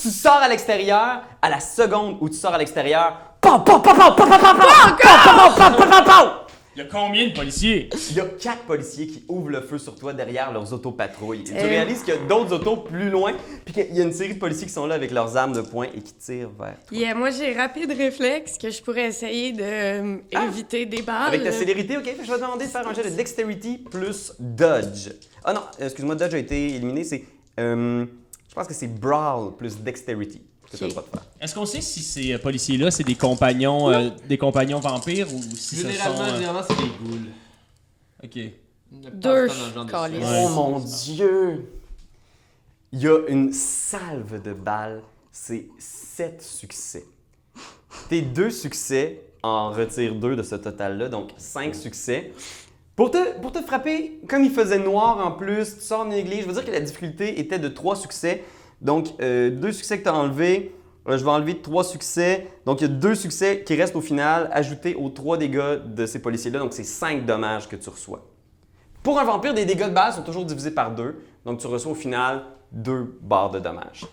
tu 0.00 0.08
sors 0.08 0.34
à 0.34 0.46
l'extérieur, 0.46 1.22
à 1.42 1.50
la 1.50 1.58
seconde 1.58 2.18
où 2.20 2.28
tu 2.28 2.36
sors 2.36 2.54
à 2.54 2.58
l'extérieur, 2.58 3.16
pow, 3.40 3.58
pow, 3.58 3.80
pow, 3.80 3.92
pow, 3.94 4.12
pow, 4.12 4.26
pow, 4.26 4.26
pow, 4.26 4.38
pow, 4.38 4.54
pow, 4.54 4.96
pow, 5.02 5.50
pow, 5.56 5.70
pow, 5.76 5.86
pow, 5.90 6.04
pow. 6.04 6.45
Il 6.76 6.80
y 6.80 6.82
a 6.82 6.88
combien 6.90 7.28
de 7.28 7.32
policiers? 7.32 7.88
Il 8.10 8.16
y 8.16 8.20
a 8.20 8.26
quatre 8.26 8.64
policiers 8.64 9.06
qui 9.06 9.24
ouvrent 9.28 9.48
le 9.48 9.62
feu 9.62 9.78
sur 9.78 9.94
toi 9.94 10.12
derrière 10.12 10.52
leurs 10.52 10.74
autopatrouilles. 10.74 11.40
Et 11.40 11.44
tu 11.44 11.54
Euh. 11.54 11.62
réalises 11.62 12.02
qu'il 12.02 12.12
y 12.12 12.16
a 12.18 12.20
d'autres 12.28 12.52
autos 12.52 12.76
plus 12.76 13.08
loin, 13.08 13.32
puis 13.64 13.72
qu'il 13.72 13.94
y 13.96 14.00
a 14.00 14.04
une 14.04 14.12
série 14.12 14.34
de 14.34 14.38
policiers 14.38 14.66
qui 14.66 14.72
sont 14.74 14.86
là 14.86 14.94
avec 14.96 15.10
leurs 15.10 15.38
armes 15.38 15.54
de 15.54 15.62
poing 15.62 15.86
et 15.86 16.02
qui 16.02 16.12
tirent 16.12 16.50
vers 16.50 16.76
toi. 16.86 16.98
Yeah, 16.98 17.14
moi, 17.14 17.30
j'ai 17.30 17.54
rapide 17.54 17.90
réflexe 17.96 18.58
que 18.58 18.68
je 18.70 18.82
pourrais 18.82 19.06
essayer 19.06 19.52
de 19.52 19.62
euh, 19.62 20.16
éviter 20.48 20.84
des 20.84 21.00
balles. 21.00 21.16
Ah! 21.22 21.26
Avec 21.28 21.44
ta 21.44 21.52
célérité, 21.52 21.96
ok? 21.96 22.04
Fait 22.04 22.12
que 22.14 22.24
Je 22.24 22.30
vais 22.30 22.36
te 22.36 22.42
demander 22.42 22.66
de 22.66 22.70
faire 22.70 22.86
un 22.86 22.92
jet 22.92 23.04
de 23.04 23.16
dexterity 23.16 23.78
plus 23.90 24.34
dodge. 24.38 25.08
Ah 25.44 25.54
non, 25.54 25.62
excuse-moi, 25.78 26.14
dodge 26.14 26.34
a 26.34 26.38
été 26.38 26.74
éliminé, 26.74 27.04
c'est. 27.04 27.24
euh, 27.58 28.04
je 28.50 28.54
pense 28.54 28.66
que 28.66 28.74
c'est 28.74 28.86
brawl 29.00 29.56
plus 29.56 29.78
dexterity 29.78 30.42
que 30.76 30.78
tu 30.78 30.84
as 30.84 30.86
le 30.88 30.92
droit 30.92 31.04
de 31.04 31.08
faire. 31.08 31.26
Est-ce 31.40 31.54
qu'on 31.54 31.66
sait 31.66 31.80
si 31.80 32.00
ces 32.02 32.32
euh, 32.32 32.38
policiers-là, 32.38 32.90
c'est 32.90 33.04
des 33.04 33.14
compagnons, 33.14 33.90
euh, 33.90 34.10
des 34.28 34.38
compagnons 34.38 34.80
vampires 34.80 35.32
ou 35.34 35.40
si 35.56 35.76
ce 35.76 35.88
Généralement, 35.88 36.16
sont... 36.16 36.22
euh, 36.22 36.34
généralement, 36.34 36.62
c'est 36.68 36.76
des 36.76 36.90
ghouls. 37.00 37.30
Ok. 38.24 38.38
Deux 39.14 39.48
de 39.48 40.44
oh 40.46 40.48
mon 40.50 40.78
dieu! 40.78 41.72
Il 42.92 43.00
y 43.00 43.08
a 43.08 43.18
une 43.28 43.52
salve 43.52 44.40
de 44.42 44.52
balles. 44.52 45.02
C'est 45.32 45.68
sept 45.78 46.40
succès. 46.40 47.04
Tes 48.08 48.22
deux 48.22 48.50
succès 48.50 49.22
en 49.42 49.70
retirent 49.70 50.14
deux 50.14 50.34
de 50.34 50.42
ce 50.42 50.54
total-là, 50.54 51.08
donc 51.08 51.32
cinq 51.36 51.74
succès. 51.74 52.32
Pour 52.94 53.10
te, 53.10 53.38
pour 53.40 53.52
te 53.52 53.60
frapper, 53.60 54.18
comme 54.26 54.44
il 54.44 54.50
faisait 54.50 54.78
noir 54.78 55.24
en 55.24 55.32
plus, 55.32 55.76
tu 55.76 55.82
sors 55.82 56.04
d'une 56.04 56.14
église, 56.14 56.40
je 56.40 56.46
veux 56.46 56.54
dire 56.54 56.64
que 56.64 56.70
la 56.70 56.80
difficulté 56.80 57.38
était 57.38 57.58
de 57.58 57.68
trois 57.68 57.96
succès. 57.96 58.42
Donc, 58.80 59.08
euh, 59.20 59.50
deux 59.50 59.72
succès 59.72 59.98
que 59.98 60.02
tu 60.04 60.08
as 60.08 60.14
enlevés. 60.14 60.74
Euh, 61.08 61.16
je 61.18 61.24
vais 61.24 61.30
enlever 61.30 61.60
trois 61.60 61.84
succès. 61.84 62.46
Donc, 62.66 62.80
il 62.80 62.88
y 62.88 62.90
a 62.90 62.92
deux 62.92 63.14
succès 63.14 63.62
qui 63.64 63.74
restent 63.76 63.96
au 63.96 64.00
final, 64.00 64.50
ajoutés 64.52 64.94
aux 64.94 65.08
trois 65.08 65.36
dégâts 65.38 65.78
de 65.86 66.04
ces 66.06 66.20
policiers-là. 66.20 66.58
Donc, 66.58 66.72
c'est 66.72 66.84
cinq 66.84 67.24
dommages 67.24 67.68
que 67.68 67.76
tu 67.76 67.88
reçois. 67.88 68.24
Pour 69.02 69.18
un 69.20 69.24
vampire, 69.24 69.54
des 69.54 69.64
dégâts 69.64 69.84
de 69.88 69.94
base 69.94 70.16
sont 70.16 70.22
toujours 70.22 70.44
divisés 70.44 70.72
par 70.72 70.90
deux. 70.90 71.22
Donc, 71.44 71.58
tu 71.60 71.66
reçois 71.68 71.92
au 71.92 71.96
final 71.96 72.42
deux 72.72 73.16
barres 73.22 73.50
de 73.50 73.60
dommages. 73.60 74.04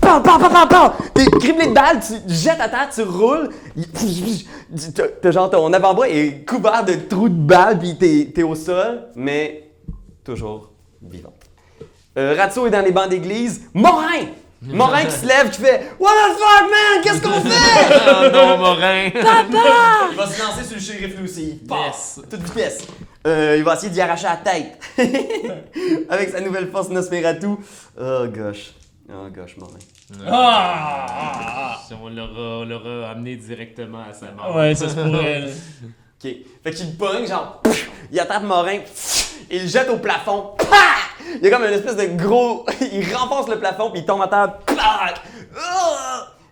Pam, 0.00 0.22
pam, 0.22 0.40
pam, 0.40 0.50
pam, 0.52 0.68
pam! 0.68 0.92
T'es 1.12 1.26
criblé 1.26 1.66
de 1.66 1.74
balles, 1.74 2.00
tu 2.00 2.14
jettes 2.32 2.60
à 2.60 2.68
terre, 2.68 2.88
tu 2.94 3.02
roules. 3.02 3.50
T'as- 5.20 5.30
genre 5.30 5.50
ton 5.50 5.70
avant-bras 5.72 6.08
est 6.08 6.46
couvert 6.48 6.84
de 6.84 6.94
trous 6.94 7.28
de 7.28 7.34
balles, 7.34 7.78
puis 7.78 7.98
t'es 7.98 8.30
t'es 8.34 8.42
au 8.42 8.54
sol, 8.54 9.08
mais 9.14 9.72
toujours 10.24 10.72
vivant. 11.02 11.34
Euh, 12.18 12.34
Ratso 12.36 12.66
est 12.66 12.70
dans 12.70 12.84
les 12.84 12.92
bancs 12.92 13.08
d'église. 13.08 13.62
Morin! 13.74 14.26
Morin 14.62 15.04
qui 15.06 15.12
se 15.12 15.26
lève, 15.26 15.48
qui 15.50 15.60
fait 15.62 15.90
What 15.98 16.10
the 16.10 16.32
fuck, 16.38 16.70
man? 16.70 17.02
Qu'est-ce 17.02 17.22
qu'on 17.22 17.40
fait? 17.40 17.96
Oh 17.96 18.30
non, 18.32 18.58
Morin! 18.58 19.10
Il 19.14 20.16
va 20.16 20.26
se 20.26 20.42
lancer 20.42 20.64
sur 20.64 20.74
le 20.76 20.80
shérif 20.82 21.16
lui 21.16 21.24
aussi. 21.24 21.58
Il 21.62 21.66
part, 21.66 21.86
Yes. 21.86 22.20
toute 22.30 22.42
vitesse. 22.42 22.86
Euh, 23.26 23.54
il 23.56 23.64
va 23.64 23.74
essayer 23.74 23.90
d'y 23.90 24.00
arracher 24.00 24.26
la 24.26 24.36
tête. 24.36 24.78
Avec 26.10 26.28
sa 26.30 26.40
nouvelle 26.40 26.70
force 26.70 26.88
Nosferatu. 26.90 27.46
Oh 27.98 28.26
gosh. 28.28 28.72
Oh 29.08 29.28
gosh, 29.34 29.56
Morin. 29.56 29.78
Ah! 30.26 31.76
On 32.02 32.08
l'aura, 32.08 32.58
on 32.60 32.64
l'aura 32.64 33.10
amené 33.10 33.36
directement 33.36 34.02
à 34.08 34.12
sa 34.12 34.30
mort. 34.32 34.54
Ouais, 34.56 34.74
ça 34.74 34.88
se 34.88 34.94
pourrait. 34.94 35.44
Ok. 36.22 36.30
Fait 36.62 36.70
qu'il 36.72 36.86
le 36.86 36.92
pogne, 36.96 37.26
genre, 37.26 37.60
pff, 37.62 37.90
il 38.12 38.20
attrape 38.20 38.42
Morin, 38.42 38.78
pff, 38.80 39.29
il 39.50 39.62
le 39.62 39.68
jette 39.68 39.88
au 39.90 39.98
plafond. 39.98 40.52
Pah! 40.58 40.76
Il 41.36 41.42
y 41.42 41.46
a 41.46 41.50
comme 41.50 41.64
une 41.66 41.72
espèce 41.72 41.96
de 41.96 42.16
gros. 42.16 42.66
il 42.80 43.14
renfonce 43.14 43.48
le 43.48 43.58
plafond, 43.58 43.90
puis 43.90 44.00
il 44.00 44.06
tombe 44.06 44.22
à 44.22 44.28
terre. 44.28 44.54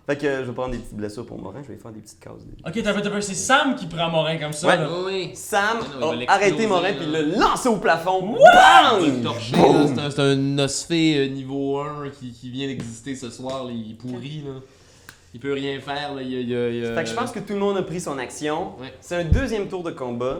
Fait 0.09 0.17
que 0.17 0.37
je 0.37 0.41
vais 0.41 0.53
prendre 0.53 0.71
des 0.71 0.79
petites 0.79 0.95
blessures 0.95 1.23
pour 1.23 1.37
Morin, 1.37 1.61
je 1.61 1.71
vais 1.71 1.77
faire 1.77 1.91
des 1.91 1.99
petites 1.99 2.19
cases. 2.19 2.41
Ok, 2.65 2.81
t'as 2.83 2.93
fait, 2.95 3.01
t'as 3.03 3.11
fait, 3.11 3.21
c'est 3.21 3.35
Sam 3.35 3.75
qui 3.75 3.85
prend 3.85 4.09
Morin 4.09 4.37
comme 4.37 4.53
ça. 4.53 4.67
Ouais. 4.67 4.77
là. 4.77 4.87
Oui, 4.89 5.03
oui. 5.05 5.31
Sam 5.35 5.77
non, 5.99 6.19
a 6.27 6.31
arrêté 6.33 6.65
Morin 6.65 6.93
puis 6.93 7.05
le 7.05 7.37
lancer 7.37 7.69
au 7.69 7.75
plafond. 7.77 8.23
Bam! 8.31 9.21
torché, 9.21 9.55
là, 9.55 10.09
c'est 10.09 10.19
un, 10.19 10.31
un 10.31 10.57
osphe 10.57 10.89
euh, 10.91 11.27
niveau 11.27 11.77
1 11.79 12.09
qui, 12.19 12.31
qui 12.31 12.49
vient 12.49 12.65
d'exister 12.65 13.15
ce 13.15 13.29
soir, 13.29 13.65
là, 13.65 13.71
il 13.71 13.91
est 13.91 13.93
pourri, 13.93 14.43
là. 14.43 14.53
Il 15.35 15.39
peut 15.39 15.53
rien 15.53 15.79
faire, 15.79 16.15
là. 16.15 16.23
Il, 16.23 16.47
Fait 16.95 17.03
que 17.03 17.09
je 17.09 17.13
pense 17.13 17.31
que 17.31 17.39
tout 17.39 17.53
le 17.53 17.59
monde 17.59 17.77
a 17.77 17.83
pris 17.83 18.01
son 18.01 18.17
action. 18.17 18.79
Ouais. 18.79 18.91
C'est 19.01 19.15
un 19.15 19.25
deuxième 19.25 19.67
tour 19.67 19.83
de 19.83 19.91
combat. 19.91 20.39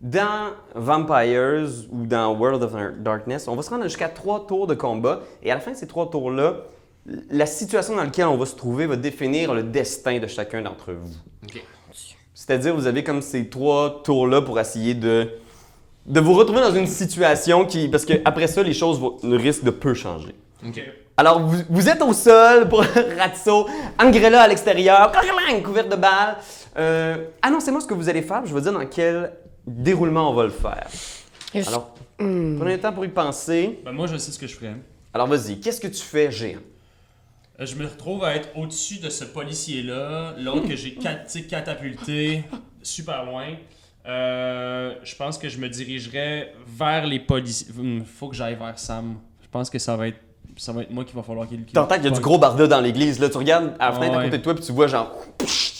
Dans 0.00 0.50
Vampires 0.76 1.68
ou 1.90 2.06
dans 2.06 2.32
World 2.36 2.62
of 2.62 2.72
Darkness, 3.00 3.48
on 3.48 3.56
va 3.56 3.62
se 3.62 3.70
rendre 3.70 3.82
jusqu'à 3.84 4.08
trois 4.08 4.46
tours 4.46 4.66
de 4.66 4.74
combat. 4.74 5.20
Et 5.42 5.50
à 5.50 5.54
la 5.54 5.60
fin 5.60 5.72
de 5.72 5.76
ces 5.76 5.88
trois 5.88 6.08
tours-là, 6.08 6.58
la 7.30 7.46
situation 7.46 7.96
dans 7.96 8.04
laquelle 8.04 8.26
on 8.26 8.36
va 8.36 8.46
se 8.46 8.54
trouver 8.54 8.86
va 8.86 8.96
définir 8.96 9.54
le 9.54 9.62
destin 9.64 10.18
de 10.20 10.26
chacun 10.26 10.62
d'entre 10.62 10.92
vous. 10.92 11.14
C'est-à-dire, 12.34 12.74
vous 12.76 12.86
avez 12.86 13.02
comme 13.02 13.22
ces 13.22 13.48
trois 13.48 14.02
tours-là 14.04 14.40
pour 14.42 14.60
essayer 14.60 14.94
de, 14.94 15.28
de 16.06 16.20
vous 16.20 16.34
retrouver 16.34 16.60
dans 16.60 16.74
une 16.74 16.86
situation 16.86 17.64
qui. 17.66 17.88
Parce 17.88 18.04
qu'après 18.04 18.46
ça, 18.46 18.62
les 18.62 18.74
choses 18.74 19.00
vont- 19.00 19.16
risquent 19.22 19.64
de 19.64 19.70
peu 19.70 19.94
changer. 19.94 20.34
Alors, 21.16 21.40
vous, 21.40 21.58
vous 21.68 21.88
êtes 21.88 22.00
au 22.02 22.12
sol 22.12 22.68
pour 22.68 22.84
Ratso, 23.18 23.66
Angrella 23.98 24.42
à 24.42 24.46
l'extérieur, 24.48 25.10
couverte 25.64 25.88
de 25.88 25.96
balles. 25.96 26.36
Euh, 26.78 27.16
Annoncez-moi 27.42 27.80
ce 27.80 27.86
que 27.88 27.94
vous 27.94 28.08
allez 28.08 28.22
faire, 28.22 28.46
je 28.46 28.54
vais 28.54 28.60
dire 28.60 28.72
dans 28.72 28.86
quel 28.86 29.32
déroulement 29.68 30.30
on 30.30 30.34
va 30.34 30.44
le 30.44 30.50
faire. 30.50 30.88
Alors, 31.66 31.94
Hmm. 32.20 32.58
prenez 32.58 32.74
le 32.74 32.80
temps 32.80 32.92
pour 32.92 33.04
y 33.04 33.08
penser. 33.08 33.78
Ben, 33.84 33.92
moi, 33.92 34.06
je 34.08 34.16
sais 34.16 34.32
ce 34.32 34.38
que 34.40 34.46
je 34.48 34.54
ferais. 34.56 34.74
Alors, 35.14 35.28
vas-y, 35.28 35.60
qu'est-ce 35.60 35.80
que 35.80 35.86
tu 35.86 36.02
fais, 36.02 36.32
géant? 36.32 36.58
Euh, 37.60 37.64
Je 37.66 37.76
me 37.76 37.86
retrouve 37.86 38.24
à 38.24 38.34
être 38.34 38.48
au-dessus 38.56 38.98
de 38.98 39.08
ce 39.08 39.24
policier-là, 39.24 40.34
l'autre 40.38 40.66
que 40.68 40.74
j'ai 40.76 40.94
catapulté 41.48 42.42
super 42.82 43.24
loin. 43.24 43.46
Euh, 44.06 44.94
je 45.04 45.14
pense 45.16 45.38
que 45.38 45.48
je 45.48 45.58
me 45.58 45.68
dirigerais 45.68 46.52
vers 46.66 47.06
les 47.06 47.20
policiers. 47.20 47.68
Hum, 47.78 48.04
Faut 48.04 48.28
que 48.28 48.36
j'aille 48.36 48.56
vers 48.56 48.78
Sam. 48.78 49.16
Je 49.42 49.48
pense 49.50 49.70
que 49.70 49.78
ça 49.78 49.96
va 49.96 50.08
être, 50.08 50.18
ça 50.56 50.72
va 50.72 50.82
être 50.82 50.90
moi 50.90 51.04
qu'il 51.04 51.14
va 51.14 51.22
falloir 51.22 51.46
qu'il. 51.48 51.64
T'entends 51.66 51.94
qu'il 51.96 52.04
y 52.04 52.08
a 52.08 52.10
du 52.10 52.20
gros 52.20 52.38
barda 52.38 52.66
dans 52.66 52.80
l'église, 52.80 53.20
là. 53.20 53.28
Tu 53.28 53.36
regardes 53.36 53.74
à 53.78 53.90
la 53.90 53.92
fenêtre 53.94 54.14
à 54.14 54.18
Ouais. 54.18 54.24
côté 54.24 54.38
de 54.38 54.42
toi, 54.42 54.54
puis 54.54 54.64
tu 54.64 54.72
vois 54.72 54.86
genre. 54.86 55.14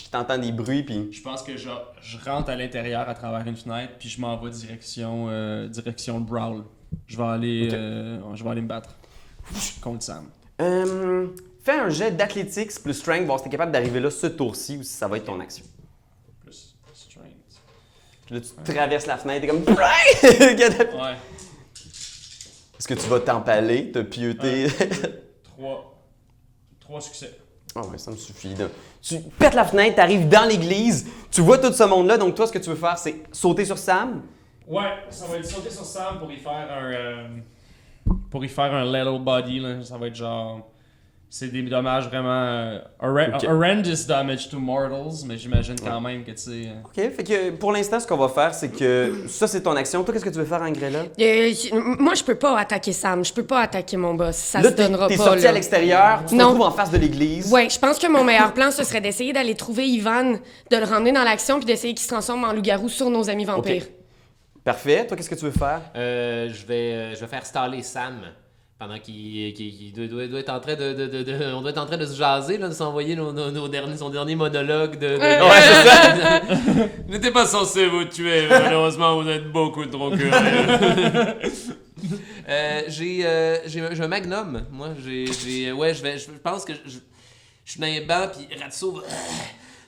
Tu 0.09 0.13
t'entends 0.13 0.39
des 0.39 0.53
bruits, 0.53 0.85
puis. 0.85 1.13
Je 1.13 1.21
pense 1.21 1.43
que 1.43 1.59
je, 1.59 1.69
je 2.01 2.17
rentre 2.25 2.49
à 2.49 2.57
l'intérieur 2.57 3.07
à 3.11 3.15
travers 3.15 3.47
une 3.47 3.57
fenêtre, 3.59 3.93
puis 3.99 4.09
je 4.09 4.19
m'en 4.23 4.39
vais 4.39 4.49
direction, 4.49 5.27
euh, 5.29 5.69
direction 5.69 6.19
Brawl. 6.19 6.65
Je 7.07 7.19
vais 7.19 7.25
aller, 7.25 7.69
euh, 7.75 8.19
je 8.35 8.43
vais 8.43 8.49
aller 8.49 8.63
me 8.63 8.69
battre 8.69 8.97
contre 9.83 10.03
Sam. 10.03 10.31
Euh, 10.63 11.27
fais 11.63 11.79
un 11.79 11.91
jet 11.91 12.11
d'athlétiques 12.13 12.71
plus 12.83 12.95
strength, 12.95 13.27
voir 13.27 13.39
si 13.39 13.45
t'es 13.45 13.51
capable 13.51 13.71
d'arriver 13.71 14.01
là 14.01 14.11
ce 14.11 14.29
tour-ci 14.29 14.79
ou 14.79 14.83
si 14.83 14.93
ça 14.95 15.09
va 15.09 15.19
être 15.19 15.27
ton 15.27 15.39
action. 15.41 15.67
Plus 16.43 16.75
strength. 16.95 17.61
Puis 18.25 18.35
là, 18.37 18.41
tu 18.41 18.73
traverses 18.73 19.07
la 19.07 19.19
fenêtre, 19.19 19.43
t'es 19.43 19.47
comme. 19.49 19.63
Est-ce 19.69 20.97
Ouais. 20.97 21.17
que 22.89 22.95
tu 22.95 23.09
vas 23.11 23.21
t'empaler, 23.21 23.93
te 23.93 23.99
pieuter? 23.99 24.69
Trois. 25.45 26.03
Trois 26.81 27.03
succès. 27.03 27.39
Ah 27.77 27.81
ouais, 27.83 27.99
ça 27.99 28.11
me 28.11 28.17
suffit. 28.17 28.55
Tu 29.03 29.21
pètes 29.39 29.55
la 29.55 29.65
fenêtre, 29.65 29.97
t'arrives 29.97 30.29
dans 30.29 30.49
l'église, 30.49 31.07
tu 31.31 31.41
vois 31.43 31.59
tout 31.59 31.73
ce 31.73 31.85
monde-là, 31.85 32.17
donc 32.19 32.35
toi, 32.35 32.47
ce 32.47 32.53
que 32.53 32.59
tu 32.59 32.71
veux 32.71 32.77
faire, 32.77 32.99
c'est 32.99 33.23
sauter 33.31 33.65
sur 33.65 33.79
Sam? 33.79 34.23
Ouais, 34.67 34.85
ça 35.11 35.27
va 35.27 35.37
être 35.37 35.47
sauter 35.47 35.71
sur 35.71 35.85
Sam 35.85 36.19
pour 36.19 36.31
y 36.33 36.37
faire 36.37 36.53
un. 36.71 36.93
euh, 36.93 37.29
pour 38.31 38.45
y 38.45 38.49
faire 38.49 38.75
un 38.75 38.85
little 38.85 39.23
body, 39.23 39.61
là. 39.61 39.83
Ça 39.83 39.97
va 39.97 40.09
être 40.09 40.15
genre. 40.17 40.67
C'est 41.31 41.49
des 41.49 41.61
dommages 41.63 42.07
vraiment. 42.09 42.31
euh, 42.33 42.79
horre- 43.01 43.35
Ok. 43.37 43.45
horrendous 43.47 44.07
damage 44.09 44.49
to 44.49 44.59
mortals, 44.59 45.27
mais 45.27 45.37
j'imagine 45.37 45.77
quand 45.79 46.01
même 46.01 46.25
que 46.25 46.31
tu 46.31 46.39
sais. 46.39 46.51
euh, 46.69 46.81
OK, 46.87 46.95
fait 47.15 47.23
que 47.25 47.51
pour 47.51 47.71
l'instant, 47.73 48.01
ce 48.01 48.07
qu'on 48.07 48.17
va 48.17 48.29
faire, 48.29 48.55
c'est 48.55 48.71
que 48.71 49.13
ça, 49.29 49.47
c'est 49.47 49.61
ton 49.63 49.77
action. 49.77 50.03
Toi, 50.05 50.15
qu'est-ce 50.15 50.25
que 50.25 50.31
tu 50.31 50.39
veux 50.39 50.47
faire, 50.47 50.63
Angrella? 50.63 51.01
Euh, 51.21 51.53
moi, 51.99 52.15
je 52.15 52.25
peux 52.25 52.35
pas 52.37 52.59
attaquer 52.59 52.93
Sam. 52.93 53.23
Je 53.27 53.33
peux 53.35 53.43
pas 53.45 53.61
attaquer 53.61 53.99
mon 53.99 54.15
boss. 54.15 54.37
Ça 54.37 54.63
là, 54.63 54.71
se 54.71 54.75
t'es 54.75 54.85
donnera 54.85 55.07
t'es 55.09 55.19
pas. 55.19 55.25
sorti 55.25 55.43
là. 55.43 55.51
à 55.51 55.53
l'extérieur, 55.53 56.23
tu 56.27 56.35
te 56.35 56.43
retrouves 56.43 56.63
en 56.63 56.71
face 56.71 56.91
de 56.91 56.97
l'église. 56.97 57.53
Ouais, 57.53 57.69
je 57.69 57.79
pense 57.79 57.99
que 57.99 58.07
mon 58.07 58.25
meilleur 58.25 58.55
plan, 58.55 58.71
ce 58.71 58.83
serait 58.83 59.03
d'essayer 59.03 59.35
d'aller 59.35 59.55
trouver 59.55 59.87
Ivan, 59.87 60.33
de 60.71 60.77
le 60.79 60.85
ramener 60.85 61.13
dans 61.13 61.25
l'action, 61.25 61.59
puis 61.59 61.67
d'essayer 61.67 61.93
qu'il 61.93 62.05
se 62.05 62.09
transforme 62.09 62.45
en 62.45 62.55
loup-garou 62.55 62.89
sur 62.89 63.11
nos 63.11 63.29
amis 63.29 63.45
vampires. 63.45 63.85
Parfait. 64.65 65.07
Toi, 65.07 65.15
qu'est-ce 65.17 65.29
que 65.31 65.35
tu 65.35 65.45
veux 65.45 65.51
faire? 65.51 65.83
Euh, 65.95 66.49
je 66.53 66.67
vais, 66.67 67.15
je 67.15 67.21
vais 67.21 67.27
faire 67.27 67.45
staller 67.45 67.83
Sam 67.83 68.15
pendant 68.79 68.99
qu'il 69.01 69.93
doit, 69.93 70.07
doit- 70.07 70.27
doit 70.29 70.41
être 70.41 70.51
en 70.53 70.61
train 70.61 70.75
de, 70.77 70.93
de- 70.93 71.07
de- 71.07 71.23
de- 71.25 71.53
on 71.53 71.61
doit 71.63 71.71
être 71.71 71.79
en 71.83 71.87
train 71.87 71.97
de 71.97 72.07
se 72.07 72.15
jaser, 72.17 72.59
là, 72.59 72.69
de 72.69 72.75
s'envoyer 72.75 73.17
nos, 73.17 73.33
nos- 73.33 73.51
nos 73.51 73.67
derniers, 73.69 73.97
son 73.97 74.09
dernier 74.11 74.37
monologue 74.37 74.99
de. 74.99 75.17
de- 75.17 75.19
Ouais, 75.19 76.89
Vous 77.07 77.13
n'étiez 77.13 77.33
pas 77.33 77.47
censé 77.47 77.87
vous 77.89 78.05
tuer, 78.05 78.47
malheureusement, 78.49 79.21
vous 79.21 79.29
êtes 79.29 79.51
beaucoup 79.51 79.85
trop 79.87 80.11
curieux. 80.11 80.31
Euh, 82.49 82.83
j'ai, 82.89 83.27
euh, 83.27 83.59
j'ai, 83.67 83.81
un- 83.81 83.93
j'ai 83.95 84.03
un 84.03 84.09
magnum, 84.09 84.63
moi. 84.71 84.91
J'ai, 85.05 85.27
j'ai, 85.27 85.71
ouais, 85.73 85.93
je 85.93 86.03
vais, 86.03 86.17
je 86.17 86.31
pense 86.43 86.65
que 86.65 86.73
je, 86.73 86.93
je 87.65 87.71
suis 87.73 87.81
dans 87.81 87.87
les 87.89 88.01
bancs, 88.01 88.31
puis 88.33 88.47
Ratso 88.59 88.93
va 88.93 89.03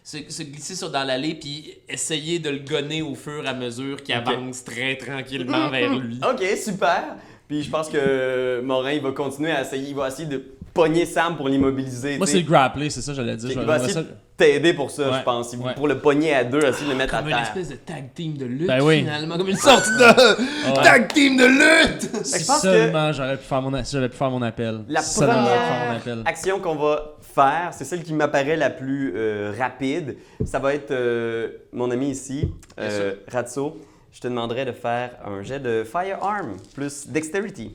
se, 0.04 0.18
se 0.28 0.42
glisser 0.42 0.74
sur 0.74 0.90
dans 0.90 1.04
l'allée, 1.04 1.34
puis 1.36 1.72
essayer 1.88 2.38
de 2.38 2.50
le 2.50 2.58
gonner 2.58 3.00
au 3.00 3.14
fur 3.14 3.44
et 3.44 3.48
à 3.48 3.54
mesure 3.54 4.02
qu'il 4.02 4.14
avance 4.14 4.62
très 4.64 4.96
tranquillement 4.96 5.70
vers 5.70 5.94
lui. 5.98 6.18
OK, 6.28 6.44
super. 6.62 7.16
Puis 7.50 7.64
je 7.64 7.70
pense 7.70 7.88
que 7.88 8.60
Morin, 8.60 8.92
il 8.92 9.02
va 9.02 9.10
continuer 9.10 9.50
à 9.50 9.62
essayer, 9.62 9.88
il 9.88 9.94
va 9.96 10.06
essayer 10.06 10.28
de 10.28 10.40
pogner 10.72 11.04
Sam 11.04 11.36
pour 11.36 11.48
l'immobiliser. 11.48 12.16
Moi, 12.16 12.28
c'est 12.28 12.38
le 12.38 12.44
grappler, 12.46 12.90
c'est 12.90 13.02
ça, 13.02 13.12
j'allais 13.12 13.34
dire. 13.34 13.50
Il 13.50 13.54
Je- 13.60 13.66
va 13.66 13.76
essayer 13.78 13.92
ça- 13.92 14.02
de 14.02 14.06
t'aider 14.36 14.72
pour 14.72 14.88
ça, 14.92 15.10
Ouais, 15.10 15.18
je 15.18 15.24
pense. 15.24 15.52
Ouais. 15.54 15.74
Pour 15.74 15.88
le 15.88 15.98
pogner 15.98 16.32
à 16.32 16.44
deux, 16.44 16.64
essayer 16.64 16.86
de 16.86 16.92
le 16.92 16.96
mettre 16.96 17.16
à 17.16 17.18
Comme 17.18 17.26
une 17.30 17.34
terre. 17.34 17.42
espèce 17.42 17.70
de 17.70 17.74
tag 17.74 18.14
team 18.14 18.36
de 18.36 18.44
lutte, 18.44 18.68
Ben 18.68 18.80
oui. 18.82 19.00
finalement. 19.00 19.36
Comme 19.36 19.48
une 19.48 19.56
sorte 19.56 19.84
de 19.84 20.74
tag 20.80 21.12
team 21.12 21.36
de 21.38 21.44
lutte! 21.44 22.24
Si 22.24 22.40
je 22.40 22.46
pense 22.46 22.62
que- 22.62 22.68
seulement 22.68 23.12
j'aurais 23.12 23.36
pu 23.36 23.42
faire 23.44 23.62
mon, 23.62 23.72
pu 23.82 24.16
faire 24.16 24.30
mon 24.30 24.42
appel. 24.42 24.82
La 24.88 25.02
Si 25.02 25.18
seulement 25.18 25.34
première 25.34 25.50
faire 25.60 25.88
mon 25.90 25.96
appel. 25.96 26.22
action 26.26 26.60
qu'on 26.60 26.76
va 26.76 27.16
faire, 27.20 27.70
c'est 27.72 27.84
celle 27.84 28.04
qui 28.04 28.12
m'apparaît 28.14 28.56
la 28.56 28.70
plus 28.70 29.12
euh, 29.16 29.52
rapide. 29.58 30.18
Ça 30.44 30.60
va 30.60 30.72
être 30.72 30.92
euh, 30.92 31.48
mon 31.72 31.90
ami 31.90 32.10
ici, 32.10 32.48
euh, 32.78 33.14
Ratso. 33.26 33.76
Je 34.12 34.20
te 34.20 34.28
demanderai 34.28 34.64
de 34.64 34.72
faire 34.72 35.16
un 35.24 35.42
jet 35.42 35.60
de 35.60 35.84
Firearm 35.84 36.56
plus 36.74 37.06
Dexterity. 37.06 37.74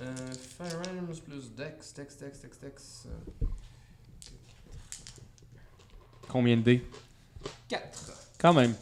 Euh, 0.00 0.14
firearms 0.58 1.16
plus 1.26 1.50
dex, 1.54 1.94
dex, 1.94 2.16
dex, 2.18 2.40
dex, 2.40 2.58
dex. 2.60 3.06
Combien 6.28 6.56
de 6.56 6.62
dés? 6.62 6.86
4. 7.68 8.12
Quand 8.38 8.52
même. 8.52 8.74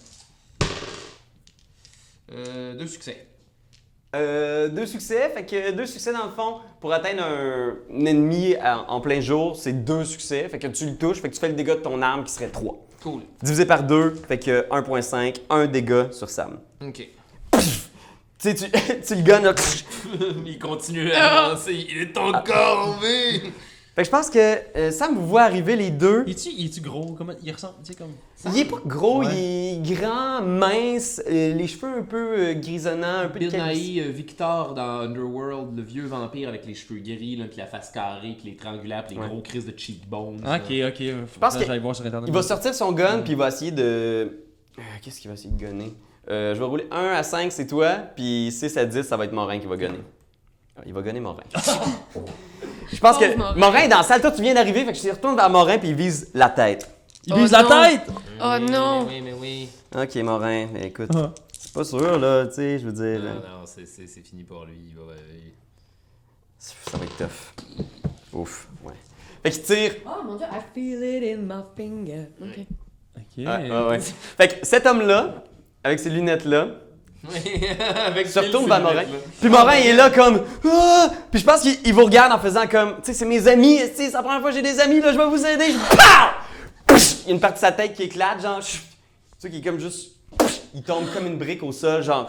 Euh, 2.32 2.74
deux 2.74 2.86
succès. 2.86 3.26
Euh, 4.14 4.68
deux 4.68 4.86
succès, 4.86 5.30
fait 5.30 5.46
que 5.46 5.70
deux 5.72 5.86
succès 5.86 6.12
dans 6.12 6.26
le 6.26 6.32
fond, 6.32 6.60
pour 6.80 6.92
atteindre 6.92 7.22
un, 7.22 7.76
un 7.90 8.04
ennemi 8.04 8.56
en, 8.62 8.84
en 8.88 9.00
plein 9.00 9.20
jour, 9.20 9.56
c'est 9.56 9.72
deux 9.72 10.04
succès, 10.04 10.48
fait 10.48 10.58
que 10.58 10.66
tu 10.66 10.84
le 10.84 10.96
touches, 10.96 11.20
fait 11.22 11.30
que 11.30 11.34
tu 11.34 11.40
fais 11.40 11.48
le 11.48 11.54
dégât 11.54 11.76
de 11.76 11.80
ton 11.80 12.02
arme 12.02 12.24
qui 12.24 12.32
serait 12.32 12.50
3. 12.50 12.76
Cool. 13.02 13.22
Divisé 13.42 13.66
par 13.66 13.82
2, 13.82 14.14
fait 14.28 14.38
que 14.38 14.68
1.5, 14.70 15.40
un 15.50 15.66
dégât 15.66 16.12
sur 16.12 16.30
Sam. 16.30 16.58
Ok. 16.80 17.08
Tu 17.52 17.58
sais, 18.38 18.54
tu, 18.54 18.64
tu 19.06 19.14
le 19.16 19.22
gonnes, 19.22 19.44
là, 19.44 19.54
il 20.46 20.58
continue 20.58 21.10
à 21.12 21.46
avancer, 21.46 21.74
il 21.74 21.98
est 21.98 22.16
encore 22.16 22.88
en 22.88 23.00
vie! 23.00 23.52
Fait 23.94 24.02
que 24.02 24.06
je 24.06 24.10
pense 24.10 24.30
que 24.30 24.38
euh, 24.78 24.90
Sam 24.90 25.14
vous 25.14 25.26
voit 25.26 25.42
arriver 25.42 25.76
les 25.76 25.90
deux. 25.90 26.24
Il 26.26 26.32
est-tu, 26.32 26.48
il 26.48 26.64
est-tu 26.66 26.80
gros? 26.80 27.14
Comment 27.16 27.34
il 27.42 27.52
ressemble 27.52 27.74
Tu 27.84 27.92
sais 27.92 27.98
comme. 27.98 28.12
Il 28.54 28.58
est 28.58 28.64
pas 28.64 28.78
gros, 28.86 29.20
Ouais. 29.20 29.26
il 29.34 29.92
est 29.92 29.94
grand, 30.00 30.40
mince, 30.40 31.20
euh, 31.28 31.52
les 31.54 31.66
cheveux 31.66 31.98
un 31.98 32.02
peu 32.02 32.38
euh, 32.38 32.54
grisonnants, 32.54 33.18
un 33.20 33.28
peu 33.28 33.38
de 33.38 33.44
Bill 33.48 33.50
calvitie. 33.52 33.80
Nighy, 33.90 34.00
euh, 34.00 34.10
Victor 34.10 34.72
dans 34.74 35.00
Underworld, 35.00 35.76
le 35.76 35.82
vieux 35.82 36.06
vampire 36.06 36.48
avec 36.48 36.64
les 36.66 36.74
cheveux 36.74 37.00
gris, 37.00 37.36
là, 37.36 37.44
puis 37.48 37.58
la 37.58 37.66
face 37.66 37.90
carrée, 37.90 38.34
puis 38.40 38.48
les 38.50 38.56
triangulaires, 38.56 39.04
puis 39.06 39.14
les 39.16 39.20
Ouais. 39.22 39.28
gros 39.28 39.42
crises 39.42 39.66
de 39.66 39.74
cheekbones. 39.78 40.36
Ok, 40.40 40.70
là. 40.70 40.88
ok. 40.88 40.96
Je 40.98 41.38
pense 41.38 41.56
que- 41.58 41.64
j'allais 41.66 41.78
voir 41.78 41.94
sur 41.94 42.06
internet. 42.06 42.28
Il 42.28 42.34
va 42.34 42.42
sortir 42.42 42.74
son 42.74 42.92
gun, 42.92 43.18
puis 43.20 43.32
il 43.32 43.38
va 43.38 43.48
essayer 43.48 43.72
de. 43.72 44.38
Qu'est-ce 45.02 45.20
qu'il 45.20 45.28
va 45.28 45.34
essayer 45.34 45.50
de 45.50 45.58
gunner? 45.58 45.92
Euh, 46.30 46.54
Je 46.54 46.58
vais 46.58 46.64
rouler 46.64 46.86
1 46.90 47.12
à 47.12 47.22
5, 47.22 47.52
c'est 47.52 47.66
toi, 47.66 47.90
puis 48.16 48.50
6 48.50 48.74
à 48.78 48.86
10, 48.86 49.02
ça 49.02 49.18
va 49.18 49.26
être 49.26 49.32
Morin 49.32 49.58
qui 49.58 49.66
va 49.66 49.76
gunner. 49.76 50.00
Ah, 50.76 50.80
Il 50.86 50.94
va 50.94 51.02
gunner 51.02 51.20
Morin. 51.20 51.42
je 52.92 53.00
pense 53.00 53.18
que 53.18 53.36
Morin. 53.36 53.54
Morin 53.56 53.78
est 53.80 53.88
dans 53.88 53.98
la 53.98 54.02
salle, 54.02 54.20
toi 54.20 54.30
tu 54.32 54.42
viens 54.42 54.54
d'arriver, 54.54 54.84
fait 54.84 54.92
que 54.92 54.98
je 54.98 55.10
retourne 55.10 55.36
vers 55.36 55.50
Morin, 55.50 55.78
puis 55.78 55.88
il 55.90 55.94
vise 55.94 56.30
la 56.34 56.48
tête. 56.50 56.88
Il 57.26 57.34
Oh 57.34 57.36
vise 57.36 57.52
la 57.52 57.62
non. 57.62 57.68
tête? 57.68 58.00
Oh 58.42 58.58
non. 58.60 59.04
Mais 59.06 59.14
oui, 59.14 59.20
mais 59.22 59.32
oui. 59.34 59.68
Ok, 59.96 60.14
Morin, 60.16 60.66
mais 60.72 60.86
écoute, 60.88 61.10
Ah. 61.14 61.32
c'est 61.56 61.72
pas 61.72 61.84
sûr 61.84 62.18
là, 62.18 62.46
tu 62.46 62.54
sais, 62.54 62.78
je 62.78 62.86
veux 62.86 62.92
dire. 62.92 63.20
Non, 63.20 63.30
euh, 63.30 63.58
non, 63.60 63.66
c'est, 63.66 63.86
c'est, 63.86 64.06
c'est 64.06 64.22
fini 64.22 64.42
pour 64.44 64.64
lui. 64.64 64.74
Il 64.90 64.96
va, 64.96 65.02
il- 65.34 65.52
Ça 66.58 66.96
va 66.98 67.04
être 67.04 67.16
tough. 67.16 67.84
Ouf, 68.32 68.68
ouais. 68.84 68.94
Fait 69.42 69.50
qu'il 69.50 69.62
tire. 69.62 69.94
Oh 70.06 70.22
mon 70.24 70.36
dieu, 70.36 70.46
I 70.50 70.60
feel 70.74 71.02
it 71.02 71.36
in 71.38 71.42
my 71.42 71.62
finger. 71.76 72.26
Ok. 72.40 72.66
Ok. 73.16 73.22
Ouais, 73.38 73.70
ouais, 73.70 73.86
ouais. 73.88 74.00
Fait 74.00 74.48
que 74.60 74.66
cet 74.66 74.86
homme-là, 74.86 75.42
avec 75.84 75.98
ces 75.98 76.10
lunettes-là, 76.10 76.66
Avec 78.06 78.26
Sylvette, 78.26 78.52
Morin. 78.52 78.94
là. 78.94 79.02
Puis 79.40 79.48
Morin 79.48 79.76
il 79.76 79.86
est 79.86 79.92
là 79.94 80.10
comme 80.10 80.42
ah! 80.64 81.08
Puis 81.30 81.40
je 81.40 81.44
pense 81.46 81.60
qu'il 81.62 81.76
il 81.84 81.94
vous 81.94 82.04
regarde 82.04 82.32
en 82.32 82.38
faisant 82.38 82.66
comme 82.66 82.96
tu 82.96 83.04
sais 83.04 83.14
c'est 83.14 83.24
mes 83.26 83.46
amis, 83.46 83.78
c'est 83.94 84.10
la 84.10 84.22
première 84.22 84.40
fois 84.40 84.50
que 84.50 84.56
j'ai 84.56 84.62
des 84.62 84.80
amis 84.80 85.00
là, 85.00 85.12
je 85.12 85.18
vais 85.18 85.26
vous 85.26 85.46
aider. 85.46 85.66
Je-! 86.90 87.14
Il 87.22 87.28
y 87.28 87.30
a 87.30 87.34
une 87.34 87.40
partie 87.40 87.56
de 87.56 87.60
sa 87.60 87.72
tête 87.72 87.94
qui 87.94 88.02
éclate 88.04 88.42
genre 88.42 88.60
tu 88.60 88.78
sais 89.38 89.50
qui 89.50 89.58
est 89.58 89.62
comme 89.62 89.78
juste 89.78 90.16
il 90.74 90.82
tombe 90.82 91.04
comme 91.14 91.26
une 91.26 91.38
brique 91.38 91.62
au 91.62 91.70
sol 91.72 92.02
genre 92.02 92.28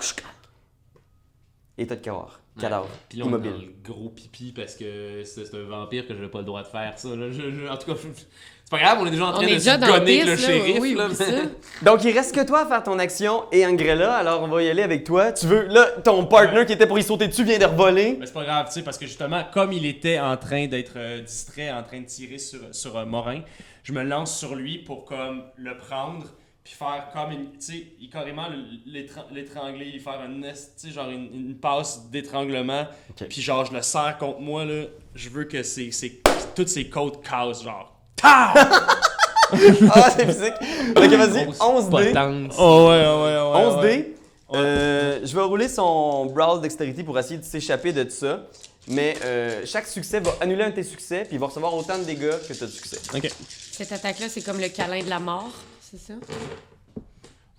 état 1.77 1.95
de 1.95 2.01
cadavre, 2.01 2.39
cadavre, 2.59 2.87
Puis 3.09 3.17
là, 3.17 3.25
on 3.25 3.29
est 3.29 3.31
dans 3.31 3.37
immobile. 3.39 3.67
le 3.83 3.91
gros 3.91 4.09
pipi 4.09 4.51
parce 4.55 4.75
que 4.75 5.23
c'est 5.25 5.55
un 5.55 5.63
vampire 5.63 6.07
que 6.07 6.13
j'avais 6.13 6.27
pas 6.29 6.37
le 6.39 6.45
droit 6.45 6.61
de 6.61 6.67
faire 6.67 6.93
ça. 6.97 7.07
là. 7.09 7.31
Je- 7.31 7.49
je- 7.51 7.67
en 7.67 7.77
tout 7.77 7.91
cas, 7.91 7.99
je- 7.99 8.23
c'est 8.65 8.71
pas 8.71 8.79
grave, 8.79 8.97
on 9.01 9.05
est 9.05 9.11
déjà 9.11 9.27
en 9.27 9.31
train 9.33 9.43
de 9.45 9.59
se 9.59 9.69
gonner 9.79 10.21
avec 10.21 10.25
le 10.25 10.35
piste, 10.35 10.47
là. 10.47 10.53
shérif. 10.53 10.77
Oui, 10.79 10.93
là, 10.95 11.05
oublie 11.05 11.15
mais- 11.19 11.25
ça. 11.25 11.41
Donc 11.83 12.03
il 12.05 12.11
reste 12.11 12.33
que 12.33 12.43
toi 12.45 12.61
à 12.61 12.65
faire 12.65 12.81
ton 12.83 12.97
action 12.97 13.43
et 13.51 13.65
Angrella, 13.65 14.15
alors 14.15 14.41
on 14.41 14.47
va 14.47 14.63
y 14.63 14.69
aller 14.69 14.81
avec 14.81 15.03
toi. 15.03 15.31
Tu 15.33 15.45
veux 15.47 15.67
là 15.67 15.85
ton 16.03 16.25
partner 16.25 16.65
qui 16.65 16.73
était 16.73 16.87
pour 16.87 16.97
y 16.97 17.03
sauter 17.03 17.27
dessus 17.27 17.43
vient 17.43 17.59
de 17.59 17.65
revoler. 17.65 18.15
Mais 18.19 18.25
c'est 18.25 18.33
pas 18.33 18.45
grave, 18.45 18.67
tu 18.67 18.73
sais, 18.73 18.81
parce 18.81 18.97
que 18.97 19.05
justement, 19.05 19.43
comme 19.53 19.73
il 19.73 19.85
était 19.85 20.19
en 20.19 20.37
train 20.37 20.67
d'être 20.67 20.93
euh, 20.95 21.21
distrait, 21.21 21.71
en 21.71 21.83
train 21.83 21.99
de 22.01 22.05
tirer 22.05 22.37
sur, 22.39 22.59
sur 22.71 22.97
euh, 22.97 23.05
Morin, 23.05 23.41
je 23.83 23.91
me 23.93 24.01
lance 24.03 24.37
sur 24.39 24.55
lui 24.55 24.77
pour 24.79 25.03
comme 25.05 25.43
le 25.57 25.75
prendre, 25.77 26.25
puis 26.63 26.73
faire 26.73 27.09
comme 27.13 27.31
une. 27.33 27.51
Tu 27.51 27.57
sais, 27.59 27.87
il 27.99 28.09
carrément 28.09 28.47
le- 28.47 28.91
l'étran- 28.91 29.25
l'étrangler, 29.31 29.85
lui 29.91 29.99
faire 29.99 30.21
un 30.21 30.29
nest, 30.29 30.73
tu 30.81 30.87
sais, 30.87 30.93
genre 30.93 31.09
une, 31.09 31.29
une 31.33 31.55
passe 31.57 32.09
d'étranglement, 32.09 32.87
puis 33.29 33.41
genre 33.41 33.65
je 33.65 33.73
le 33.73 33.81
serre 33.81 34.17
contre 34.17 34.39
moi, 34.39 34.63
là. 34.65 34.85
Je 35.15 35.29
veux 35.29 35.43
que 35.43 35.61
c'est, 35.63 35.91
c'est, 35.91 36.21
toutes 36.55 36.69
ses 36.69 36.89
côtes 36.89 37.21
cassent, 37.23 37.63
genre. 37.63 37.92
Ah 38.23 40.09
c'est 40.15 40.25
physique. 40.25 40.53
Ok 40.95 41.09
vas-y, 41.11 41.45
Grosse 41.45 41.59
11 41.61 41.89
dés. 41.89 41.89
potence. 42.11 42.55
Oh 42.57 42.87
ouais, 42.89 43.05
ouais, 43.05 43.51
ouais. 43.51 43.65
11 43.67 43.75
ouais. 43.75 43.97
dés. 43.97 44.15
Euh, 44.53 45.19
je 45.23 45.35
vais 45.35 45.41
rouler 45.43 45.67
son 45.67 46.25
Brawl 46.27 46.61
Dexterity 46.61 47.03
pour 47.03 47.17
essayer 47.19 47.37
de 47.37 47.43
s'échapper 47.43 47.93
de 47.93 48.03
tout 48.03 48.09
ça. 48.11 48.47
Mais 48.87 49.15
euh, 49.23 49.61
chaque 49.65 49.87
succès 49.87 50.19
va 50.19 50.31
annuler 50.41 50.63
un 50.63 50.69
de 50.71 50.75
tes 50.75 50.83
succès, 50.83 51.23
puis 51.25 51.35
il 51.35 51.39
va 51.39 51.45
recevoir 51.47 51.73
autant 51.73 51.97
de 51.97 52.03
dégâts 52.03 52.31
que 52.47 52.53
tu 52.53 52.63
as 52.63 52.67
de 52.67 52.71
succès. 52.71 52.97
Ok. 53.15 53.31
Cette 53.71 53.91
attaque-là, 53.91 54.27
c'est 54.27 54.41
comme 54.41 54.59
le 54.59 54.67
câlin 54.69 55.01
de 55.03 55.09
la 55.09 55.19
mort, 55.19 55.49
c'est 55.79 55.99
ça? 55.99 56.13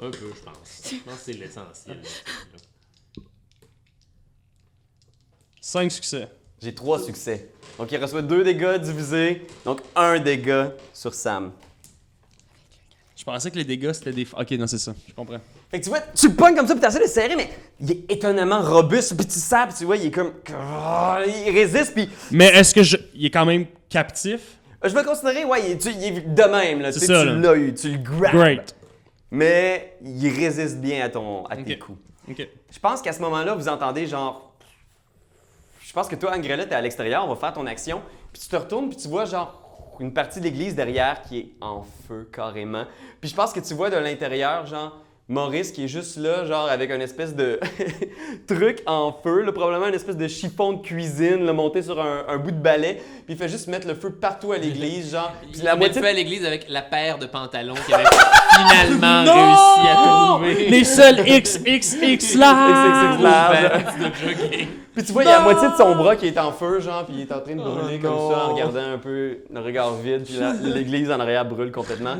Un 0.00 0.10
peu, 0.10 0.32
je 0.34 0.42
pense. 0.42 0.90
Je 0.90 0.96
pense 0.96 1.14
que 1.14 1.20
c'est 1.24 1.32
l'essentiel. 1.32 1.96
là. 2.02 3.22
5 5.60 5.90
succès. 5.92 6.28
J'ai 6.64 6.74
3 6.74 6.98
succès. 7.00 7.50
Donc 7.78 7.92
il 7.92 7.98
reçoit 8.02 8.22
2 8.22 8.42
dégâts 8.42 8.78
divisés, 8.78 9.46
donc 9.66 9.80
1 9.94 10.18
dégât 10.20 10.72
sur 10.94 11.12
Sam. 11.12 11.52
Je 13.16 13.22
pensais 13.22 13.50
que 13.50 13.56
les 13.56 13.64
dégâts 13.64 13.92
c'était 13.92 14.12
des. 14.12 14.26
Ok, 14.36 14.50
non, 14.52 14.66
c'est 14.66 14.78
ça. 14.78 14.94
Je 15.08 15.12
comprends. 15.14 15.38
Fait 15.70 15.78
que 15.78 15.84
tu 15.84 15.90
vois, 15.90 16.00
tu 16.00 16.28
le 16.28 16.34
pognes 16.34 16.54
comme 16.56 16.66
ça, 16.66 16.74
puis 16.74 16.80
t'essaies 16.82 17.00
de 17.02 17.06
serrer, 17.06 17.36
mais 17.36 17.50
il 17.80 17.90
est 17.90 18.12
étonnamment 18.12 18.60
robuste, 18.62 19.14
puis 19.16 19.26
tu 19.26 19.38
puis 19.38 19.74
tu 19.78 19.84
vois, 19.84 19.96
il 19.96 20.06
est 20.06 20.10
comme. 20.10 20.32
Il 21.26 21.50
résiste, 21.52 21.94
puis 21.94 22.08
Mais 22.30 22.46
est-ce 22.46 22.74
que 22.74 22.82
je. 22.82 22.96
Il 23.14 23.26
est 23.26 23.30
quand 23.30 23.44
même 23.46 23.66
captif? 23.88 24.58
je 24.82 24.90
vais 24.94 25.04
considérer, 25.04 25.44
ouais, 25.46 25.64
il 25.64 25.72
est, 25.72 25.78
tu- 25.78 25.90
il 25.90 26.04
est 26.04 26.20
de 26.34 26.42
même, 26.42 26.80
là. 26.80 26.92
Tu 26.92 27.00
sais, 27.00 27.06
ça, 27.06 27.20
tu 27.22 27.26
là. 27.26 27.34
l'as 27.34 27.56
eu, 27.56 27.72
tu 27.74 27.90
le 27.92 27.98
grabs. 27.98 28.34
Great. 28.34 28.74
Mais 29.30 29.96
il 30.04 30.28
résiste 30.28 30.78
bien 30.78 31.04
à, 31.04 31.08
ton, 31.08 31.44
à 31.46 31.56
tes 31.56 31.74
Ok. 31.74 31.78
coups. 31.78 31.98
Ok. 32.30 32.48
Je 32.70 32.78
pense 32.78 33.00
qu'à 33.02 33.12
ce 33.12 33.20
moment-là, 33.20 33.54
vous 33.54 33.68
entendez 33.68 34.06
genre. 34.06 34.53
Je 35.94 36.00
pense 36.00 36.08
que 36.08 36.16
toi, 36.16 36.32
Angrella, 36.36 36.66
t'es 36.66 36.74
à 36.74 36.80
l'extérieur, 36.80 37.24
on 37.24 37.28
va 37.28 37.36
faire 37.36 37.52
ton 37.52 37.66
action. 37.66 38.02
Puis 38.32 38.42
tu 38.42 38.48
te 38.48 38.56
retournes, 38.56 38.88
puis 38.88 38.96
tu 38.96 39.06
vois 39.06 39.26
genre 39.26 39.94
une 40.00 40.12
partie 40.12 40.40
de 40.40 40.44
l'église 40.44 40.74
derrière 40.74 41.22
qui 41.22 41.38
est 41.38 41.52
en 41.60 41.84
feu 41.84 42.28
carrément. 42.32 42.84
Puis 43.20 43.30
je 43.30 43.36
pense 43.36 43.52
que 43.52 43.60
tu 43.60 43.74
vois 43.74 43.90
de 43.90 43.96
l'intérieur, 43.96 44.66
genre. 44.66 45.03
Maurice 45.26 45.72
qui 45.72 45.84
est 45.84 45.88
juste 45.88 46.18
là, 46.18 46.44
genre 46.44 46.68
avec 46.68 46.90
un 46.90 47.00
espèce 47.00 47.34
de 47.34 47.58
truc 48.46 48.82
en 48.86 49.10
feu, 49.10 49.40
là, 49.40 49.52
probablement 49.52 49.88
une 49.88 49.94
espèce 49.94 50.18
de 50.18 50.28
chiffon 50.28 50.74
de 50.74 50.82
cuisine, 50.82 51.46
là, 51.46 51.54
monté 51.54 51.80
sur 51.82 51.98
un, 51.98 52.24
un 52.28 52.36
bout 52.36 52.50
de 52.50 52.58
balai, 52.60 53.00
puis 53.24 53.34
il 53.34 53.36
fait 53.36 53.48
juste 53.48 53.68
mettre 53.68 53.88
le 53.88 53.94
feu 53.94 54.10
partout 54.10 54.52
à 54.52 54.58
l'église, 54.58 55.12
genre. 55.12 55.32
Puis 55.50 55.60
Il 55.60 55.64
la 55.64 55.76
moitié 55.76 56.02
fait 56.02 56.08
à 56.08 56.12
l'église 56.12 56.44
avec 56.44 56.66
la 56.68 56.82
paire 56.82 57.16
de 57.18 57.24
pantalons 57.24 57.72
qu'il 57.86 57.94
avait 57.94 58.04
finalement 58.04 59.22
réussi 59.32 59.88
à 59.88 60.28
trouver. 60.54 60.68
Les 60.68 60.84
seuls 60.84 61.16
XXX 61.24 61.64
XXX 61.64 62.34
là! 62.36 63.16
large. 63.22 63.84
De 63.98 64.04
jogging. 64.28 64.68
Puis 64.94 65.02
tu 65.04 65.12
vois, 65.12 65.24
il 65.24 65.26
y 65.26 65.30
a 65.30 65.38
la 65.38 65.42
moitié 65.42 65.68
de 65.68 65.74
son 65.74 65.96
bras 65.96 66.14
qui 66.14 66.28
est 66.28 66.38
en 66.38 66.52
feu, 66.52 66.78
genre, 66.78 67.04
puis 67.04 67.14
il 67.16 67.22
est 67.22 67.32
en 67.32 67.40
train 67.40 67.56
de 67.56 67.62
brûler 67.62 67.98
Oh 67.98 68.06
comme 68.06 68.14
non. 68.14 68.30
ça, 68.30 68.44
en 68.44 68.52
regardant 68.54 68.92
un 68.92 68.98
peu 68.98 69.38
le 69.52 69.60
regard 69.60 69.94
vide, 69.94 70.22
puis 70.24 70.38
l'église 70.70 71.10
en 71.10 71.18
arrière 71.18 71.44
brûle 71.46 71.72
complètement. 71.72 72.16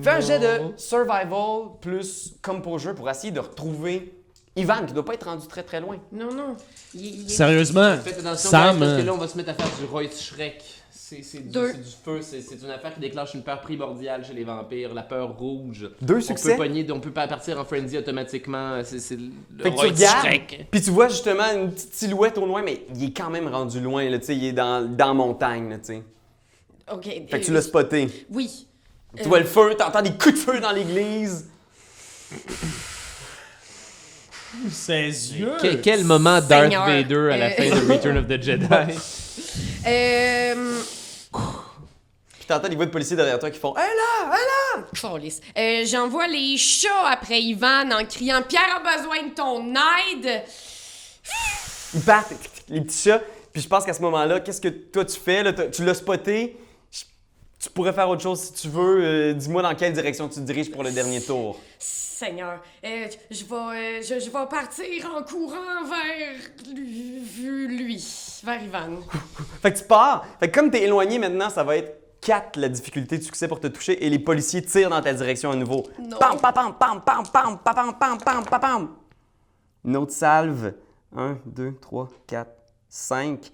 Fais 0.00 0.10
un 0.10 0.20
jet 0.20 0.38
de 0.38 0.72
survival 0.78 1.72
plus 1.82 2.32
composure 2.46 2.94
pour 2.94 3.10
essayer 3.10 3.32
de 3.32 3.40
retrouver 3.40 4.12
Ivan, 4.58 4.86
qui 4.86 4.94
doit 4.94 5.04
pas 5.04 5.14
être 5.14 5.26
rendu 5.26 5.46
très 5.46 5.62
très 5.62 5.80
loin. 5.82 5.98
Non, 6.12 6.32
non. 6.32 6.56
Il, 6.94 7.04
il 7.04 7.26
est- 7.26 7.28
Sérieusement, 7.28 7.96
Faites 7.98 8.20
attention, 8.20 8.50
Sam. 8.50 8.78
parce 8.78 8.92
que 8.92 9.00
euh, 9.00 9.04
là, 9.04 9.12
on 9.14 9.18
va 9.18 9.28
se 9.28 9.36
mettre 9.36 9.50
à 9.50 9.54
faire 9.54 9.66
du 9.78 9.84
Royce 9.84 10.22
Shrek. 10.22 10.62
C'est 10.90 11.22
c'est 11.22 11.38
du, 11.40 11.50
Deux. 11.50 11.70
c'est 11.72 11.84
du 11.84 11.90
feu, 12.04 12.18
c'est 12.22 12.40
c'est 12.40 12.60
une 12.64 12.70
affaire 12.70 12.92
qui 12.94 12.98
déclenche 13.00 13.34
une 13.34 13.42
peur 13.42 13.60
primordiale 13.60 14.24
chez 14.24 14.32
les 14.32 14.42
vampires, 14.44 14.92
la 14.94 15.02
peur 15.02 15.36
rouge. 15.38 15.88
Deux 16.00 16.16
On 16.16 16.20
succès? 16.20 16.52
peut, 16.52 16.56
pogner, 16.64 16.84
on 16.90 16.98
peut 17.00 17.12
pas 17.12 17.28
partir 17.28 17.60
en 17.60 17.64
frenzy 17.64 17.96
automatiquement, 17.98 18.80
c'est 18.82 18.98
c'est 18.98 19.14
le 19.16 19.30
Fait 19.62 19.70
que 19.70 19.74
tu 19.76 19.80
Royce 19.82 19.92
regardes, 19.92 20.26
Shrek. 20.26 20.66
puis 20.70 20.80
tu 20.80 20.90
vois 20.90 21.08
justement 21.08 21.44
une 21.54 21.70
petite 21.70 21.94
silhouette 21.94 22.38
au 22.38 22.46
loin, 22.46 22.62
mais 22.62 22.86
il 22.94 23.04
est 23.04 23.16
quand 23.16 23.30
même 23.30 23.46
rendu 23.46 23.78
loin, 23.78 24.08
là, 24.08 24.18
tu 24.18 24.24
sais, 24.26 24.36
il 24.36 24.46
est 24.46 24.52
dans, 24.52 24.84
dans 24.96 25.08
la 25.08 25.14
montagne, 25.14 25.68
là, 25.70 25.78
tu 25.78 25.84
sais. 25.84 26.02
OK. 26.92 27.04
Fait 27.04 27.20
que 27.28 27.36
euh, 27.36 27.40
tu 27.40 27.52
l'as 27.52 27.62
spoté. 27.62 28.08
Oui. 28.30 28.66
Tu 29.16 29.22
Euh, 29.22 29.28
vois 29.28 29.38
le 29.38 29.46
feu, 29.46 29.74
t'entends 29.78 30.02
des 30.02 30.10
coups 30.12 30.34
de 30.34 30.38
feu 30.38 30.60
dans 30.60 30.72
l'église. 30.72 31.48
Ses 34.70 35.34
yeux. 35.34 35.52
Que- 35.60 35.74
quel 35.76 36.04
moment 36.04 36.40
Darth 36.40 36.64
Seigneur. 36.64 36.86
Vader 36.86 37.30
à 37.32 37.36
la 37.36 37.46
Euh, 37.46 37.50
fin 37.50 37.64
de 37.68 37.92
Return 37.92 38.16
of 38.18 38.26
the 38.26 38.42
Jedi? 38.42 38.66
Euh... 39.88 40.80
Puis 41.32 42.46
t'entends 42.48 42.68
des 42.68 42.74
voix 42.74 42.86
de 42.86 42.90
policiers 42.90 43.14
derrière 43.16 43.38
toi 43.38 43.50
qui 43.50 43.58
font 43.60 43.72
Hé 43.76 43.80
là, 43.80 44.34
hé 44.34 44.78
là! 44.80 44.84
câlisse. 45.00 45.40
Euh, 45.56 45.84
J'envoie 45.86 46.26
les 46.26 46.56
chats 46.56 47.08
après 47.08 47.40
Ivan 47.40 47.92
en 47.92 48.04
criant 48.04 48.42
Pierre 48.42 48.80
a 48.84 48.96
besoin 48.96 49.22
de 49.28 49.34
ton 49.34 49.64
aide. 49.74 50.42
Ils 51.94 52.00
les 52.74 52.80
petits 52.80 53.02
chats. 53.10 53.22
Puis 53.52 53.62
je 53.62 53.68
pense 53.68 53.84
qu'à 53.84 53.92
ce 53.92 54.02
moment-là, 54.02 54.40
qu'est-ce 54.40 54.60
que 54.60 54.68
toi 54.68 55.04
tu 55.04 55.18
fais? 55.20 55.44
Là, 55.44 55.52
T'as- 55.52 55.68
tu 55.68 55.84
l'as 55.84 55.94
spoté. 55.94 56.56
Je- 56.90 57.04
Tu 57.62 57.70
pourrais 57.70 57.92
faire 57.92 58.08
autre 58.08 58.22
chose 58.22 58.40
si 58.40 58.52
tu 58.54 58.68
veux. 58.68 59.04
Euh, 59.04 59.32
Dis-moi 59.34 59.62
dans 59.62 59.74
quelle 59.76 59.92
direction 59.92 60.28
tu 60.28 60.36
te 60.36 60.40
diriges 60.40 60.70
pour 60.72 60.82
le 60.82 60.90
dernier 60.90 61.20
tour. 61.22 61.60
Seigneur, 62.16 62.62
euh, 62.82 63.08
je 63.30 63.44
vais 63.44 63.54
euh, 63.54 64.00
je, 64.00 64.18
je 64.24 64.30
vais 64.30 64.46
partir 64.48 65.14
en 65.14 65.22
courant 65.22 65.84
vers 65.86 66.74
lui, 66.74 67.68
lui 67.68 68.40
vers 68.42 68.62
Ivan. 68.62 69.00
Fait 69.60 69.74
que 69.74 69.78
tu 69.78 69.84
pars. 69.84 70.24
Fait 70.40 70.50
que 70.50 70.58
comme 70.58 70.70
t'es 70.70 70.84
éloigné 70.84 71.18
maintenant, 71.18 71.50
ça 71.50 71.62
va 71.62 71.76
être 71.76 72.18
4 72.22 72.58
la 72.58 72.70
difficulté 72.70 73.18
de 73.18 73.22
succès 73.22 73.48
pour 73.48 73.60
te 73.60 73.66
toucher 73.66 74.02
et 74.02 74.08
les 74.08 74.18
policiers 74.18 74.62
tirent 74.62 74.88
dans 74.88 75.02
ta 75.02 75.12
direction 75.12 75.50
à 75.50 75.56
nouveau. 75.56 75.82
Non. 76.00 76.16
Pam, 76.18 76.40
pam, 76.40 76.54
pam, 76.54 76.74
pam, 76.78 77.02
pam, 77.04 77.24
pam, 77.30 77.58
pam, 77.58 77.58
pam, 77.74 77.98
pam, 77.98 78.18
pam, 78.18 78.44
pam, 78.44 78.60
pam. 78.60 78.88
Une 79.84 79.96
autre 79.98 80.12
salve. 80.12 80.72
1, 81.14 81.36
2, 81.44 81.74
3, 81.82 82.08
4, 82.26 82.50
5. 82.88 83.52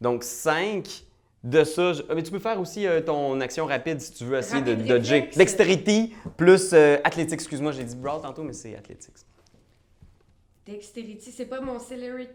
Donc 0.00 0.22
5. 0.22 1.02
De 1.44 1.62
ça, 1.64 1.92
je- 1.92 2.02
ah, 2.08 2.14
mais 2.14 2.22
tu 2.24 2.32
peux 2.32 2.40
faire 2.40 2.58
aussi 2.60 2.86
euh, 2.86 3.00
ton 3.00 3.40
action 3.40 3.64
rapide 3.66 4.00
si 4.00 4.12
tu 4.12 4.24
veux 4.24 4.38
essayer 4.38 4.60
de 4.60 4.72
Rapide 4.72 4.86
dodger. 4.86 5.14
réflexe. 5.14 5.36
Dexterity 5.36 6.14
plus 6.36 6.70
euh, 6.72 6.96
athlétique. 7.04 7.34
Excuse-moi, 7.34 7.70
j'ai 7.72 7.84
dit 7.84 7.94
brawl 7.94 8.20
tantôt, 8.20 8.42
mais 8.42 8.52
c'est 8.52 8.74
athlétique. 8.76 9.14
Dexterity, 10.66 11.32
c'est 11.34 11.46
pas 11.46 11.60
mon 11.60 11.78
celerity? 11.78 12.30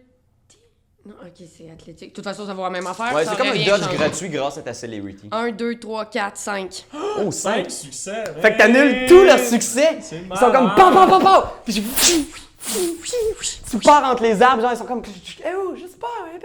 Non, 1.06 1.16
ok, 1.22 1.46
c'est 1.54 1.70
athlétique. 1.70 2.10
De 2.12 2.14
toute 2.14 2.24
façon, 2.24 2.46
ça 2.48 2.54
va 2.54 2.64
la 2.64 2.70
même 2.70 2.88
affaire. 2.88 3.14
Ouais, 3.14 3.26
c'est 3.26 3.36
comme 3.36 3.48
un 3.48 3.66
dodge 3.66 3.84
changé. 3.84 3.98
gratuit 3.98 4.30
grâce 4.30 4.58
à 4.58 4.62
ta 4.62 4.74
celerity. 4.74 5.28
1, 5.32 5.52
2, 5.52 5.78
3, 5.78 6.06
4, 6.06 6.38
5. 6.38 6.86
Oh, 7.20 7.30
5. 7.30 7.70
5 7.70 7.72
succès. 7.72 8.24
Fait 8.42 8.54
que 8.54 8.58
t'annules 8.58 9.06
tous 9.10 9.24
leurs 9.26 9.40
succès. 9.40 9.98
Ils 10.00 10.38
sont 10.38 10.50
comme 10.52 10.74
pam 10.76 10.94
pam 10.94 11.10
pam 11.10 11.22
pam. 11.22 11.44
Puis 11.66 11.74
je- 11.74 11.82
tu 13.70 13.78
pars 13.80 14.10
entre 14.10 14.24
les 14.24 14.42
arbres, 14.42 14.62
genre 14.62 14.72
ils 14.72 14.78
sont 14.78 14.86
comme 14.86 15.04
eh 15.06 15.50
oh, 15.58 15.76
je 15.76 15.86
sais 15.86 15.98
pas, 15.98 16.08
eh 16.34 16.40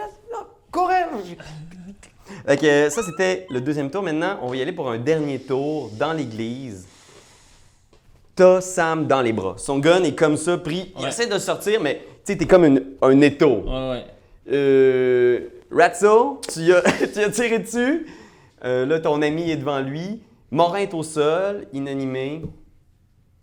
euh, 2.49 2.91
ça 2.91 3.03
c'était 3.03 3.47
le 3.51 3.61
deuxième 3.61 3.91
tour. 3.91 4.03
Maintenant, 4.03 4.39
on 4.43 4.49
va 4.49 4.57
y 4.57 4.63
aller 4.63 4.73
pour 4.73 4.91
un 4.91 4.99
dernier 4.99 5.39
tour 5.39 5.91
dans 5.99 6.13
l'église. 6.13 6.87
T'as 8.35 8.61
Sam 8.61 9.07
dans 9.07 9.21
les 9.23 9.33
bras. 9.33 9.55
Son 9.59 9.79
gun 9.79 10.03
est 10.05 10.15
comme 10.15 10.37
ça 10.37 10.57
pris. 10.59 10.93
Il 10.97 11.03
Ouais. 11.03 11.09
essaie 11.09 11.27
de 11.27 11.39
sortir, 11.39 11.81
mais 11.81 12.03
tu 12.25 12.33
sais, 12.33 12.39
t'es 12.39 12.47
comme 12.47 12.65
une- 12.65 12.85
un 13.03 13.21
étau. 13.21 13.63
Ouais, 13.67 13.91
ouais. 13.91 14.05
Euh, 14.53 15.41
Ratso, 15.71 16.41
tu 16.53 16.73
as, 16.73 16.83
tu 17.13 17.19
as 17.21 17.31
tiré 17.31 17.59
dessus. 17.59 18.07
Euh, 18.65 18.87
là, 18.87 19.01
ton 19.01 19.21
ami 19.23 19.51
est 19.51 19.57
devant 19.57 19.81
lui. 19.81 20.23
Morin 20.51 20.79
est 20.79 20.95
au 20.95 21.03
sol, 21.03 21.67
inanimé. 21.73 22.43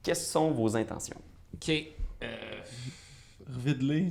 Quelles 0.02 0.16
sont 0.16 0.52
vos 0.52 0.76
intentions? 0.76 1.18
Ok. 1.56 1.70
Euh, 2.24 2.28
Revide-les. 3.54 4.08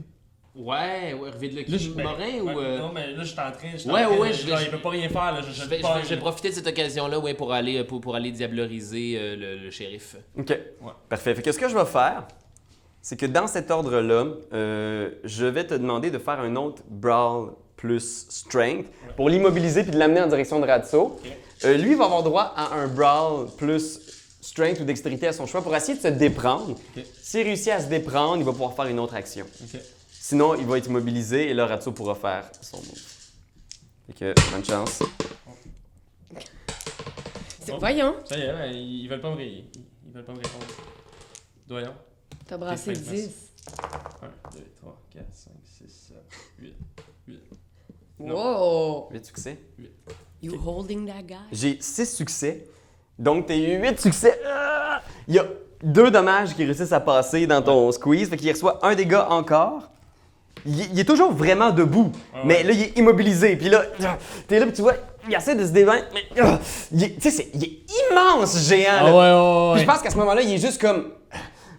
Ouais, 0.56 1.14
ouais, 1.14 1.30
Là, 1.30 1.36
je- 1.68 1.76
qui 1.76 1.88
ben, 1.90 2.02
Morin 2.04 2.40
ou. 2.40 2.46
ouais, 2.46 2.54
euh, 2.64 2.78
Non, 2.78 2.90
mais 2.94 3.08
là, 3.12 3.22
je 3.22 3.24
suis 3.28 3.38
en 3.38 3.52
train. 3.52 3.68
j'étais 3.76 3.90
Ouais, 3.90 4.04
en 4.04 4.08
train 4.10 4.18
ouais, 4.18 4.28
de- 4.30 4.34
je 4.34 4.46
genre, 4.46 4.58
vais- 4.58 4.64
il 4.64 4.70
peut 4.70 4.78
pas 4.78 4.90
rien 4.90 5.08
faire, 5.08 5.32
là. 5.32 5.40
Je, 5.42 5.52
je, 5.52 5.62
Je 5.62 5.68
vais, 5.68 5.76
je 5.78 5.82
pas- 5.82 5.98
vais- 5.98 6.04
je 6.04 6.08
vais 6.08 6.18
profiter 6.20 6.50
de 6.50 6.54
cette 6.54 6.66
occasion-là 6.66 7.18
ouais, 7.18 7.34
pour, 7.34 7.52
aller, 7.52 7.82
pour, 7.84 8.00
pour 8.00 8.14
aller 8.14 8.30
diableriser 8.30 9.16
euh, 9.18 9.36
le, 9.36 9.56
le 9.64 9.70
shérif. 9.70 10.16
OK. 10.38 10.58
Parfait. 11.08 11.34
Fait 11.34 11.42
que 11.42 11.52
ce 11.52 11.58
que 11.58 11.68
je 11.68 11.76
vais 11.76 11.84
faire, 11.84 12.26
c'est 13.02 13.18
que 13.18 13.26
dans 13.26 13.46
cet 13.46 13.70
ordre-là, 13.70 14.26
euh, 14.52 15.10
je 15.24 15.44
vais 15.46 15.66
te 15.66 15.74
demander 15.74 16.10
de 16.10 16.18
faire 16.18 16.40
un 16.40 16.56
autre 16.56 16.82
brawl 16.88 17.52
plus 17.76 18.26
strength 18.30 18.86
pour 19.16 19.28
l'immobiliser 19.28 19.82
puis 19.82 19.90
de 19.92 19.98
l'amener 19.98 20.20
en 20.22 20.26
direction 20.26 20.58
de 20.60 20.66
Ratso. 20.66 21.20
Euh, 21.64 21.76
lui 21.76 21.94
va 21.94 22.04
avoir 22.06 22.22
droit 22.22 22.52
à 22.56 22.74
un 22.74 22.86
brawl 22.86 23.48
plus 23.58 24.00
strength 24.40 24.80
ou 24.80 24.84
dextérité 24.84 25.26
à 25.26 25.32
son 25.32 25.46
choix 25.46 25.60
pour 25.62 25.74
essayer 25.74 25.96
de 25.98 26.02
se 26.02 26.08
déprendre. 26.08 26.70
Ok. 26.96 27.04
S'il 27.20 27.42
réussit 27.42 27.72
à 27.72 27.80
se 27.80 27.88
déprendre, 27.88 28.36
il 28.38 28.44
va 28.44 28.52
pouvoir 28.52 28.74
faire 28.74 28.86
une 28.86 28.98
autre 29.00 29.14
action. 29.14 29.44
Ok. 29.62 29.80
Sinon, 30.26 30.54
il 30.54 30.64
va 30.64 30.78
être 30.78 30.86
immobilisé 30.86 31.50
et 31.50 31.52
là, 31.52 31.66
Ratso 31.66 31.92
pourra 31.92 32.14
faire 32.14 32.50
son 32.62 32.78
move. 32.78 32.98
Fait 34.06 34.12
que, 34.14 34.50
bonne 34.52 34.64
chance. 34.64 35.02
C'est- 37.60 37.72
Oh. 37.74 37.76
Voyons, 37.78 38.14
Ça 38.24 38.38
y 38.38 38.40
est, 38.40 38.72
ils 38.72 39.06
veulent 39.06 39.20
pas 39.20 39.30
me 39.32 39.36
ré- 39.36 39.46
ils- 39.74 40.12
veulent 40.14 40.24
pas 40.24 40.32
me 40.32 40.38
répondre. 40.38 40.64
Voyons. 41.68 41.94
t'as 42.46 42.56
brassé 42.56 42.92
Ok, 42.92 42.96
merci. 43.06 43.28
10. 43.28 43.30
1, 44.22 44.56
2, 44.56 44.64
3, 44.80 44.98
4, 45.10 45.26
5, 45.34 45.52
6, 45.62 46.06
7, 46.08 46.24
8. 46.58 46.74
8. 47.28 47.40
Non. 48.20 48.34
Wow! 48.34 49.08
8 49.12 49.26
succès. 49.26 49.58
You 50.42 50.58
holding 50.58 51.06
that 51.06 51.22
guy? 51.22 51.36
J'ai 51.52 51.78
6 51.82 52.06
succès. 52.16 52.66
Donc, 53.18 53.44
t'as 53.46 53.56
eu 53.56 53.78
8 53.78 54.00
succès. 54.00 54.40
Ah! 54.46 55.02
Il 55.28 55.34
y 55.34 55.38
a 55.38 55.46
deux 55.82 56.10
dommages 56.10 56.54
qui 56.54 56.64
réussissent 56.64 56.92
à 56.92 57.00
passer 57.00 57.46
dans 57.46 57.60
ton 57.60 57.92
squeeze. 57.92 58.30
Fait 58.30 58.38
qu'il 58.38 58.50
reçoit 58.50 58.78
un 58.86 58.94
dégât 58.94 59.28
encore. 59.28 59.90
Il, 60.66 60.92
il 60.92 61.00
est 61.00 61.04
toujours 61.04 61.32
vraiment 61.32 61.70
debout. 61.70 62.10
Ah 62.34 62.38
Mais 62.44 62.62
là, 62.62 62.72
il 62.72 62.82
est 62.82 62.98
immobilisé. 62.98 63.56
Puis 63.56 63.68
là, 63.68 63.82
t'es 64.48 64.58
là, 64.58 64.66
puis 64.66 64.74
tu 64.74 64.82
vois, 64.82 64.94
il 65.28 65.34
essaie 65.34 65.54
de 65.54 65.64
se 65.64 65.70
débattre. 65.70 66.06
Mais 66.14 66.22
ah, 66.42 66.58
il 66.92 67.04
est- 67.04 67.20
tu 67.20 67.30
sais, 67.30 67.48
il 67.54 67.64
est 67.64 67.78
immense, 68.10 68.66
géant. 68.68 68.92
Ah 69.00 69.04
là. 69.04 69.10
ouais, 69.10 69.68
ouais, 69.68 69.72
Puis 69.74 69.82
je 69.82 69.86
pense 69.86 70.02
qu'à 70.02 70.10
ce 70.10 70.16
moment-là, 70.18 70.42
il 70.42 70.52
est 70.52 70.58
juste 70.58 70.80
comme. 70.80 71.10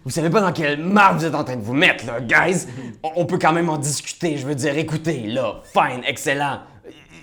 Vous 0.04 0.10
savez 0.12 0.30
pas 0.30 0.40
dans 0.40 0.52
quelle 0.52 0.80
marque 0.80 1.16
vous 1.18 1.24
êtes 1.24 1.34
en 1.34 1.42
train 1.42 1.56
de 1.56 1.62
vous 1.62 1.74
mettre, 1.74 2.06
là, 2.06 2.20
guys. 2.20 2.66
On, 3.16 3.26
peut 3.26 3.38
quand 3.38 3.52
même 3.52 3.68
en 3.68 3.76
discuter. 3.76 4.36
Je 4.36 4.46
veux 4.46 4.54
dire, 4.54 4.78
écoutez, 4.78 5.26
là, 5.26 5.62
fine, 5.72 6.02
excellent. 6.06 6.60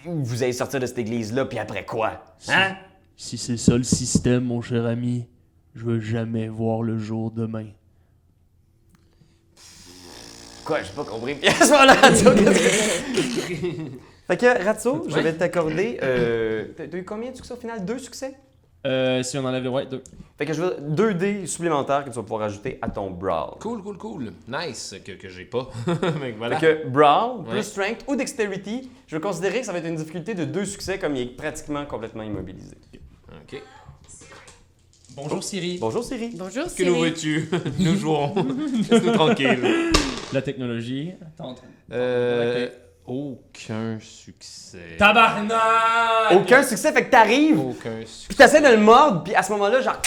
Vous 0.05 0.43
allez 0.43 0.51
sortir 0.51 0.81
de 0.81 0.85
cette 0.85 0.97
église-là, 0.97 1.45
puis 1.45 1.59
après 1.59 1.85
quoi? 1.85 2.23
Hein? 2.49 2.75
Si 3.15 3.37
c'est 3.37 3.55
ça 3.55 3.77
le 3.77 3.83
système, 3.83 4.43
mon 4.43 4.61
cher 4.61 4.85
ami, 4.85 5.27
je 5.75 5.85
veux 5.85 6.01
jamais 6.01 6.49
voir 6.49 6.81
le 6.81 6.97
jour 6.97 7.31
demain. 7.31 7.67
Quoi, 10.65 10.81
j'ai 10.83 10.91
pas 10.93 11.03
compris. 11.03 11.35
Puis 11.35 11.47
à 11.49 11.53
ce 11.53 11.71
moment-là, 11.71 11.93
Ratso, 11.93 12.31
qu'est-ce 12.31 13.47
que 13.47 13.53
Fait 14.27 14.37
que, 14.37 14.63
Ratso, 14.63 15.05
je 15.09 15.19
vais 15.19 15.33
t'accorder. 15.33 15.99
Euh, 16.01 16.65
t'as 16.77 16.97
eu 16.97 17.03
combien 17.03 17.31
de 17.31 17.35
succès 17.35 17.53
au 17.53 17.57
final? 17.57 17.83
Deux 17.83 17.99
succès? 17.99 18.33
Euh, 18.85 19.23
si 19.23 19.37
on 19.37 19.45
enlève 19.45 19.63
le 19.63 19.69
ouais, 19.69 19.85
deux. 19.85 20.01
Fait 20.37 20.45
que 20.45 20.53
je 20.53 20.61
veux 20.61 20.75
deux 20.81 21.13
dés 21.13 21.45
supplémentaires 21.47 22.03
que 22.03 22.09
tu 22.09 22.15
vas 22.15 22.21
pouvoir 22.21 22.41
ajouter 22.43 22.79
à 22.81 22.89
ton 22.89 23.11
Brawl. 23.11 23.55
Cool, 23.59 23.81
cool, 23.81 23.97
cool. 23.97 24.33
Nice, 24.47 24.95
que, 25.05 25.13
que 25.13 25.29
j'ai 25.29 25.45
pas. 25.45 25.69
Voilà. 26.37 26.59
Fait 26.59 26.83
que 26.83 26.87
Brawl, 26.87 27.43
plus 27.45 27.53
Ouais. 27.55 27.63
Strength 27.63 28.01
ou 28.07 28.15
Dexterity, 28.15 28.89
je 29.07 29.15
vais 29.15 29.21
considérer 29.21 29.61
que 29.61 29.65
ça 29.65 29.71
va 29.71 29.77
être 29.79 29.87
une 29.87 29.95
difficulté 29.95 30.33
de 30.33 30.43
deux 30.45 30.65
succès 30.65 30.99
comme 30.99 31.15
il 31.15 31.21
est 31.21 31.35
pratiquement 31.37 31.85
complètement 31.85 32.23
immobilisé. 32.23 32.75
Ok. 33.41 33.61
Bonjour 35.15 35.43
Siri. 35.43 35.77
Bonjour 35.79 36.03
Siri. 36.03 36.31
Bonjour, 36.35 36.63
Que 36.65 36.69
Siri. 36.71 36.89
nous 36.89 36.99
veux-tu? 36.99 37.49
nous 37.79 37.95
jouons. 37.95 38.33
Laisse-nous 38.89 39.11
tranquille. 39.13 39.59
La 40.31 40.41
technologie. 40.41 41.13
Attends. 41.21 41.55
Euh, 41.91 42.69
aucun 43.05 43.97
succès. 43.99 44.95
Tabarnak! 44.97 46.31
Aucun 46.31 46.63
succès, 46.63 46.91
fait 46.93 47.05
que 47.05 47.11
t'arrives, 47.11 47.59
Aucun 47.59 47.99
succès. 48.05 48.25
puis 48.29 48.37
t'essaies 48.37 48.61
de 48.61 48.69
le 48.69 48.77
mordre, 48.77 49.23
puis 49.23 49.35
à 49.35 49.43
ce 49.43 49.51
moment-là, 49.51 49.81
genre, 49.81 49.97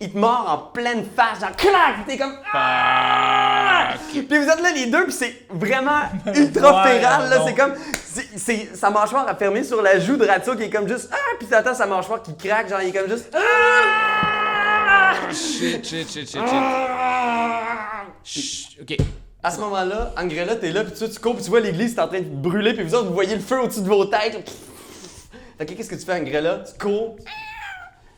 il 0.00 0.10
te 0.12 0.18
mord 0.18 0.46
en 0.48 0.58
pleine 0.72 1.04
face, 1.16 1.40
genre, 1.40 1.54
clac, 1.56 2.04
t'es 2.06 2.16
comme. 2.18 2.34
Ah! 2.52 3.94
Puis 4.10 4.22
vous 4.28 4.34
êtes 4.48 4.60
là 4.60 4.72
les 4.74 4.86
deux, 4.86 5.04
puis 5.04 5.12
c'est 5.12 5.46
vraiment 5.48 6.00
ultra 6.34 6.82
Ouais, 6.84 6.98
féral, 6.98 7.30
là. 7.30 7.44
C'est 7.46 7.54
comme. 7.54 7.74
c'est- 8.04 8.28
C'est 8.36 8.76
sa 8.76 8.90
mâchoire 8.90 9.28
a 9.28 9.34
fermé 9.36 9.62
sur 9.62 9.80
la 9.80 10.00
joue 10.00 10.16
de 10.16 10.26
Ratso 10.26 10.56
qui 10.56 10.64
est 10.64 10.70
comme 10.70 10.88
juste. 10.88 11.08
Ah! 11.12 11.16
Puis 11.38 11.46
t'attends 11.46 11.74
sa 11.74 11.86
mâchoire 11.86 12.20
qui 12.22 12.36
craque, 12.36 12.68
genre, 12.68 12.82
il 12.82 12.88
est 12.88 12.92
comme 12.98 13.08
juste. 13.08 13.32
Ah! 13.34 15.12
Shit, 15.32 15.86
shit, 15.86 16.10
shit, 16.10 16.28
shit, 16.28 16.28
shit. 16.30 16.40
Chut, 18.24 18.80
Ok. 18.82 18.96
À 19.42 19.50
ce 19.50 19.58
moment-là, 19.60 20.12
Angrella, 20.18 20.56
t'es 20.56 20.70
là, 20.70 20.84
puis 20.84 20.92
tu, 20.92 21.08
tu 21.08 21.18
cours, 21.18 21.34
puis 21.34 21.42
tu 21.44 21.50
vois 21.50 21.60
l'église, 21.60 21.94
c'est 21.94 22.00
en 22.00 22.08
train 22.08 22.20
de 22.20 22.24
brûler, 22.28 22.74
puis 22.74 22.84
vous 22.84 22.94
autres, 22.94 23.06
vous 23.08 23.14
voyez 23.14 23.34
le 23.34 23.40
feu 23.40 23.58
au-dessus 23.60 23.80
de 23.80 23.88
vos 23.88 24.04
têtes. 24.04 24.34
là. 24.34 24.40
Fait 25.56 25.66
que 25.66 25.72
qu'est-ce 25.72 25.88
que 25.88 25.94
tu 25.94 26.04
fais, 26.04 26.14
Angrella? 26.14 26.62
Tu 26.66 26.78
cours, 26.78 27.16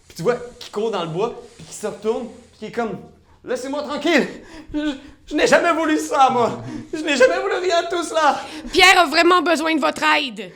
puis 0.09 0.17
tu 0.17 0.23
vois 0.23 0.37
qu'il 0.59 0.73
court 0.73 0.91
dans 0.91 1.03
le 1.03 1.09
bois, 1.11 1.43
puis 1.57 1.65
qu'il 1.67 1.75
se 1.75 1.87
retourne, 1.87 2.27
puis 2.27 2.59
qu'il 2.59 2.69
est 2.69 2.73
comme 2.73 2.99
Laissez-moi 3.45 3.83
tranquille! 3.83 4.29
Je, 4.73 4.95
je 5.27 5.35
n'ai 5.35 5.49
jamais 5.49 5.73
voulu 5.73 5.99
ça, 5.99 6.31
moi! 6.31 6.63
Je 6.93 7.01
n'ai 7.01 7.17
jamais 7.17 7.41
voulu 7.41 7.55
rien 7.55 7.83
de 7.83 7.89
tout 7.89 8.05
cela! 8.05 8.41
Pierre 8.73 9.01
a 9.01 9.07
vraiment 9.07 9.43
besoin 9.43 9.75
de 9.75 9.81
votre 9.81 10.03
aide. 10.17 10.53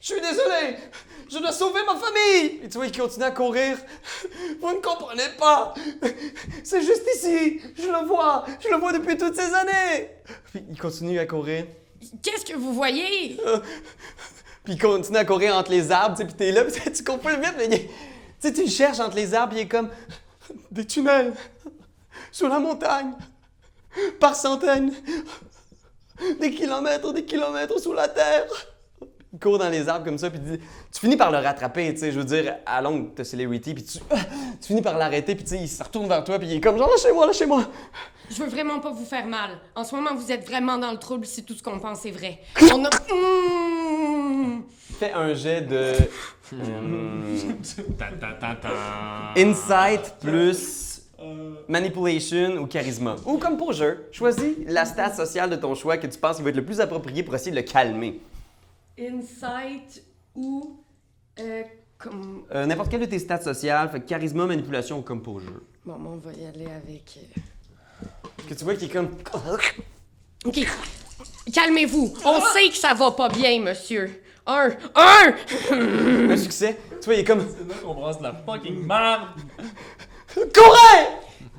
Je 0.00 0.06
suis 0.12 0.20
désolé! 0.20 0.76
Je 1.28 1.38
dois 1.38 1.52
sauver 1.52 1.80
ma 1.84 1.96
famille! 1.96 2.60
Et 2.62 2.68
tu 2.68 2.76
vois, 2.76 2.86
il 2.86 2.96
continue 2.96 3.24
à 3.24 3.30
courir. 3.30 3.76
Vous 4.60 4.68
ne 4.68 4.80
comprenez 4.80 5.28
pas! 5.38 5.74
C'est 6.62 6.82
juste 6.82 7.02
ici! 7.16 7.60
Je 7.76 7.88
le 7.88 8.06
vois! 8.06 8.44
Je 8.60 8.68
le 8.68 8.76
vois 8.76 8.92
depuis 8.92 9.16
toutes 9.16 9.34
ces 9.34 9.52
années! 9.52 10.10
Puis 10.52 10.64
il 10.70 10.78
continue 10.78 11.18
à 11.18 11.26
courir. 11.26 11.66
Qu'est-ce 12.22 12.44
que 12.44 12.56
vous 12.56 12.72
voyez? 12.72 13.38
Puis 14.66 14.74
il 14.74 14.80
continue 14.80 15.18
à 15.18 15.24
courir 15.24 15.56
entre 15.56 15.70
les 15.70 15.92
arbres, 15.92 16.16
puis 16.16 16.34
t'es 16.34 16.50
là, 16.50 16.64
puis 16.64 16.92
tu 16.92 17.04
cours 17.04 17.20
plus 17.20 17.36
vite, 17.36 17.54
mais 17.56 17.68
tu 17.68 17.88
sais, 18.40 18.52
tu 18.52 18.64
le 18.64 18.68
cherches 18.68 18.98
entre 18.98 19.14
les 19.14 19.32
arbres, 19.32 19.52
il 19.54 19.60
est 19.60 19.68
comme 19.68 19.90
des 20.70 20.84
tunnels 20.84 21.32
sous 22.32 22.48
la 22.48 22.58
montagne, 22.58 23.12
par 24.18 24.34
centaines, 24.34 24.92
des 26.40 26.50
kilomètres, 26.50 27.12
des 27.12 27.24
kilomètres 27.24 27.78
sous 27.80 27.92
la 27.92 28.08
terre. 28.08 28.46
Il 29.32 29.38
court 29.38 29.58
dans 29.58 29.68
les 29.68 29.88
arbres 29.88 30.04
comme 30.04 30.18
ça, 30.18 30.30
puis 30.30 30.38
il 30.42 30.52
dit- 30.52 30.64
tu 30.92 31.00
finis 31.00 31.16
par 31.16 31.30
le 31.30 31.38
rattraper, 31.38 31.92
tu 31.92 32.00
sais, 32.00 32.12
je 32.12 32.18
veux 32.18 32.24
dire, 32.24 32.56
à 32.64 32.80
longue 32.80 33.14
de 33.14 33.24
celebrity, 33.24 33.74
puis 33.74 33.84
tu, 33.84 33.98
tu 34.60 34.66
finis 34.66 34.82
par 34.82 34.96
l'arrêter, 34.96 35.34
puis 35.34 35.44
tu 35.44 35.50
sais, 35.50 35.58
il 35.58 35.68
se 35.68 35.82
retourne 35.82 36.08
vers 36.08 36.24
toi, 36.24 36.38
puis 36.38 36.48
il 36.48 36.56
est 36.56 36.60
comme 36.60 36.78
genre, 36.78 36.90
lâchez-moi, 36.90 37.26
lâchez-moi. 37.26 37.64
Je 38.30 38.42
veux 38.42 38.48
vraiment 38.48 38.80
pas 38.80 38.90
vous 38.90 39.04
faire 39.04 39.26
mal. 39.26 39.50
En 39.74 39.84
ce 39.84 39.94
moment, 39.94 40.14
vous 40.14 40.32
êtes 40.32 40.46
vraiment 40.46 40.78
dans 40.78 40.90
le 40.90 40.98
trouble 40.98 41.26
si 41.26 41.44
tout 41.44 41.54
ce 41.54 41.62
qu'on 41.62 41.78
pense 41.78 42.04
est 42.06 42.10
vrai. 42.10 42.38
On 42.72 42.84
a... 42.84 42.90
Mmh. 42.90 44.62
Fais 44.98 45.12
un 45.12 45.34
jet 45.34 45.60
de. 45.62 45.92
Ta, 47.98 48.06
ta, 48.20 48.32
ta, 48.34 48.54
ta. 48.54 48.68
Insight 49.36 50.14
plus 50.20 51.02
manipulation 51.68 52.56
ou 52.58 52.66
charisma. 52.66 53.16
Ou 53.26 53.38
comme 53.38 53.56
pour 53.56 53.72
jeu, 53.72 54.06
choisis 54.12 54.54
la 54.66 54.84
stat 54.84 55.14
sociale 55.14 55.50
de 55.50 55.56
ton 55.56 55.74
choix 55.74 55.96
que 55.96 56.06
tu 56.06 56.18
penses 56.18 56.36
qui 56.36 56.42
va 56.42 56.50
être 56.50 56.56
le 56.56 56.64
plus 56.64 56.80
approprié 56.80 57.22
pour 57.22 57.34
essayer 57.34 57.50
de 57.50 57.56
le 57.56 57.62
calmer. 57.62 58.20
Insight 58.98 60.02
ou... 60.34 60.82
Euh, 61.38 61.62
comme... 61.98 62.44
Euh, 62.54 62.66
N'importe 62.66 62.90
quelle 62.90 63.00
de 63.00 63.06
tes 63.06 63.18
stats 63.18 63.40
sociales, 63.42 63.90
fait 63.90 64.00
que 64.00 64.08
charisma, 64.08 64.46
manipulation 64.46 64.98
ou 64.98 65.02
comme 65.02 65.22
pour 65.22 65.40
jeu. 65.40 65.62
Bon, 65.84 65.98
bon, 65.98 66.10
on 66.10 66.16
va 66.16 66.32
y 66.32 66.46
aller 66.46 66.66
avec... 66.66 67.18
euh, 68.02 68.06
Que 68.48 68.54
tu 68.54 68.64
vois 68.64 68.74
qui 68.74 68.86
est 68.86 68.88
comme. 68.88 69.10
OK. 70.44 70.66
Calmez-vous. 71.52 72.14
On 72.24 72.40
sait 72.40 72.68
que 72.68 72.76
ça 72.76 72.94
va 72.94 73.10
pas 73.12 73.28
bien, 73.28 73.60
monsieur. 73.60 74.22
Un. 74.46 74.70
Un! 74.94 75.34
un 76.30 76.36
succès. 76.36 76.78
Tu 77.00 77.04
vois, 77.06 77.14
il 77.14 77.20
est 77.20 77.24
comme. 77.24 77.44
C'est 77.48 77.68
là 77.68 77.74
qu'on 77.82 77.94
brasse 77.94 78.18
de 78.18 78.24
la 78.24 78.32
fucking 78.32 78.86
merde! 78.86 79.28
Courez! 80.34 81.06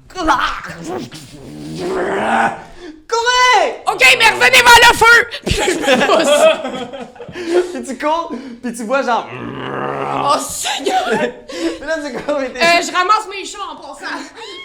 Courez! 3.10 3.84
OK, 3.88 4.18
mais 4.20 4.30
revenez 4.30 4.64
vers 4.64 4.82
le 4.92 4.98
feu! 4.98 5.28
Puis 5.46 5.56
là, 5.58 5.66
je 5.68 5.80
me 5.80 6.08
pousse. 6.08 7.74
Puis 7.74 7.84
tu 7.84 7.98
cours, 7.98 8.32
puis 8.64 8.74
tu 8.74 8.84
vois 8.84 9.02
genre. 9.04 9.28
Oh, 9.32 10.38
Seigneur! 10.40 11.08
Puis 11.10 11.88
là, 11.88 11.96
tu 12.04 12.24
cours 12.24 12.36
avec 12.38 12.54
tes- 12.54 12.60
Euh, 12.60 12.82
je 12.82 12.92
ramasse 12.92 13.28
mes 13.30 13.46
chats 13.46 13.58
en 13.72 13.76
passant. 13.76 14.06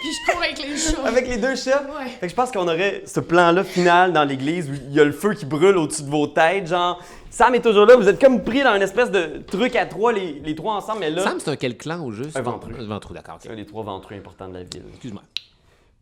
Puis 0.01 0.09
je 0.11 0.31
cours 0.31 0.41
avec 0.41 0.57
les 0.59 0.77
chats. 0.77 1.05
avec 1.07 1.27
les 1.27 1.37
deux 1.37 1.55
chats? 1.55 1.83
Ouais. 1.83 2.09
Fait 2.19 2.27
que 2.27 2.29
je 2.29 2.35
pense 2.35 2.51
qu'on 2.51 2.67
aurait 2.67 3.03
ce 3.05 3.19
plan-là 3.19 3.63
final 3.63 4.11
dans 4.13 4.23
l'église 4.23 4.69
où 4.69 4.73
il 4.73 4.93
y 4.93 4.99
a 4.99 5.03
le 5.03 5.11
feu 5.11 5.33
qui 5.33 5.45
brûle 5.45 5.77
au-dessus 5.77 6.03
de 6.03 6.09
vos 6.09 6.27
têtes, 6.27 6.67
genre. 6.67 6.99
Sam 7.29 7.55
est 7.55 7.61
toujours 7.61 7.85
là, 7.85 7.95
vous 7.95 8.07
êtes 8.07 8.21
comme 8.21 8.43
pris 8.43 8.63
dans 8.63 8.75
une 8.75 8.81
espèce 8.83 9.09
de 9.11 9.41
truc 9.47 9.75
à 9.75 9.85
trois, 9.85 10.11
les, 10.13 10.41
les 10.45 10.55
trois 10.55 10.75
ensemble, 10.75 10.99
mais 10.99 11.09
là. 11.09 11.23
Sam, 11.23 11.39
c'est 11.39 11.49
un 11.51 11.55
quel 11.55 11.77
clan 11.77 12.03
au 12.03 12.11
juste? 12.11 12.35
Un 12.37 12.41
ventrue. 12.41 12.73
Un 12.79 12.85
ventrue, 12.87 13.13
d'accord. 13.13 13.37
C'est 13.41 13.51
un 13.51 13.55
des 13.55 13.65
trois 13.65 13.83
ventreux 13.83 14.15
importants 14.15 14.47
de 14.49 14.53
la 14.55 14.63
ville. 14.63 14.83
Excuse-moi. 14.93 15.23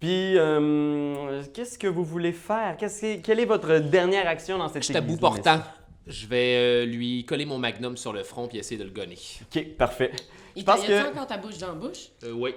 Puis, 0.02 0.36
euh, 0.38 1.44
qu'est-ce 1.54 1.78
que 1.78 1.86
vous 1.88 2.04
voulez 2.04 2.32
faire? 2.34 2.76
Que- 2.76 3.18
quelle 3.22 3.40
est 3.40 3.46
votre 3.46 3.78
dernière 3.78 4.28
action 4.28 4.58
dans 4.58 4.68
cette 4.68 4.84
Je 4.86 4.92
église, 4.98 5.20
portant. 5.20 5.62
Je 6.08 6.26
vais 6.26 6.56
euh, 6.58 6.86
lui 6.86 7.24
coller 7.24 7.46
mon 7.46 7.60
magnum 7.60 7.96
sur 7.96 8.12
le 8.12 8.24
front 8.24 8.48
puis 8.48 8.58
essayer 8.58 8.80
de 8.80 8.84
le 8.84 8.90
gonner. 8.90 9.16
Ok, 9.44 9.64
parfait. 9.78 10.12
Je 10.16 10.24
Il 10.56 10.66
pense 10.66 10.82
que 10.84 11.08
encore 11.12 11.28
ta 11.28 11.38
bouche 11.38 11.60
dans 11.60 11.68
la 11.68 11.74
bouche? 11.76 12.08
Euh, 12.24 12.32
oui, 12.32 12.56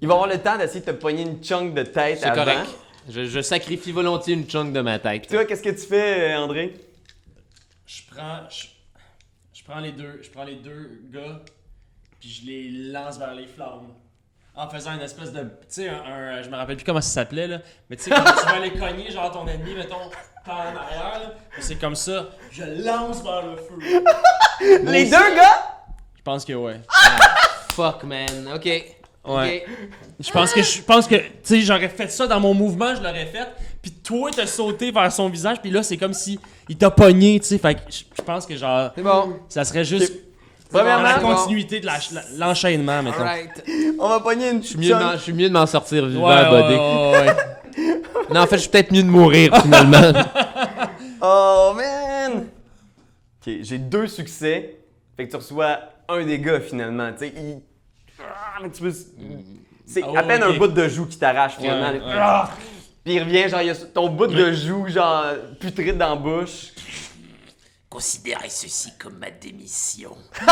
il 0.00 0.06
va 0.06 0.14
avoir 0.14 0.28
le 0.28 0.38
temps 0.38 0.56
d'essayer 0.56 0.80
de 0.80 0.86
te 0.86 0.92
pogner 0.92 1.22
une 1.22 1.42
chunk 1.42 1.74
de 1.74 1.82
tête 1.82 2.18
c'est 2.20 2.26
avant. 2.26 2.44
correct. 2.44 2.70
Je, 3.08 3.24
je 3.24 3.40
sacrifie 3.40 3.90
volontiers 3.90 4.34
une 4.34 4.48
chunk 4.48 4.72
de 4.72 4.80
ma 4.80 5.00
tête. 5.00 5.26
Tu 5.26 5.34
vois, 5.34 5.44
qu'est-ce 5.46 5.62
que 5.64 5.70
tu 5.70 5.84
fais, 5.86 6.34
André? 6.36 6.74
Je 7.86 8.02
prends. 8.14 8.48
Je, 8.48 8.66
je 9.52 9.64
prends 9.64 9.80
les 9.80 9.92
deux. 9.92 10.20
Je 10.22 10.30
prends 10.30 10.44
les 10.44 10.56
deux 10.56 11.02
gars. 11.10 11.42
Puis 12.20 12.28
je 12.30 12.46
les 12.46 12.68
lance 12.92 13.18
vers 13.18 13.34
les 13.34 13.46
flammes. 13.48 13.88
En 14.58 14.68
faisant 14.68 14.92
une 14.94 15.00
espèce 15.00 15.32
de. 15.32 15.40
Tu 15.40 15.48
sais, 15.68 15.88
un, 15.88 15.94
un- 16.38 16.42
Je 16.42 16.48
me 16.50 16.56
rappelle 16.56 16.76
plus 16.76 16.84
comment 16.84 17.00
ça 17.00 17.10
s'appelait, 17.10 17.46
là. 17.46 17.58
Mais 17.88 17.96
tu 17.96 18.02
sais, 18.04 18.10
quand 18.10 18.22
tu 18.24 18.44
vas 18.44 18.56
aller 18.56 18.72
cogner, 18.72 19.10
genre 19.10 19.30
ton 19.30 19.46
ennemi, 19.46 19.74
mettons, 19.74 20.10
par 20.44 20.56
en 20.56 20.76
arrière, 20.76 21.20
là. 21.22 21.34
C'est 21.60 21.76
comme 21.76 21.94
ça. 21.94 22.26
Je 22.50 22.64
lance 22.84 23.22
vers 23.22 23.42
le 23.46 23.56
feu. 23.56 23.78
Les 24.84 25.04
deux 25.04 25.10
gars? 25.10 25.76
Je 26.16 26.22
pense 26.22 26.44
que 26.44 26.52
ouais. 26.52 26.80
Fuck, 27.72 28.02
man. 28.04 28.26
Ok. 28.54 28.64
Ouais. 28.64 29.64
Ok. 29.66 29.88
Je 30.20 30.30
pense 30.32 30.52
que 30.52 30.62
je 30.62 30.82
pense 30.82 31.06
que 31.06 31.14
tu 31.16 31.24
sais 31.44 31.60
j'aurais 31.60 31.88
fait 31.88 32.08
ça 32.10 32.26
dans 32.26 32.40
mon 32.40 32.54
mouvement, 32.54 32.94
je 32.94 33.02
l'aurais 33.02 33.26
fait. 33.26 33.46
Puis 33.82 33.92
toi 33.92 34.30
t'as 34.34 34.46
sauté 34.46 34.90
vers 34.90 35.12
son 35.12 35.28
visage, 35.28 35.60
puis 35.60 35.70
là 35.70 35.82
c'est 35.82 35.96
comme 35.96 36.14
si 36.14 36.40
il 36.68 36.76
t'a 36.78 36.90
pogné, 36.90 37.38
tu 37.40 37.46
sais. 37.46 37.58
Fait 37.58 37.74
que 37.74 37.80
je 37.90 38.04
je 38.16 38.22
pense 38.22 38.46
que 38.46 38.56
genre 38.56 38.90
C'est 38.94 39.02
bon. 39.02 39.38
ça 39.48 39.64
serait 39.64 39.84
juste 39.84 40.12
Premièrement, 40.70 41.02
la 41.02 41.14
continuité 41.20 41.80
de 41.80 41.86
l'enchaînement 42.38 43.02
mettons. 43.02 43.18
Alright. 43.20 43.64
on 43.98 44.08
va 44.08 44.20
pogner 44.20 44.50
une 44.50 44.62
Je 44.62 44.68
suis 44.68 44.78
mieux, 44.78 44.88
de 44.90 44.94
m'en- 44.94 45.12
je 45.12 45.16
suis 45.18 45.32
mieux 45.32 45.48
de 45.48 45.52
m'en 45.54 45.66
sortir 45.66 46.06
vivant, 46.06 46.28
ouais, 46.28 46.50
ouais. 46.50 47.26
Non, 48.34 48.40
en 48.42 48.46
fait, 48.46 48.56
je 48.56 48.62
suis 48.62 48.70
peut-être 48.70 48.92
mieux 48.92 49.02
de 49.02 49.08
mourir 49.08 49.54
finalement. 49.62 50.12
Oh 51.20 51.72
man! 51.74 52.46
Ok, 53.44 53.54
j'ai 53.62 53.78
deux 53.78 54.06
succès. 54.06 54.76
Fait 55.16 55.26
que 55.26 55.30
tu 55.30 55.36
reçois 55.36 55.78
un 56.08 56.24
dégât 56.24 56.60
finalement. 56.60 57.10
Tu 57.12 57.18
sais, 57.26 57.32
il. 57.36 57.60
Ah, 58.20 58.58
mais 58.62 58.70
tu 58.70 58.82
peux- 58.82 58.92
C'est 59.84 60.02
Oh, 60.06 60.16
à 60.16 60.22
peine 60.22 60.42
un 60.44 60.52
bout 60.52 60.68
de 60.68 60.86
joue 60.86 61.06
qui 61.06 61.18
t'arrache 61.18 61.56
finalement. 61.56 61.88
Ouais, 61.90 61.98
ouais. 62.04 62.12
Ah! 62.14 62.50
Puis 63.04 63.14
il 63.14 63.20
revient, 63.20 63.48
genre, 63.48 63.62
il 63.62 63.66
y 63.66 63.70
a 63.70 63.74
ton 63.74 64.08
bout 64.10 64.28
de 64.28 64.52
joue, 64.52 64.86
genre, 64.88 65.24
putride 65.58 65.98
dans 65.98 66.10
la 66.10 66.14
bouche. 66.16 66.72
Considérez 67.90 68.50
ceci 68.50 68.92
comme 68.98 69.16
ma 69.18 69.30
démission. 69.30 70.14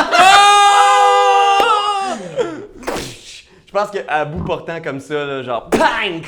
Je 3.67 3.73
pense 3.73 3.91
qu'à 3.91 4.25
bout 4.25 4.43
portant 4.45 4.81
comme 4.81 5.01
ça, 5.01 5.25
là, 5.25 5.43
genre, 5.43 5.69
bang! 5.69 6.23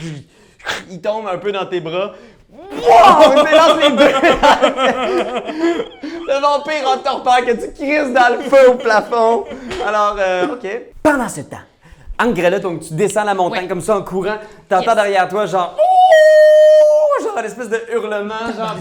Il 0.90 1.00
tombe 1.00 1.26
un 1.26 1.38
peu 1.38 1.50
dans 1.50 1.64
tes 1.66 1.80
bras. 1.80 2.12
Wow! 2.52 3.32
Il 3.46 3.56
lance 3.56 3.78
les 3.80 3.90
deux! 3.90 4.12
le 6.28 6.40
vampire 6.42 6.88
en 6.88 6.98
torpeur 6.98 7.38
que 7.46 7.52
tu 7.52 7.72
crises 7.72 8.12
dans 8.12 8.36
le 8.36 8.42
feu 8.42 8.68
au 8.70 8.74
plafond. 8.74 9.44
Alors, 9.86 10.16
euh, 10.18 10.48
OK. 10.54 10.66
Pendant 11.02 11.28
ce 11.28 11.40
temps, 11.42 11.56
Angrella, 12.18 12.58
donc 12.58 12.80
tu 12.82 12.92
descends 12.94 13.24
la 13.24 13.34
montagne 13.34 13.62
Ouais. 13.62 13.68
comme 13.68 13.80
ça 13.80 13.96
en 13.96 14.02
courant, 14.02 14.36
t'entends 14.68 14.84
Yes. 14.88 14.94
derrière 14.96 15.28
toi, 15.28 15.46
genre, 15.46 15.74
Ouh! 15.78 15.82
Genre, 17.22 17.38
espèce 17.44 17.68
de 17.68 17.81
hurlement, 17.92 18.52
genre. 18.57 18.76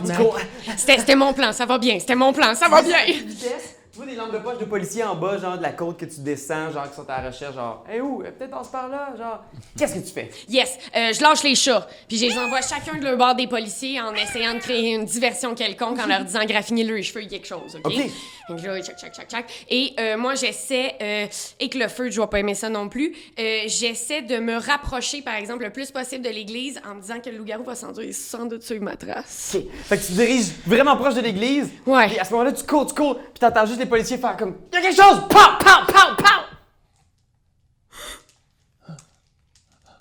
C'était 0.76 0.98
c'était 0.98 1.16
mon 1.16 1.34
plan, 1.34 1.52
ça 1.54 1.66
va 1.66 1.78
bien. 1.78 2.00
C'était 2.00 2.16
mon 2.16 2.34
plan, 2.34 2.54
ça 2.56 2.68
va 2.68 2.82
bien. 2.82 2.98
vitesse. 3.06 3.77
Tu 3.98 4.04
vois 4.04 4.12
des 4.12 4.20
lampes 4.20 4.32
de 4.32 4.38
poche 4.38 4.60
de 4.60 4.66
policiers 4.66 5.04
en 5.04 5.16
bas, 5.16 5.40
genre 5.40 5.58
de 5.58 5.64
la 5.64 5.72
côte 5.72 5.98
que 5.98 6.06
tu 6.06 6.20
descends, 6.20 6.72
genre 6.72 6.88
qui 6.88 6.96
sont 6.96 7.10
à 7.10 7.20
la 7.20 7.30
recherche, 7.30 7.56
genre, 7.56 7.84
hé 7.92 8.00
où? 8.00 8.22
Euh, 8.22 8.30
Peut-être 8.30 8.52
passe 8.52 8.68
par 8.68 8.88
là, 8.90 9.16
genre. 9.18 9.44
Qu'est-ce 9.76 9.96
que 9.96 10.06
tu 10.06 10.14
fais? 10.14 10.30
Yes, 10.48 10.78
euh, 10.96 11.14
je 11.14 11.20
lâche 11.20 11.42
les 11.42 11.56
chats. 11.56 11.88
Puis 12.08 12.20
je 12.20 12.26
les 12.28 12.38
envoie 12.38 12.62
chacun 12.62 13.00
de 13.00 13.04
leur 13.04 13.18
bord 13.18 13.34
des 13.34 13.48
policiers 13.48 14.00
en 14.00 14.14
essayant 14.14 14.54
de 14.54 14.60
créer 14.60 14.94
une 14.94 15.06
diversion 15.06 15.56
quelconque 15.56 15.98
en 15.98 16.06
leur 16.06 16.24
disant 16.24 16.46
graffiner 16.46 16.84
leurs 16.84 17.02
cheveux 17.02 17.26
quelque 17.26 17.48
chose, 17.48 17.76
OK? 17.84 17.92
OK. 17.92 18.12
Donc 18.50 18.62
là, 18.62 18.80
tchac, 18.84 19.00
tchac, 19.00 19.16
tchac, 19.16 19.28
tchac. 19.30 19.66
Et 19.68 19.94
euh, 20.00 20.16
moi, 20.16 20.36
j'essaie, 20.36 20.96
euh, 21.02 21.26
et 21.60 21.68
que 21.68 21.80
le 21.80 21.88
feu, 21.88 22.12
je 22.12 22.22
vais 22.22 22.28
pas 22.28 22.38
aimer 22.38 22.54
ça 22.54 22.70
non 22.70 22.90
plus, 22.90 23.16
j'essaie 23.36 24.22
de 24.22 24.38
me 24.38 24.58
rapprocher, 24.58 25.24
par 25.24 25.34
exemple, 25.34 25.64
le 25.64 25.72
plus 25.72 25.90
possible 25.90 26.24
de 26.24 26.30
l'église 26.30 26.80
en 26.88 26.94
me 26.94 27.02
disant 27.02 27.20
que 27.20 27.32
le 27.32 27.38
loup-garou 27.40 27.64
va 27.64 27.74
s'enduire 27.74 28.14
sans 28.14 28.46
doute 28.46 28.62
sur 28.62 28.80
ma 28.80 28.96
trace. 28.96 29.56
OK. 29.58 29.64
Fait 29.86 29.98
que 29.98 30.02
tu 30.04 30.08
te 30.10 30.14
diriges 30.14 30.52
vraiment 30.68 30.96
proche 30.96 31.16
de 31.16 31.22
l'église. 31.22 31.72
Ouais. 31.88 32.10
Puis 32.10 32.20
à 32.20 32.26
ce 32.26 32.32
moment-là, 32.34 32.52
tu 32.52 32.64
cours, 32.64 32.86
tu 32.86 32.94
cours, 32.94 33.16
puis 33.18 33.40
t'entends 33.40 33.66
juste 33.66 33.80
les 33.80 33.87
policiers 33.88 34.18
faire 34.18 34.38
comme, 34.38 34.58
y 34.74 34.78
a 34.78 34.82
quelque 34.82 34.96
chose! 34.96 35.22
Pow, 35.30 35.58
pow, 35.60 35.86
pow, 35.88 36.16
pow! 36.18 36.48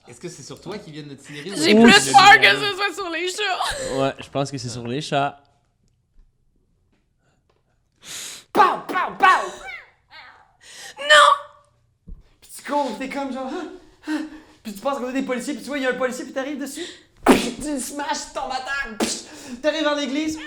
Est-ce 0.09 0.20
que 0.20 0.29
c'est 0.29 0.42
sur 0.42 0.61
toi 0.61 0.79
qu'ils 0.79 0.92
viennent 0.92 1.09
de 1.09 1.14
tirer? 1.14 1.51
J'ai 1.57 1.75
ou- 1.75 1.83
plus 1.83 2.07
le 2.07 2.12
peur 2.12 2.40
que 2.40 2.61
ce 2.61 2.75
soit 2.77 2.94
sur 2.94 3.11
les 3.11 3.29
chats. 3.29 3.96
Ouais, 3.99 4.14
je 4.18 4.29
pense 4.31 4.51
que 4.51 4.59
c'est 4.59 4.68
sur 4.68 4.87
les 4.87 5.01
chats. 5.01 5.40
Pow, 8.53 8.79
pow, 8.87 9.14
pow! 9.18 9.51
Non! 10.99 12.07
Puis 12.40 12.51
tu 12.57 12.62
cours, 12.72 12.96
t'es 12.99 13.09
comme 13.09 13.33
genre, 13.33 13.51
ah, 13.53 14.09
ah. 14.09 14.11
puis 14.62 14.72
tu 14.72 14.81
passes 14.81 14.96
à 14.96 15.01
côté 15.01 15.20
des 15.20 15.27
policiers, 15.27 15.55
puis 15.55 15.62
tu 15.62 15.68
vois, 15.68 15.79
il 15.79 15.85
y 15.85 15.87
a 15.87 15.90
un 15.90 15.94
policier, 15.94 16.25
puis 16.25 16.33
t'arrives 16.33 16.59
dessus. 16.61 16.87
Puis 17.27 17.57
tu 17.57 17.81
smash, 17.81 18.29
tu 18.29 18.35
tombes 18.35 18.53
à 18.53 18.61
terre. 18.61 18.96
puis 18.99 19.59
T'arrives 19.61 19.83
vers 19.83 19.96
l'église. 19.96 20.38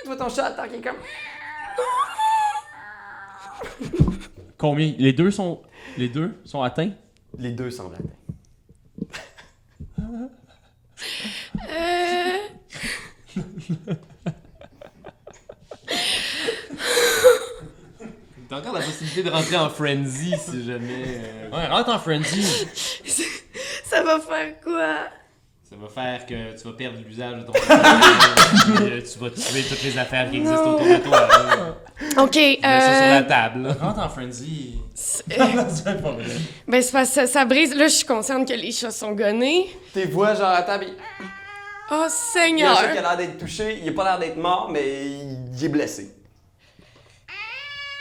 Tu 0.00 0.06
vois 0.06 0.16
ton 0.16 0.28
chat, 0.28 0.46
attends, 0.46 0.68
qui 0.68 0.76
est 0.76 0.80
comme. 0.80 0.96
Combien? 4.58 4.94
Les 4.98 5.12
deux 5.12 5.30
sont 5.30 5.62
les 5.98 6.08
deux 6.08 6.34
sont 6.44 6.62
atteints? 6.62 6.90
Les 7.38 7.50
deux 7.52 7.70
semblent 7.70 7.94
atteints. 7.94 8.04
Euh... 11.68 12.38
T'as 18.48 18.58
encore 18.60 18.74
la 18.74 18.80
possibilité 18.80 19.22
de 19.24 19.30
rentrer 19.30 19.56
en 19.56 19.68
frenzy 19.68 20.34
si 20.38 20.64
jamais. 20.64 21.04
euh, 21.06 21.50
Ouais, 21.50 21.66
rentre 21.66 21.90
en 21.90 21.98
frenzy. 21.98 22.42
Ça 23.84 24.02
va 24.02 24.20
faire 24.20 24.60
quoi? 24.60 24.98
Ça 25.68 25.74
va 25.80 25.88
faire 25.88 26.24
que 26.26 26.56
tu 26.56 26.64
vas 26.68 26.74
perdre 26.74 26.98
l'usage 27.04 27.38
de 27.38 27.42
ton 27.42 27.52
puis, 27.52 27.62
euh, 28.82 29.00
tu 29.02 29.18
vas 29.18 29.30
tuer 29.30 29.62
toutes 29.68 29.82
les 29.82 29.98
affaires 29.98 30.30
qui 30.30 30.36
existent 30.36 30.74
autour 30.74 30.86
de 30.86 30.96
toi. 30.98 31.28
là. 31.28 32.22
OK, 32.22 32.36
Mets 32.36 32.58
ça 32.62 32.80
sur 32.80 32.90
la 32.90 33.18
euh... 33.18 33.22
table. 33.22 33.76
Rentre 33.80 33.98
en 33.98 34.08
frenzy. 34.08 34.76
c'est- 34.94 35.24
C'est 35.28 36.02
pas 36.02 36.10
vrai. 36.12 36.24
Ben, 36.68 36.80
c'est 36.80 36.92
parce 36.92 37.08
que 37.08 37.14
ça, 37.14 37.26
ça 37.26 37.44
brise. 37.44 37.74
Là, 37.74 37.88
je 37.88 37.94
suis 37.94 38.06
consciente 38.06 38.46
que 38.46 38.52
les 38.54 38.70
chats 38.70 38.92
sont 38.92 39.12
gonnés. 39.12 39.66
Tes 39.92 40.04
voix, 40.06 40.34
genre, 40.34 40.46
à 40.50 40.62
table, 40.62 40.86
il 40.88 40.94
Oh, 41.90 41.94
il 41.94 41.98
y 41.98 42.02
a 42.02 42.04
un 42.04 42.08
Seigneur! 42.08 42.76
chat 42.76 42.88
qui 42.92 42.98
a 42.98 43.02
l'air 43.02 43.16
d'être 43.16 43.38
touché, 43.38 43.80
il 43.82 43.88
a 43.88 43.92
pas 43.92 44.04
l'air 44.04 44.18
d'être 44.20 44.36
mort, 44.36 44.68
mais 44.72 45.06
il 45.52 45.64
est 45.64 45.68
blessé. 45.68 46.12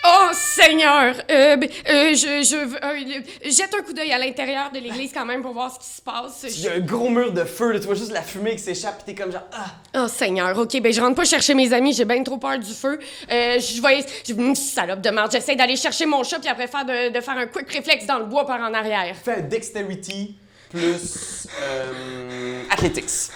Oh, 0.07 0.29
Seigneur! 0.33 1.15
Euh, 1.31 1.55
ben, 1.55 1.69
euh, 1.89 2.13
je, 2.13 2.55
euh, 2.55 3.21
jette 3.43 3.73
un 3.73 3.81
coup 3.81 3.93
d'œil 3.93 4.11
à 4.11 4.19
l'intérieur 4.19 4.69
de 4.71 4.79
l'église 4.79 5.11
quand 5.13 5.25
même 5.25 5.41
pour 5.41 5.53
voir 5.53 5.71
ce 5.73 5.79
qui 5.79 5.95
se 5.95 6.01
passe. 6.01 6.45
Il 6.55 6.61
y 6.61 6.67
a 6.67 6.73
un 6.73 6.79
gros 6.79 7.09
mur 7.09 7.31
de 7.31 7.43
feu, 7.43 7.71
là, 7.71 7.79
tu 7.79 7.85
vois 7.85 7.95
juste 7.95 8.11
la 8.11 8.21
fumée 8.21 8.51
qui 8.55 8.61
s'échappe, 8.61 9.03
t'es 9.05 9.15
comme 9.15 9.31
genre, 9.31 9.47
ah! 9.53 9.65
Oh, 10.03 10.07
Seigneur. 10.07 10.57
OK, 10.57 10.79
ben, 10.81 10.93
je 10.93 11.01
rentre 11.01 11.15
pas 11.15 11.25
chercher 11.25 11.53
mes 11.55 11.73
amis. 11.73 11.93
J'ai 11.93 12.05
bien 12.05 12.21
trop 12.23 12.37
peur 12.37 12.59
du 12.59 12.73
feu. 12.73 12.99
Euh, 13.31 13.59
je 13.59 13.81
vais... 13.81 14.05
je- 14.27 14.33
hum, 14.33 14.53
salope 14.55 15.01
de 15.01 15.09
merde. 15.09 15.31
J'essaie 15.31 15.55
d'aller 15.55 15.75
chercher 15.75 16.05
mon 16.05 16.23
chat 16.23 16.39
puis 16.39 16.49
après 16.49 16.67
faire 16.67 16.85
de, 16.85 17.09
de 17.11 17.21
faire 17.21 17.37
un 17.37 17.47
quick 17.47 17.71
réflexe 17.71 18.05
dans 18.05 18.19
le 18.19 18.25
bois 18.25 18.45
par 18.45 18.59
en 18.59 18.73
arrière. 18.73 19.15
Fais 19.23 19.35
un 19.37 19.41
dexterity 19.41 20.35
plus 20.69 21.47
euh, 21.61 22.61
athletics. 22.69 23.31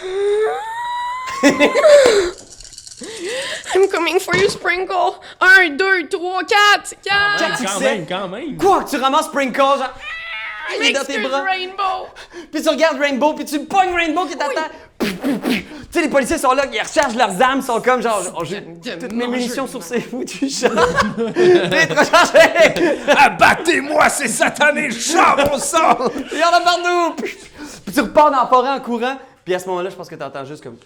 I'm 3.75 3.87
coming 3.89 4.19
for 4.19 4.35
you, 4.35 4.49
Sprinkle. 4.49 5.19
Un, 5.39 5.69
deux, 5.69 6.07
trois, 6.09 6.41
quatre, 6.43 6.95
quatre. 7.03 7.37
Quatre 7.39 7.57
Quand 7.63 7.67
succès. 7.67 7.83
même, 7.83 8.05
quand 8.07 8.27
même. 8.27 8.57
Quoi? 8.57 8.83
Tu 8.83 8.97
ramasses 8.97 9.25
Sprinkle, 9.25 9.57
genre, 9.57 9.93
ah, 10.71 10.73
il 10.79 10.87
est 10.87 10.93
dans 10.93 11.03
tes 11.03 11.19
bras. 11.19 11.41
Rainbow. 11.41 12.07
Puis 12.51 12.61
tu 12.61 12.69
regardes 12.69 12.99
Rainbow, 12.99 13.33
puis 13.33 13.45
tu 13.45 13.59
pognes 13.65 13.93
Rainbow 13.93 14.25
qui 14.25 14.33
à 14.33 14.37
terre. 14.37 14.69
Tu 14.99 15.65
sais, 15.91 16.01
les 16.03 16.09
policiers 16.09 16.37
sont 16.37 16.51
là, 16.51 16.65
ils 16.71 16.79
rechargent 16.79 17.15
leurs 17.15 17.41
armes, 17.41 17.61
ils 17.61 17.65
sont 17.65 17.81
comme 17.81 18.01
genre, 18.01 18.21
oh, 18.37 18.43
j'ai 18.43 18.63
toutes 18.63 19.13
mes 19.13 19.27
munitions 19.27 19.65
sur 19.65 19.81
ces 19.81 20.01
foutus 20.01 20.59
chats. 20.59 20.69
T'es 21.33 21.87
trop 21.87 22.03
chargé! 22.05 22.99
Abattez-moi 23.07 24.07
ces 24.09 24.27
satanés 24.27 24.91
chats, 24.91 25.35
mon 25.49 25.57
sang 25.57 25.97
Il 26.31 26.37
y 26.37 26.43
en 26.43 26.49
a 26.49 26.61
partout! 26.61 27.15
Puis 27.85 27.93
tu 27.93 28.01
repars 28.01 28.29
dans 28.29 28.41
la 28.41 28.47
forêt 28.47 28.69
en 28.69 28.79
courant, 28.79 29.17
puis 29.43 29.55
à 29.55 29.59
ce 29.59 29.67
moment-là, 29.67 29.89
je 29.89 29.95
pense 29.95 30.07
que 30.09 30.15
t'entends 30.15 30.45
juste 30.45 30.61
comme. 30.63 30.77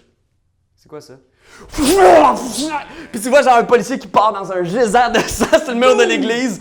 C'est 0.78 0.88
quoi 0.88 1.02
ça? 1.02 1.15
Puis 3.12 3.21
tu 3.21 3.29
vois 3.29 3.41
genre 3.41 3.58
un 3.58 3.63
policier 3.63 3.99
qui 3.99 4.08
part 4.08 4.34
dans 4.34 4.51
un 4.51 4.63
geyser 4.63 5.12
de 5.13 5.19
sang 5.19 5.45
sur 5.63 5.73
le 5.73 5.75
mur 5.75 5.95
de 5.95 6.03
l'église. 6.03 6.60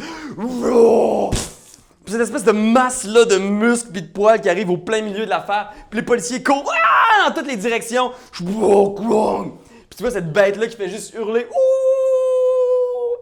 Puis 2.04 2.12
cette 2.12 2.22
espèce 2.22 2.44
de 2.44 2.52
masse 2.52 3.04
là 3.04 3.24
de 3.24 3.38
muscles 3.38 3.92
puis 3.92 4.02
de 4.02 4.08
poils 4.08 4.40
qui 4.40 4.48
arrive 4.48 4.70
au 4.70 4.76
plein 4.76 5.02
milieu 5.02 5.24
de 5.24 5.30
l'affaire. 5.30 5.72
Puis 5.90 6.00
les 6.00 6.06
policiers 6.06 6.42
courent 6.42 6.72
ah, 6.72 7.28
dans 7.28 7.34
toutes 7.34 7.46
les 7.46 7.56
directions. 7.56 8.12
Puis 8.32 8.44
tu 8.44 10.02
vois 10.02 10.10
cette 10.10 10.32
bête 10.32 10.56
là 10.56 10.66
qui 10.66 10.76
fait 10.76 10.88
juste 10.88 11.14
hurler. 11.14 11.46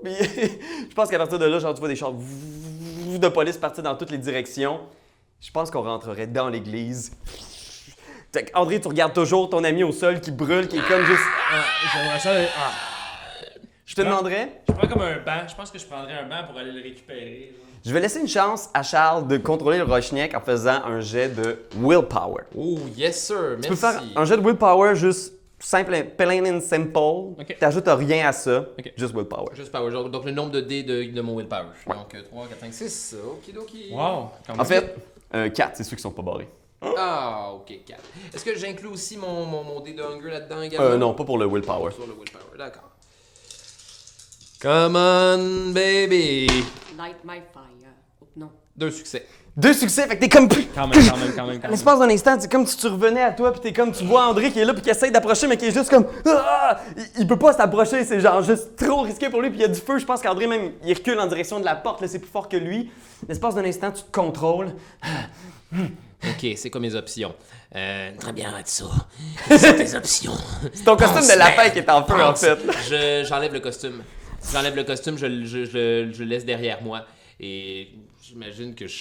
Puis 0.03 0.15
je 0.89 0.95
pense 0.95 1.11
qu'à 1.11 1.19
partir 1.19 1.39
de 1.39 1.45
là, 1.45 1.59
genre 1.59 1.75
tu 1.75 1.81
vois 1.81 1.89
des 1.89 1.97
chars 1.97 2.13
de 2.13 3.29
police 3.29 3.57
partir 3.57 3.83
dans 3.83 3.97
toutes 3.97 4.11
les 4.11 4.19
directions. 4.19 4.81
Je 5.41 5.51
pense 5.51 5.71
qu'on 5.71 5.83
rentrerait 5.83 6.27
dans 6.27 6.49
l'église. 6.49 7.13
André, 8.55 8.81
tu 8.81 8.89
regardes 8.89 9.13
toujours 9.13 9.51
ton 9.51 9.65
ami 9.65 9.83
au 9.83 9.93
sol 9.93 10.21
qui 10.21 10.31
brûle, 10.31 10.69
qui 10.69 10.77
est 10.79 10.89
comme 10.89 11.05
juste. 11.05 11.23
Ah, 11.53 11.63
J'aimerais 11.93 12.19
ça. 12.21 12.31
Ah. 12.57 12.71
Je 13.85 13.95
te 13.97 14.03
demanderais. 14.03 14.63
Je 14.69 14.73
prends 14.73 14.87
comme 14.87 15.03
un 15.03 15.17
banc. 15.19 15.49
Je 15.49 15.55
pense 15.57 15.71
que 15.71 15.79
je 15.79 15.85
prendrais 15.87 16.15
un 16.15 16.29
banc 16.29 16.47
pour 16.49 16.59
aller 16.59 16.71
le 16.71 16.81
récupérer. 16.81 17.53
là. 17.53 17.65
Je 17.85 17.93
vais 17.93 18.01
laisser 18.01 18.21
une 18.21 18.29
chance 18.29 18.69
à 18.75 18.83
Charles 18.83 19.27
de 19.27 19.37
contrôler 19.39 19.79
le 19.79 19.85
Rochniak 19.85 20.35
en 20.35 20.41
faisant 20.41 20.85
un 20.85 21.01
jet 21.01 21.29
de 21.31 21.59
willpower. 21.77 22.43
Oh, 22.57 22.79
yes 22.97 23.27
sir, 23.27 23.37
merci. 23.57 23.63
Tu 23.63 23.69
peux 23.71 23.75
faire 23.77 24.03
un 24.15 24.25
jet 24.27 24.37
de 24.37 24.43
willpower 24.43 24.95
juste 24.95 25.33
simple, 25.59 26.05
plain 26.17 26.45
and 26.45 26.61
simple. 26.61 26.99
Ok. 27.41 27.57
T'ajoutes 27.59 27.89
rien 27.89 28.29
à 28.29 28.33
ça, 28.33 28.67
Ok. 28.79 28.93
juste 28.97 29.15
willpower. 29.15 29.49
Juste 29.55 29.73
power. 29.73 29.91
Donc 30.11 30.25
le 30.25 30.31
nombre 30.31 30.53
de 30.53 30.61
dés 30.61 30.83
de, 30.85 31.05
de 31.11 31.21
mon 31.21 31.37
willpower. 31.37 31.71
Donc 31.89 32.15
euh, 32.15 32.23
3, 32.31 32.47
4, 32.49 32.61
5, 32.61 32.73
6. 32.75 33.17
Okidoki. 33.39 33.89
Wow. 33.93 34.31
quand 34.47 34.61
En 34.61 34.65
fait, 34.65 34.95
Euh, 35.35 35.49
4, 35.49 35.77
c'est 35.77 35.85
ceux 35.85 35.97
qui 35.97 36.03
sont 36.03 36.11
pas 36.11 36.23
barrés. 36.23 36.49
Ah, 36.83 37.51
ok, 37.55 37.73
4. 37.87 38.01
Est-ce 38.35 38.45
que 38.45 38.57
j'inclus 38.57 38.89
aussi 38.89 39.17
mon, 39.17 39.45
mon, 39.45 39.63
mon 39.63 39.81
dé 39.81 39.93
de 39.93 40.03
hunger 40.03 40.31
là-dedans 40.31 40.63
également? 40.63 40.87
Euh, 40.87 40.97
non, 40.97 41.15
pas 41.15 41.25
pour 41.25 41.39
le 41.39 41.47
willpower. 41.47 41.93
Sur 41.93 42.07
le 42.07 42.15
willpower, 42.15 42.57
d'accord. 42.57 42.91
Come 44.63 44.97
on, 44.97 45.73
baby! 45.73 46.47
Light 46.97 47.17
my 47.25 47.41
fire. 47.53 47.65
Oh, 48.23 48.27
non. 48.37 48.51
Deux 48.77 48.91
succès. 48.91 49.27
Deux 49.57 49.73
succès, 49.75 50.07
fait 50.07 50.17
que 50.17 50.21
t'es 50.21 50.29
comme. 50.29 50.49
Quand 50.49 50.87
même, 50.87 50.93
quand 51.09 51.17
même, 51.17 51.33
quand 51.35 51.47
même. 51.47 51.59
Quand 51.61 51.63
même. 51.63 51.71
L'espace 51.71 51.99
d'un 51.99 52.09
instant, 52.09 52.37
c'est 52.39 52.51
comme 52.51 52.67
si 52.67 52.77
tu 52.77 52.87
revenais 52.87 53.23
à 53.23 53.33
toi, 53.33 53.53
puis 53.53 53.61
t'es 53.61 53.73
comme, 53.73 53.93
tu 53.93 54.05
vois 54.05 54.27
André 54.27 54.51
qui 54.51 54.61
est 54.61 54.65
là, 54.65 54.73
puis 54.73 54.83
qui 54.83 54.91
essaie 54.91 55.11
d'approcher, 55.11 55.49
mais 55.49 55.57
qui 55.57 55.67
est 55.67 55.73
juste 55.73 55.91
comme. 55.91 56.07
Ah! 56.27 56.79
Il, 56.97 57.05
il 57.21 57.27
peut 57.27 57.39
pas 57.39 57.53
s'approcher, 57.53 58.05
c'est 58.05 58.21
genre 58.21 58.43
juste 58.43 58.77
trop 58.77 59.03
risqué 59.03 59.29
pour 59.29 59.43
lui, 59.43 59.51
puis 59.51 59.59
il 59.59 59.63
y 59.63 59.65
a 59.65 59.69
du 59.69 59.81
feu. 59.81 59.99
Je 59.99 60.07
pense 60.07 60.23
qu'André, 60.23 60.47
même, 60.47 60.73
il 60.85 60.95
recule 60.95 61.19
en 61.19 61.27
direction 61.27 61.59
de 61.59 61.65
la 61.65 61.75
porte, 61.75 62.01
là, 62.01 62.09
c'est 62.09 62.21
plus 62.21 62.31
fort 62.31 62.49
que 62.49 62.57
lui. 62.57 62.91
L'espace 63.29 63.55
d'un 63.55 63.65
instant, 63.65 63.91
tu 63.91 64.03
te 64.03 64.11
contrôles. 64.13 64.73
Ok, 66.23 66.47
c'est 66.57 66.71
quoi 66.71 66.81
mes 66.81 66.95
options? 66.95 67.35
Euh, 67.75 68.11
Très 68.19 68.33
bien, 68.33 68.51
Ratso. 68.51 68.89
Sont 69.49 69.73
tes 69.75 69.95
options 69.95 70.35
C'est 70.73 70.85
ton 70.85 70.97
costume 70.97 71.27
de 71.29 71.39
lapin 71.39 71.71
qui 71.71 71.79
est 71.79 71.91
en 71.91 72.05
feu, 72.05 72.15
en 72.15 72.31
pense. 72.33 72.41
fait. 72.41 72.59
Je- 72.89 73.27
J'enlève 73.29 73.53
le 73.53 73.61
costume. 73.61 74.03
J'enlève 74.53 74.75
le 74.77 74.85
costume, 74.85 75.17
je, 75.19 75.27
je, 75.45 75.65
je 75.65 76.19
le 76.23 76.25
laisse 76.25 76.45
derrière 76.45 76.83
moi. 76.83 77.07
Et 77.39 77.89
j'imagine 78.23 78.75
que 78.75 78.87
je 78.87 78.97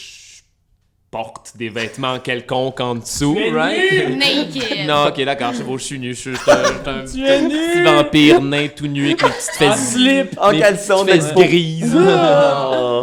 porte 1.11 1.53
des 1.57 1.69
vêtements 1.69 2.19
quelconques 2.19 2.79
en 2.79 2.95
dessous, 2.95 3.35
es 3.35 3.49
right? 3.51 4.09
Naked. 4.17 4.87
Non, 4.87 5.07
ok, 5.07 5.23
d'accord, 5.25 5.51
c'est 5.55 5.63
beau, 5.63 5.77
je 5.77 5.83
suis 5.83 5.99
nu. 5.99 6.13
Je 6.13 6.19
suis 6.19 6.29
un, 6.29 6.33
juste 6.33 6.87
un- 6.87 7.05
Tu 7.11 7.25
es 7.25 7.35
un 7.37 7.41
nu! 7.41 7.49
petit 7.49 7.81
vampire 7.83 8.41
nain 8.41 8.67
tout 8.67 8.85
nu 8.87 9.05
avec 9.07 9.23
mes 9.23 9.29
petites 9.29 9.49
En 9.49 9.71
fesses. 9.71 9.93
slip! 9.93 10.37
En 10.39 10.51
caleçon, 10.51 11.05
petites 11.05 11.23
fesses 11.23 11.33
grises. 11.33 11.97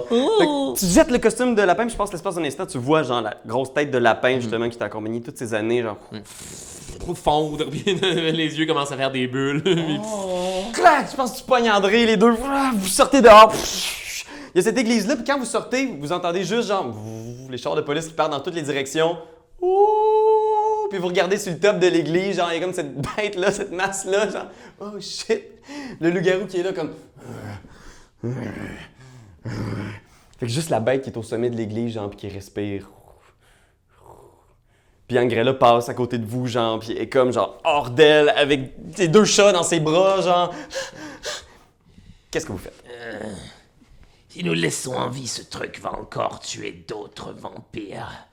Oh. 0.09 0.72
Que 0.74 0.78
tu 0.80 0.86
jettes 0.86 1.11
le 1.11 1.18
costume 1.18 1.54
de 1.54 1.62
lapin, 1.62 1.88
je 1.88 1.96
pense 1.96 2.11
que 2.11 2.14
l'espace 2.14 2.34
d'un 2.36 2.44
instant, 2.44 2.66
tu 2.66 2.78
vois 2.78 3.02
genre 3.02 3.22
la 3.22 3.34
grosse 3.46 3.72
tête 3.74 3.90
de 3.90 3.98
lapin, 3.98 4.38
justement, 4.38 4.68
qui 4.68 4.76
t'a 4.76 4.84
accompagné 4.84 5.20
toutes 5.20 5.38
ces 5.38 5.52
années, 5.54 5.82
genre. 5.82 5.96
Fondre, 7.14 7.64
puis 7.70 7.82
les 7.86 8.59
yeux 8.59 8.66
commencent 8.66 8.92
à 8.92 8.96
faire 8.96 9.11
des 9.11 9.26
bulles. 9.26 9.62
Clac! 10.72 11.09
Je 11.11 11.16
pense 11.16 11.32
que 11.32 11.38
tu 11.38 11.44
pognes 11.44 11.70
André, 11.70 12.04
les 12.07 12.16
deux, 12.16 12.34
ah, 12.46 12.70
vous 12.74 12.86
sortez 12.88 13.20
dehors. 13.20 13.52
Il 14.54 14.59
y 14.59 14.61
a 14.61 14.62
cette 14.62 14.78
église-là, 14.78 15.16
puis 15.16 15.24
quand 15.24 15.38
vous 15.38 15.44
sortez, 15.44 15.94
vous 16.00 16.12
entendez 16.12 16.44
juste 16.44 16.68
genre 16.68 16.94
les 17.53 17.59
chars 17.59 17.74
de 17.74 17.82
police 17.82 18.07
qui 18.07 18.14
partent 18.14 18.32
dans 18.32 18.40
toutes 18.40 18.55
les 18.55 18.62
directions. 18.62 19.18
Ouh! 19.61 20.88
Puis 20.90 20.99
vous 20.99 21.09
regardez 21.09 21.38
sur 21.38 21.53
le 21.53 21.59
top 21.59 21.78
de 21.78 21.86
l'église, 21.86 22.36
genre 22.36 22.51
il 22.53 22.57
y 22.57 22.59
a 22.59 22.61
comme 22.61 22.74
cette 22.74 22.94
bête-là, 22.94 23.51
cette 23.51 23.72
masse-là, 23.72 24.30
genre 24.30 24.47
oh 24.80 25.01
shit! 25.01 25.42
Le 26.01 26.11
loup-garou 26.11 26.47
qui 26.47 26.61
est 26.61 26.62
là 26.62 26.72
comme. 26.72 26.92
Fait 30.38 30.47
que 30.47 30.53
juste 30.53 30.70
la 30.70 30.80
bête 30.80 31.03
qui 31.03 31.11
est 31.11 31.16
au 31.16 31.22
sommet 31.22 31.51
de 31.51 31.57
l'église, 31.57 31.94
genre, 31.94 32.11
puis 32.11 32.18
qui 32.18 32.28
respire. 32.28 32.88
Puis 35.09 35.18
Angrella 35.18 35.55
passe 35.55 35.88
à 35.88 35.94
côté 35.94 36.18
de 36.18 36.26
vous, 36.26 36.47
genre, 36.47 36.80
puis 36.80 36.92
est 36.92 37.09
comme, 37.09 37.32
genre, 37.32 37.61
hors 37.64 37.90
d'elle, 37.90 38.28
avec 38.30 38.74
ses 38.97 39.09
deux 39.09 39.24
chats 39.24 39.53
dans 39.53 39.62
ses 39.62 39.80
bras, 39.80 40.20
genre. 40.20 40.53
Qu'est-ce 42.30 42.44
que 42.44 42.53
vous 42.53 42.59
faites? 42.59 42.84
Si 44.37 44.45
nous 44.45 44.53
laissons 44.53 44.93
en 44.93 45.09
vie, 45.09 45.28
ce 45.28 45.41
truc 45.41 45.80
va 45.80 45.95
encore 45.95 46.41
tuer 46.41 46.84
d'autres 46.87 47.32
vampires. 47.32 48.28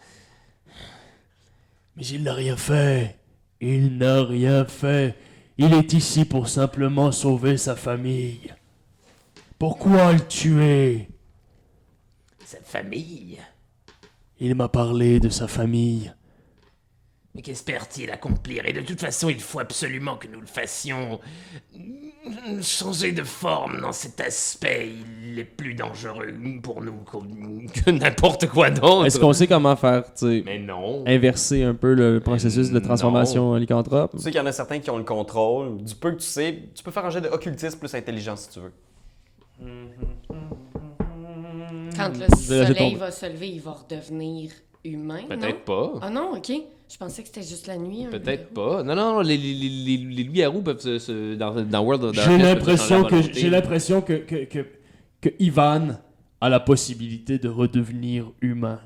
Mais 1.96 2.06
il 2.06 2.24
n'a 2.24 2.34
rien 2.34 2.58
fait. 2.58 3.20
Il 3.62 4.00
n'a 4.00 4.22
rien 4.22 4.66
fait. 4.66 5.16
Il 5.58 5.74
est 5.74 5.94
ici 5.94 6.26
pour 6.26 6.50
simplement 6.50 7.14
sauver 7.14 7.56
sa 7.56 7.78
famille. 7.78 8.54
Pourquoi 9.58 10.12
le 10.12 10.28
tuer? 10.28 11.08
Sa 12.44 12.60
famille? 12.60 13.40
Il 14.42 14.56
m'a 14.56 14.68
parlé 14.68 15.22
de 15.22 15.30
sa 15.30 15.48
famille. 15.48 16.14
Mais 17.36 17.42
qu'espère-t-il 17.42 18.12
accomplir? 18.12 18.66
Et 18.68 18.74
de 18.74 18.82
toute 18.82 19.00
façon, 19.00 19.28
il 19.30 19.42
faut 19.42 19.60
absolument 19.60 20.18
que 20.18 20.28
nous 20.28 20.40
le 20.40 20.46
fassions 20.46 21.20
changer 22.62 23.12
de 23.12 23.24
forme 23.24 23.82
dans 23.82 23.92
cet 23.92 24.22
aspect. 24.22 24.90
Il 25.24 25.40
est 25.40 25.44
plus 25.44 25.74
dangereux 25.74 26.34
pour 26.62 26.82
nous 26.82 27.04
que 27.74 27.90
n'importe 27.90 28.48
quoi 28.48 28.70
d'autre. 28.70 29.06
Est-ce 29.06 29.20
qu'on 29.20 29.34
sait 29.34 29.48
comment 29.48 29.76
faire, 29.76 30.04
tu 30.14 30.28
sais, 30.28 30.44
Mais 30.46 30.60
non. 30.60 31.04
inverser 31.08 31.64
un 31.64 31.74
peu 31.74 31.94
le 31.94 32.20
processus 32.20 32.70
de 32.70 32.80
transformation 32.80 33.50
en 33.52 33.58
lycanthrope? 33.58 34.12
Tu 34.12 34.20
sais 34.20 34.32
qu'il 34.32 34.40
y 34.40 34.44
en 34.44 34.46
a 34.46 34.52
certains 34.52 34.80
qui 34.80 34.90
ont 34.90 34.98
le 34.98 35.04
contrôle. 35.04 35.84
Du 35.84 35.96
peu 35.96 36.12
que 36.12 36.18
tu 36.18 36.28
sais, 36.28 36.70
tu 36.76 36.84
peux 36.84 36.92
faire 36.92 37.06
un 37.06 37.10
jet 37.10 37.22
de 37.22 37.30
occultisme 37.30 37.80
plus 37.80 37.94
intelligence 37.96 38.42
si 38.42 38.50
tu 38.50 38.60
veux. 38.60 38.74
Quand 41.96 42.12
le 42.18 42.36
soleil 42.36 42.96
va 42.96 43.12
se 43.12 43.26
lever, 43.26 43.50
il 43.50 43.62
va 43.62 43.72
redevenir 43.72 44.52
humain. 44.84 45.22
Peut-être 45.28 45.66
pas. 45.66 45.94
Ah 46.02 46.10
non, 46.10 46.34
ok. 46.38 46.52
Je 46.90 46.98
pensais 46.98 47.22
que 47.24 47.28
c'était 47.30 47.42
juste 47.48 47.66
la 47.68 47.78
nuit. 47.78 48.06
Peut-être 48.12 48.50
pas. 48.54 48.84
Non, 48.84 48.96
non, 48.96 49.14
non, 49.16 49.20
les, 49.22 49.38
les, 49.38 49.54
les, 49.54 49.98
les- 49.98 50.24
loups-garous 50.26 50.62
peuvent 50.62 50.80
se, 50.80 51.00
se- 51.00 51.34
dans, 51.36 51.54
dans 51.64 51.82
World 51.84 52.04
of 52.04 52.14
J'ai 52.14 52.22
Darkness, 52.22 52.40
changer 52.40 52.54
l'impression 52.54 53.04
que 53.06 53.22
j'ai 53.22 53.50
l'impression 53.50 54.02
que, 54.02 54.14
que, 54.14 54.44
que, 54.46 54.66
que 55.22 55.30
Ivan 55.40 55.98
a 56.40 56.50
la 56.50 56.60
possibilité 56.60 57.40
de 57.40 57.50
redevenir 57.50 58.32
humain. 58.42 58.80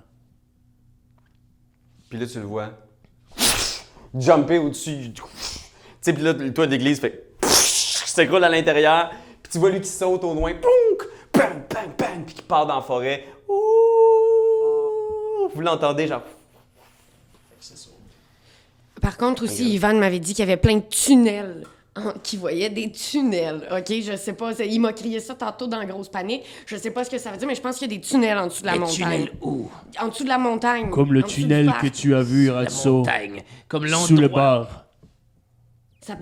Puis 2.09 2.19
là, 2.19 2.25
tu 2.25 2.39
le 2.39 2.45
vois. 2.45 2.69
Jumper 4.17 4.59
au-dessus. 4.59 5.11
Tu 5.13 5.21
sais, 5.99 6.13
puis 6.13 6.23
là, 6.23 6.33
le 6.33 6.53
toit 6.53 6.67
d'église 6.67 6.99
fait. 7.01 7.33
s'écroule 7.41 8.43
à 8.43 8.49
l'intérieur. 8.49 9.11
Puis 9.43 9.51
tu 9.51 9.57
vois 9.59 9.69
lui 9.71 9.81
qui 9.81 9.89
saute 9.89 10.23
au 10.23 10.33
loin. 10.33 10.53
Pounk! 10.53 11.07
Bang, 11.33 11.63
bang, 11.69 11.89
bang! 11.97 12.25
Puis 12.25 12.35
qui 12.35 12.41
part 12.43 12.65
dans 12.65 12.75
la 12.75 12.81
forêt. 12.81 13.25
Ouh! 13.49 13.53
Vous 15.57 15.63
l'entendez, 15.63 16.05
genre. 16.05 16.21
Par 19.01 19.17
contre, 19.17 19.43
aussi, 19.45 19.73
Ivan 19.73 19.95
m'avait 19.95 20.19
dit 20.19 20.35
qu'il 20.35 20.45
y 20.45 20.47
avait 20.47 20.55
plein 20.57 20.75
de 20.77 20.83
tunnels. 20.87 21.65
hein, 21.95 22.13
Qu'il 22.21 22.37
voyait 22.37 22.69
des 22.69 22.91
tunnels, 22.91 23.67
OK? 23.71 23.91
Je 24.03 24.15
sais 24.15 24.33
pas. 24.33 24.51
Il 24.59 24.79
m'a 24.79 24.93
crié 24.93 25.19
ça 25.19 25.33
tantôt 25.33 25.65
dans 25.65 25.83
Grosse 25.83 26.09
Panique. 26.09 26.43
Je 26.67 26.75
sais 26.77 26.91
pas 26.91 27.03
ce 27.03 27.09
que 27.09 27.17
ça 27.17 27.31
veut 27.31 27.37
dire, 27.37 27.47
mais 27.47 27.55
je 27.55 27.61
pense 27.61 27.77
qu'il 27.79 27.91
y 27.91 27.95
a 27.95 27.97
des 27.97 28.03
tunnels 28.05 28.37
en 28.37 28.45
dessous 28.45 28.61
de 28.61 28.67
la 28.67 28.73
Les 28.73 28.79
montagne. 28.79 28.95
tunnels 28.95 29.31
où? 29.41 29.67
En 29.99 30.09
dessous 30.09 30.23
de 30.25 30.29
la 30.29 30.37
montagne. 30.37 30.91
Comme 30.91 31.11
le 31.11 31.23
tunnel 31.23 31.73
que 31.81 31.87
tu 31.87 32.13
as 32.13 32.21
vu, 32.21 32.47
La 32.47 32.53
Ratso, 32.53 32.97
montagne. 32.97 33.41
Comme 33.67 33.85
l'endroit. 33.85 34.07
sous 34.07 34.15
le 34.17 34.27
bar. 34.27 34.83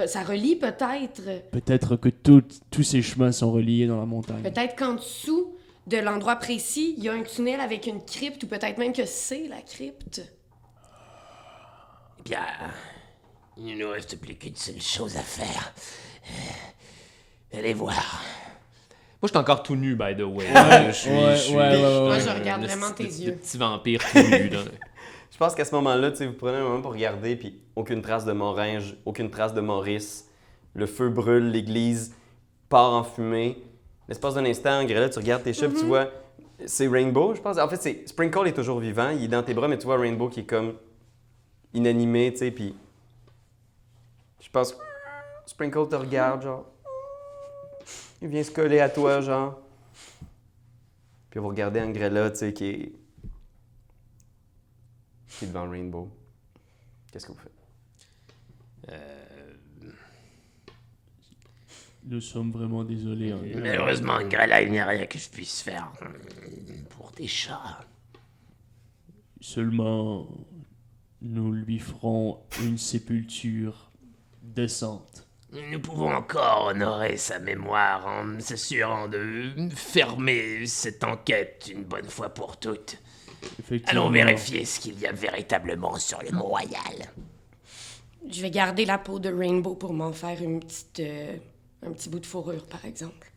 Ça, 0.08 0.24
relie 0.24 0.56
peut-être. 0.56 1.50
Peut-être 1.52 1.98
que 1.98 2.08
tout- 2.10 2.42
tous 2.72 2.84
ces 2.84 3.02
chemins 3.02 3.34
sont 3.34 3.52
reliés 3.52 3.86
dans 3.86 4.00
la 4.00 4.06
montagne. 4.06 4.42
Peut-être 4.42 4.76
qu'en 4.78 4.94
dessous 4.94 5.55
de 5.88 5.98
l'endroit 5.98 6.36
précis, 6.38 6.96
il 6.98 7.04
y 7.04 7.10
a 7.10 7.14
un 7.14 7.22
tunnel 7.24 7.60
avec 7.60 7.86
une 7.88 8.04
crypte, 8.04 8.44
ou 8.44 8.48
peut-être 8.48 8.78
même 8.78 8.94
que 8.94 9.06
c'est 9.06 9.48
la 9.48 9.62
crypte. 9.62 10.22
Bien, 12.24 12.40
il 13.58 13.66
ne 13.78 13.84
nous 13.84 13.92
reste 13.92 14.20
plus 14.20 14.36
qu'une 14.36 14.56
seule 14.56 14.82
chose 14.82 15.16
à 15.16 15.22
faire. 15.22 15.74
Euh, 17.54 17.58
Allez 17.60 17.74
voir. 17.74 18.22
Moi, 19.22 19.28
je 19.28 19.28
suis 19.30 19.38
encore 19.38 19.64
tout 19.64 19.76
nu, 19.76 19.96
by 19.96 20.16
the 20.18 20.22
way. 20.24 20.46
je 20.88 20.92
suis, 20.92 21.10
ouais, 21.12 21.36
je 21.36 21.42
suis- 21.42 21.56
ouais, 21.56 21.70
ouais, 21.70 21.84
ouais. 21.84 22.00
Moi, 22.02 22.20
je 22.20 22.30
un 22.30 22.34
regarde 22.34 22.64
vraiment 22.64 22.92
tes 22.92 23.06
de- 23.06 23.10
de 23.10 23.16
yeux. 23.24 23.36
petit 23.36 23.58
vampire 23.58 24.02
tout 24.12 24.18
nu, 24.20 24.50
là. 24.50 24.60
Je 25.32 25.38
pense 25.38 25.54
qu'à 25.54 25.66
ce 25.66 25.76
moment-là, 25.76 26.12
tu 26.12 26.18
sais, 26.18 26.28
vous 26.28 26.34
prenez 26.34 26.58
un 26.60 26.64
moment 26.64 26.82
pour 26.82 26.94
regarder, 26.94 27.36
puis 27.36 27.60
aucune 27.76 28.02
trace 28.02 28.24
de 28.24 28.32
Moringe, 28.32 28.96
aucune 29.04 29.30
trace 29.30 29.54
de 29.54 29.60
Maurice. 29.60 30.30
Le 30.74 30.86
feu 30.86 31.10
brûle, 31.10 31.52
l'église 31.52 32.16
part 32.70 32.94
en 32.94 33.04
fumée. 33.04 33.62
L'espace 34.08 34.36
d'un 34.36 34.46
instant, 34.46 34.84
Grella, 34.86 35.10
tu 35.10 35.20
regardes 35.20 35.44
tes 35.44 35.52
puis 35.52 35.68
tu 35.68 35.86
vois, 35.86 36.10
c'est 36.66 36.88
Rainbow, 36.88 37.34
je 37.34 37.42
pense. 37.42 37.58
En 37.58 37.68
fait, 37.68 37.82
c'est 37.82 38.08
Sprinkle 38.08 38.48
est 38.48 38.54
toujours 38.54 38.80
vivant, 38.80 39.10
il 39.10 39.24
est 39.24 39.28
dans 39.28 39.44
tes 39.44 39.54
bras, 39.54 39.68
mais 39.68 39.78
tu 39.78 39.86
vois 39.86 39.98
Rainbow 39.98 40.30
qui 40.30 40.42
est 40.42 40.46
comme 40.46 40.76
inanimé, 41.74 42.32
tu 42.32 42.40
sais, 42.40 42.52
puis 42.52 42.76
je 44.40 44.50
pense 44.50 44.74
que 44.74 44.84
Sprinkle 45.46 45.88
te 45.88 45.96
regarde, 45.96 46.44
genre. 46.44 46.66
Il 48.22 48.30
vient 48.30 48.44
se 48.44 48.52
coller 48.52 48.80
à 48.80 48.90
toi, 48.90 49.22
genre. 49.22 49.60
Puis 51.30 51.40
vous 51.40 51.50
regardez 51.50 51.82
Angrella, 51.82 52.32
tu 52.32 52.38
sais, 52.38 52.54
qui 52.54 52.66
est 52.70 52.92
qui 55.38 55.46
est 55.46 55.48
devant 55.50 55.70
Rainbow. 55.70 56.10
Qu'est-ce 57.12 57.26
que 57.28 57.32
vous 57.34 57.40
faites? 57.40 57.52
Nous 62.08 62.22
sommes 62.22 62.52
vraiment 62.52 62.84
désolés. 62.84 63.32
hein. 63.32 63.40
Malheureusement, 63.56 64.20
Grella, 64.28 64.62
il 64.62 64.72
n'y 64.72 64.80
a 64.80 64.86
rien 64.88 65.06
que 65.08 65.18
je 65.18 65.28
puisse 65.30 65.62
faire 65.62 65.92
hum, 66.02 66.14
pour 66.90 67.12
tes 67.12 67.28
chats. 67.28 67.80
Seulement, 69.42 70.28
nous 71.22 71.52
lui 71.52 71.80
ferons 71.80 72.40
une 72.64 72.78
sépulture 72.78 73.90
décente. 74.42 75.28
Nous 75.72 75.80
pouvons 75.80 76.14
encore 76.14 76.68
honorer 76.68 77.18
sa 77.18 77.40
mémoire 77.40 78.06
en 78.06 78.40
s'assurant 78.40 79.08
de 79.08 79.52
fermer 79.74 80.66
cette 80.68 81.04
enquête 81.04 81.70
une 81.74 81.84
bonne 81.84 82.10
fois 82.10 82.30
pour 82.30 82.58
toutes. 82.60 83.02
Effectivement. 83.60 84.02
Allons 84.02 84.10
vérifier 84.12 84.66
ce 84.66 84.80
qu'il 84.80 85.00
y 85.00 85.06
a 85.08 85.12
véritablement 85.12 85.96
sur 85.98 86.22
le 86.24 86.32
Mont 86.32 86.44
Royal. 86.46 87.12
Je 88.30 88.42
vais 88.42 88.50
garder 88.52 88.86
la 88.86 88.98
peau 88.98 89.20
de 89.20 89.30
Rainbow 89.30 89.76
pour 89.76 89.94
m'en 89.94 90.12
faire 90.12 90.42
une 90.42 90.60
petite, 90.60 91.00
euh, 91.00 91.38
un 91.86 91.92
petit 91.92 92.10
bout 92.10 92.20
de 92.20 92.26
fourrure, 92.26 92.66
par 92.66 92.86
exemple. 92.86 93.32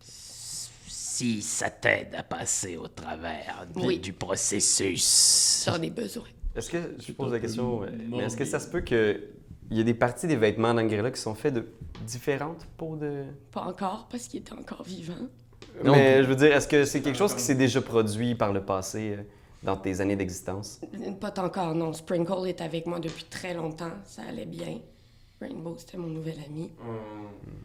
si 0.00 1.42
ça 1.42 1.70
t'aide 1.70 2.12
à 2.16 2.24
passer 2.24 2.76
au 2.76 2.88
travers 2.88 3.66
du, 3.72 3.86
Oui. 3.86 3.98
du 4.00 4.12
processus. 4.12 5.64
J'en 5.66 5.80
ai 5.80 5.90
besoin. 5.90 6.24
Est-ce 6.56 6.70
que, 6.70 6.96
je 6.98 7.12
pose 7.12 7.32
la 7.32 7.38
question, 7.40 7.82
mais 8.10 8.24
est-ce 8.24 8.36
que 8.36 8.44
ça 8.44 8.58
se 8.60 8.68
peut 8.68 8.80
que 8.80 9.20
il 9.70 9.78
y 9.78 9.80
a 9.80 9.84
des 9.84 9.94
parties 9.94 10.26
des 10.26 10.36
vêtements 10.36 10.74
d'Angela 10.74 11.10
qui 11.10 11.20
sont 11.20 11.34
faits 11.34 11.54
de 11.54 11.66
différentes 12.06 12.66
peaux 12.76 12.96
de... 12.96 13.24
Pas 13.50 13.62
encore, 13.62 14.08
parce 14.10 14.28
qu'il 14.28 14.40
était 14.40 14.52
encore 14.52 14.82
vivant. 14.82 15.14
Mais 15.82 16.22
je 16.22 16.28
veux 16.28 16.36
dire, 16.36 16.54
est-ce 16.54 16.68
que 16.68 16.84
c'est 16.84 17.00
quelque 17.00 17.16
chose 17.16 17.34
qui 17.34 17.40
s'est 17.40 17.54
déjà 17.54 17.80
produit 17.80 18.34
par 18.34 18.52
le 18.52 18.62
passé 18.64 19.16
euh, 19.18 19.22
dans 19.62 19.76
tes 19.76 20.00
années 20.00 20.16
d'existence? 20.16 20.80
Pas 21.20 21.32
encore, 21.38 21.74
non. 21.74 21.92
Sprinkle 21.92 22.46
est 22.46 22.60
avec 22.60 22.86
moi 22.86 23.00
depuis 23.00 23.24
très 23.24 23.54
longtemps. 23.54 23.92
Ça 24.04 24.22
allait 24.28 24.46
bien. 24.46 24.78
C'était 25.78 25.96
mon 25.98 26.08
nouvel 26.08 26.36
ami. 26.46 26.70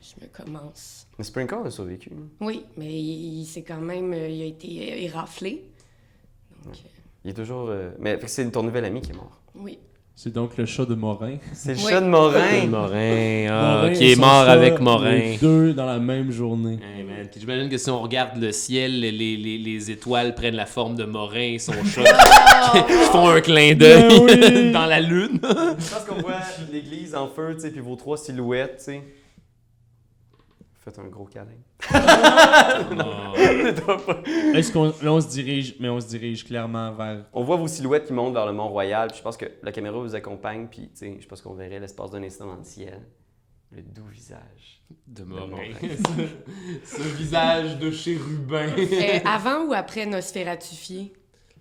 Je 0.01 0.23
me 0.25 0.27
commence. 0.31 1.07
Mais 1.17 1.23
Sprinkle 1.23 1.61
a 1.65 1.71
survécu. 1.71 2.11
Oui, 2.41 2.65
mais 2.77 2.87
il, 2.93 3.39
il 3.41 3.45
s'est 3.45 3.63
quand 3.63 3.81
même... 3.81 4.13
euh, 4.13 4.27
Il 4.29 4.41
a 4.41 4.45
été 4.45 4.67
euh, 4.93 5.03
éraflé. 5.05 5.65
Donc, 6.65 6.75
euh, 6.75 6.89
Il 7.25 7.31
est 7.31 7.33
toujours... 7.33 7.67
euh, 7.69 7.91
Mais 7.99 8.19
c'est 8.27 8.49
ton 8.51 8.63
nouvel 8.63 8.85
ami 8.85 9.01
qui 9.01 9.11
est 9.11 9.15
mort. 9.15 9.41
oui. 9.55 9.79
C'est 10.21 10.33
donc 10.33 10.57
le 10.57 10.65
chat 10.65 10.83
de 10.85 10.95
Morin. 10.95 11.37
C'est 11.53 11.75
le 11.75 11.77
Oui. 11.77 11.91
chat 11.91 12.01
de 12.01 12.07
Morin. 12.07 12.65
Morin, 12.67 13.47
ah, 13.49 13.77
Morin 13.83 13.93
qui 13.93 14.11
est 14.11 14.15
mort 14.17 14.43
chat, 14.43 14.51
avec 14.51 14.81
Morin. 14.81 15.11
les 15.11 15.37
deux 15.37 15.71
dans 15.71 15.85
la 15.85 15.97
même 15.97 16.29
journée. 16.29 16.73
Hey, 16.73 17.05
man. 17.05 17.25
Puis 17.31 17.39
J'imagine 17.39 17.69
que 17.69 17.77
si 17.77 17.89
on 17.89 18.01
regarde 18.01 18.35
le 18.37 18.51
ciel, 18.51 18.99
les, 18.99 19.13
les, 19.13 19.37
les 19.37 19.91
étoiles 19.91 20.35
prennent 20.35 20.57
la 20.57 20.65
forme 20.65 20.97
de 20.97 21.05
Morin 21.05 21.53
et 21.53 21.57
son 21.57 21.71
chat 21.85 22.03
qui 22.73 22.93
font 23.13 23.29
un 23.29 23.39
clin 23.39 23.75
d'œil 23.75 24.09
Ben 24.09 24.19
oui. 24.21 24.71
dans 24.73 24.87
la 24.87 24.99
lune. 24.99 25.39
Je 25.41 25.89
pense 25.89 26.03
qu'on 26.05 26.21
voit 26.21 26.33
l'église 26.69 27.15
en 27.15 27.29
feu, 27.29 27.53
tu 27.55 27.61
sais, 27.61 27.69
puis 27.71 27.79
vos 27.79 27.95
trois 27.95 28.17
silhouettes, 28.17 28.75
tu 28.79 28.83
sais. 28.91 29.01
Un 30.97 31.07
gros 31.07 31.25
câlin. 31.25 31.51
Est-ce 34.55 34.71
qu'on 34.71 34.85
là 35.01 35.11
on 35.13 35.21
se 35.21 35.27
dirige, 35.27 35.75
mais 35.79 35.89
on 35.89 35.99
se 35.99 36.07
dirige 36.07 36.45
clairement 36.45 36.91
vers. 36.93 37.25
On 37.33 37.43
voit 37.43 37.57
vos 37.57 37.67
silhouettes 37.67 38.05
qui 38.07 38.13
montent 38.13 38.33
vers 38.33 38.45
le 38.45 38.53
Mont-Royal, 38.53 39.09
puis 39.09 39.17
je 39.17 39.23
pense 39.23 39.37
que 39.37 39.45
la 39.61 39.71
caméra 39.71 39.97
vous 39.99 40.15
accompagne, 40.15 40.67
puis 40.69 40.89
tu 40.89 40.97
sais, 40.97 41.17
je 41.19 41.27
pense 41.27 41.41
qu'on 41.41 41.53
verrait 41.53 41.79
l'espace 41.79 42.11
d'un 42.11 42.23
instant 42.23 42.47
dans 42.47 42.55
le 42.55 42.63
ciel. 42.63 43.01
Le 43.71 43.81
doux 43.83 44.07
visage. 44.11 44.81
De 45.05 45.23
Morin. 45.23 45.47
Ce 46.83 47.01
visage 47.17 47.77
de 47.77 47.91
chérubin. 47.91 48.67
Euh, 48.77 49.19
avant 49.25 49.65
ou 49.65 49.73
après 49.73 50.07
Nosferatufié? 50.07 51.13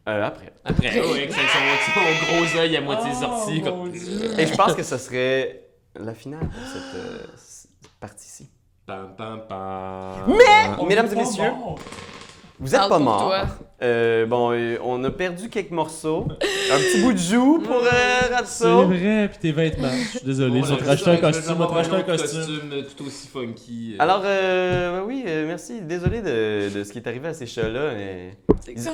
Euh, 0.08 0.24
après. 0.24 0.52
Après, 0.64 1.00
ouais, 1.02 1.10
avec 1.24 1.32
son, 1.32 1.40
son 1.40 2.34
gros 2.34 2.58
œil 2.60 2.76
à 2.76 2.80
moitié 2.80 3.12
sorti. 3.12 3.60
comme- 3.60 3.92
Et 3.94 4.46
je 4.46 4.54
pense 4.56 4.72
que 4.74 4.82
ce 4.82 4.96
serait 4.96 5.68
la 5.96 6.14
finale 6.14 6.46
de 6.48 6.54
cette, 6.72 6.94
euh, 6.94 7.26
cette 7.36 7.70
partie-ci. 8.00 8.48
Pam, 8.88 9.10
pam, 9.18 9.40
pam. 9.46 10.24
Mais, 10.28 10.84
mesdames 10.86 11.08
et 11.12 11.16
messieurs, 11.16 11.52
vous 12.58 12.74
êtes 12.74 12.78
Parle 12.80 12.88
pas 12.88 12.96
pour 12.96 13.04
morts. 13.04 13.22
toi. 13.26 13.44
Euh, 13.80 14.26
bon, 14.26 14.50
euh, 14.52 14.76
on 14.82 15.02
a 15.04 15.10
perdu 15.12 15.48
quelques 15.48 15.70
morceaux. 15.70 16.26
Un 16.72 16.78
petit 16.78 17.00
bout 17.00 17.12
de 17.12 17.18
joue 17.18 17.60
pour 17.60 17.76
euh, 17.76 17.90
C'est 18.22 18.34
Ratso. 18.34 18.86
vrai, 18.86 19.28
puis 19.30 19.38
tes 19.40 19.52
vêtements. 19.52 19.88
Je 20.12 20.18
suis 20.18 20.26
désolé, 20.26 20.62
te 20.62 20.84
racheter 20.84 21.10
un 21.10 21.16
costume, 21.18 21.56
on 21.60 21.66
te 21.66 21.72
racheter 21.72 21.94
un 21.94 21.98
autre 22.00 22.06
costume. 22.16 22.60
tout 22.96 23.06
aussi 23.06 23.28
funky. 23.28 23.92
euh. 23.94 24.02
Alors, 24.02 24.22
euh, 24.24 25.02
oui, 25.06 25.22
euh, 25.28 25.46
merci. 25.46 25.80
Désolé 25.80 26.22
de, 26.22 26.76
de 26.76 26.82
ce 26.84 26.90
qui 26.90 26.98
est 26.98 27.06
arrivé 27.06 27.28
à 27.28 27.34
ces 27.34 27.46
chats-là. 27.46 27.92
mais 27.96 28.36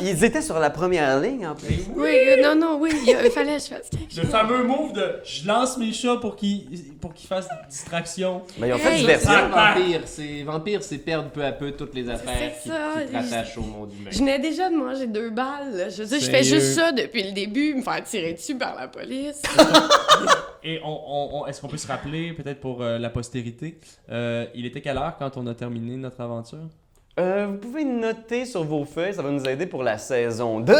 Ils, 0.02 0.22
étaient 0.22 0.42
sur 0.42 0.58
la 0.58 0.68
première 0.68 1.18
ligne 1.18 1.46
en 1.46 1.54
plus. 1.54 1.76
Oui, 1.96 2.10
euh, 2.10 2.42
non, 2.42 2.54
non, 2.54 2.78
oui, 2.78 2.90
il, 3.06 3.30
fallait 3.30 3.56
que 3.56 3.62
je 3.62 3.68
fasse 3.68 3.88
quelque 3.90 4.14
Le 4.16 4.22
chose. 4.22 4.30
fameux 4.30 4.64
move 4.64 4.92
de 4.92 5.14
je 5.24 5.48
lance 5.48 5.78
mes 5.78 5.92
chats 5.92 6.16
pour 6.16 6.36
qu'ils 6.36 6.66
pour 7.00 7.14
qu'ils 7.14 7.28
fassent 7.28 7.48
distraction. 7.70 8.42
Mais 8.58 8.68
ils 8.68 8.74
ont 8.74 8.78
fait 8.78 8.92
Hey. 8.94 9.00
diversion. 9.00 9.30
Ah, 9.54 9.74
vampire, 9.76 10.00
c'est 10.04 10.42
vampire, 10.42 10.82
c'est 10.82 10.98
perdre 10.98 11.30
peu 11.30 11.42
à 11.42 11.52
peu 11.52 11.72
toutes 11.72 11.94
les 11.94 12.08
affaires 12.10 12.34
C'est 12.38 12.62
qui, 12.62 12.68
ça, 12.68 13.00
qui 13.02 13.10
te 13.12 13.16
rattachent 13.16 13.56
au 13.58 13.62
monde 13.62 13.90
humain. 13.98 14.10
Je 14.12 14.18
venais 14.18 14.38
déjà 14.38 14.68
de 14.74 14.78
manger 14.84 15.06
deux 15.06 15.30
balles. 15.30 15.76
là. 15.76 15.88
Je 15.88 16.02
veux 16.02 16.08
dire, 16.08 16.20
je 16.20 16.30
fais 16.30 16.42
juste 16.44 16.74
ça 16.74 16.92
depuis 16.92 17.22
le 17.22 17.32
début, 17.32 17.74
me 17.74 17.82
faire 17.82 18.02
tirer 18.04 18.34
dessus 18.34 18.56
par 18.56 18.74
la 18.74 18.88
police. 18.88 19.42
Et 20.62 20.80
on, 20.82 20.88
on- 20.88 21.40
on- 21.42 21.46
est-ce 21.46 21.60
qu'on 21.60 21.68
peut 21.68 21.76
se 21.76 21.86
rappeler, 21.86 22.32
peut-être 22.32 22.60
pour 22.60 22.82
euh, 22.82 22.98
la 22.98 23.10
postérité, 23.10 23.78
euh, 24.10 24.46
il 24.54 24.64
était 24.64 24.80
quelle 24.80 24.96
heure 24.96 25.14
quand 25.18 25.36
on 25.36 25.46
a 25.46 25.54
terminé 25.54 25.96
notre 25.96 26.20
aventure? 26.22 26.68
Euh, 27.20 27.46
vous 27.48 27.58
pouvez 27.58 27.84
noter 27.84 28.44
sur 28.44 28.64
vos 28.64 28.84
feuilles, 28.84 29.14
ça 29.14 29.22
va 29.22 29.30
nous 29.30 29.44
aider 29.46 29.66
pour 29.66 29.84
la 29.84 29.98
saison 29.98 30.58
2. 30.58 30.74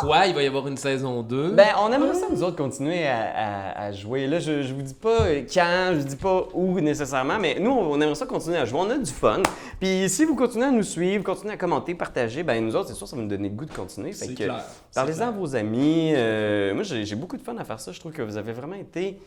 Quoi, 0.00 0.26
il 0.26 0.34
va 0.34 0.42
y 0.42 0.46
avoir 0.48 0.66
une 0.66 0.76
saison 0.76 1.22
2? 1.22 1.52
Ben, 1.52 1.68
on 1.80 1.92
aimerait 1.92 2.14
ça, 2.14 2.26
nous 2.28 2.42
autres, 2.42 2.56
continuer 2.56 3.06
à, 3.06 3.20
à- 3.20 3.82
à 3.84 3.92
jouer. 3.92 4.26
Là, 4.26 4.40
je, 4.40 4.62
je 4.62 4.74
vous 4.74 4.82
dis 4.82 4.94
pas 4.94 5.28
quand, 5.52 5.90
je 5.92 5.98
vous 5.98 6.08
dis 6.08 6.16
pas 6.16 6.44
où 6.54 6.80
nécessairement, 6.80 7.38
mais 7.38 7.58
nous, 7.60 7.70
on 7.70 8.00
aimerait 8.00 8.16
ça 8.16 8.26
continuer 8.26 8.56
à 8.56 8.64
jouer. 8.64 8.80
On 8.82 8.90
a 8.90 8.98
du 8.98 9.10
fun. 9.12 9.42
Puis 9.78 10.08
si 10.08 10.24
vous 10.24 10.34
continuez 10.34 10.66
à 10.66 10.70
nous 10.72 10.82
suivre, 10.82 11.22
continuez 11.22 11.52
à 11.54 11.56
commenter, 11.56 11.94
partager, 11.94 12.42
ben 12.42 12.64
nous 12.64 12.74
autres, 12.74 12.88
c'est 12.88 12.94
sûr, 12.94 13.06
ça 13.06 13.14
va 13.14 13.22
nous 13.22 13.28
donner 13.28 13.48
le 13.48 13.54
goût 13.54 13.66
de 13.66 13.72
continuer. 13.72 14.10
Fait 14.10 14.24
C'est 14.26 14.34
que, 14.34 14.42
clair. 14.44 14.64
Parlez-en 14.92 15.28
à 15.28 15.30
vos 15.30 15.54
amis. 15.54 16.12
Euh, 16.16 16.74
moi, 16.74 16.82
j'ai 16.82 17.04
j'ai 17.04 17.16
beaucoup 17.16 17.36
de 17.36 17.42
fun 17.42 17.56
à 17.58 17.64
faire 17.64 17.78
ça. 17.78 17.92
Je 17.92 18.00
trouve 18.00 18.10
que 18.12 18.22
vous 18.22 18.36
avez 18.36 18.52
vraiment 18.52 18.74
été 18.76 19.20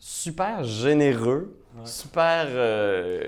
super 0.00 0.64
généreux, 0.64 1.54
super 1.84 2.46
euh, 2.50 3.22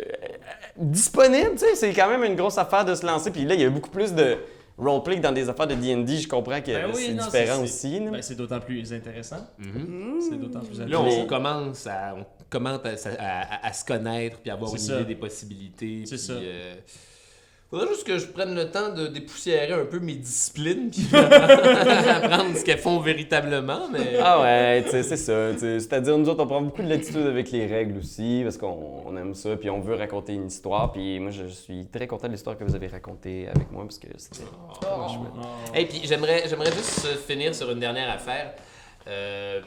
disponible. 0.76 1.52
Tu 1.52 1.58
sais, 1.58 1.74
c'est 1.74 1.92
quand 1.92 2.08
même 2.08 2.24
une 2.24 2.36
grosse 2.36 2.58
affaire 2.58 2.84
de 2.84 2.94
se 2.94 3.04
lancer. 3.06 3.30
Puis 3.30 3.44
là, 3.44 3.54
il 3.54 3.60
y 3.60 3.64
a 3.64 3.70
beaucoup 3.70 3.90
plus 3.90 4.12
de 4.14 4.36
roleplay 4.78 5.16
que 5.16 5.22
dans 5.22 5.32
des 5.32 5.48
affaires 5.48 5.66
de 5.66 5.74
D&D. 5.74 6.18
Je 6.18 6.28
comprends 6.28 6.60
que 6.60 6.70
Ben 6.70 6.90
oui, 6.94 7.04
c'est 7.06 7.14
différent 7.14 7.62
aussi. 7.62 7.98
là. 8.00 8.10
Ben, 8.10 8.22
c'est 8.22 8.34
d'autant 8.34 8.60
plus 8.60 8.92
intéressant. 8.92 9.46
Mhm. 9.58 10.18
C'est 10.20 10.36
d'autant 10.38 10.60
plus 10.60 10.78
Là, 10.80 10.84
intéressant. 10.98 11.20
on 11.22 11.26
commence 11.26 11.86
à, 11.86 12.14
on 12.18 12.26
commence 12.50 12.80
à, 13.06 13.10
à- 13.18 13.66
à 13.66 13.72
se 13.72 13.84
connaître 13.84 14.38
puis 14.38 14.50
avoir 14.50 14.70
une 14.72 14.78
ça. 14.78 14.96
idée 14.96 15.04
des 15.06 15.14
possibilités. 15.16 16.02
C'est 16.06 16.18
ça. 16.18 16.34
euh, 16.34 16.74
faudrait 17.70 17.88
juste 17.88 18.06
que 18.06 18.18
je 18.18 18.26
prenne 18.26 18.54
le 18.54 18.70
temps 18.70 18.90
de 18.94 19.06
dépoussiérer 19.08 19.72
un 19.72 19.84
peu 19.84 19.98
mes 19.98 20.14
disciplines 20.14 20.90
puis 20.90 21.06
apprendre 21.16 22.56
ce 22.56 22.64
qu'elles 22.64 22.78
font 22.78 23.00
véritablement. 23.00 23.88
Mais 23.90 24.18
Ah 24.22 24.40
ouais, 24.40 24.84
tu 24.84 24.90
sais, 24.90 25.02
c'est 25.02 25.16
ça. 25.16 25.56
C'est-à-dire, 25.58 26.16
nous 26.16 26.28
autres, 26.28 26.42
on 26.42 26.46
prend 26.46 26.62
beaucoup 26.62 26.82
de 26.82 26.88
latitude 26.88 27.26
avec 27.26 27.50
les 27.50 27.66
règles 27.66 27.98
aussi, 27.98 28.40
parce 28.44 28.56
qu'on 28.56 29.02
on 29.06 29.16
aime 29.16 29.34
ça, 29.34 29.56
puis 29.56 29.70
on 29.70 29.80
veut 29.80 29.94
raconter 29.94 30.34
une 30.34 30.46
histoire. 30.46 30.92
Puis 30.92 31.18
moi, 31.20 31.30
je 31.30 31.46
suis 31.46 31.86
très 31.86 32.06
content 32.06 32.28
de 32.28 32.32
l'histoire 32.32 32.56
que 32.56 32.64
vous 32.64 32.74
avez 32.74 32.86
racontée 32.88 33.48
avec 33.48 33.70
moi, 33.72 33.84
parce 33.84 33.98
que 33.98 34.08
c'était 34.16 34.44
vraiment 34.82 35.08
chouette. 35.08 35.32
Et 35.74 35.86
puis 35.86 36.00
j'aimerais, 36.04 36.44
j'aimerais 36.48 36.72
juste 36.72 37.06
finir 37.26 37.54
sur 37.54 37.70
une 37.70 37.80
dernière 37.80 38.10
affaire. 38.10 38.54
Euh, 39.08 39.60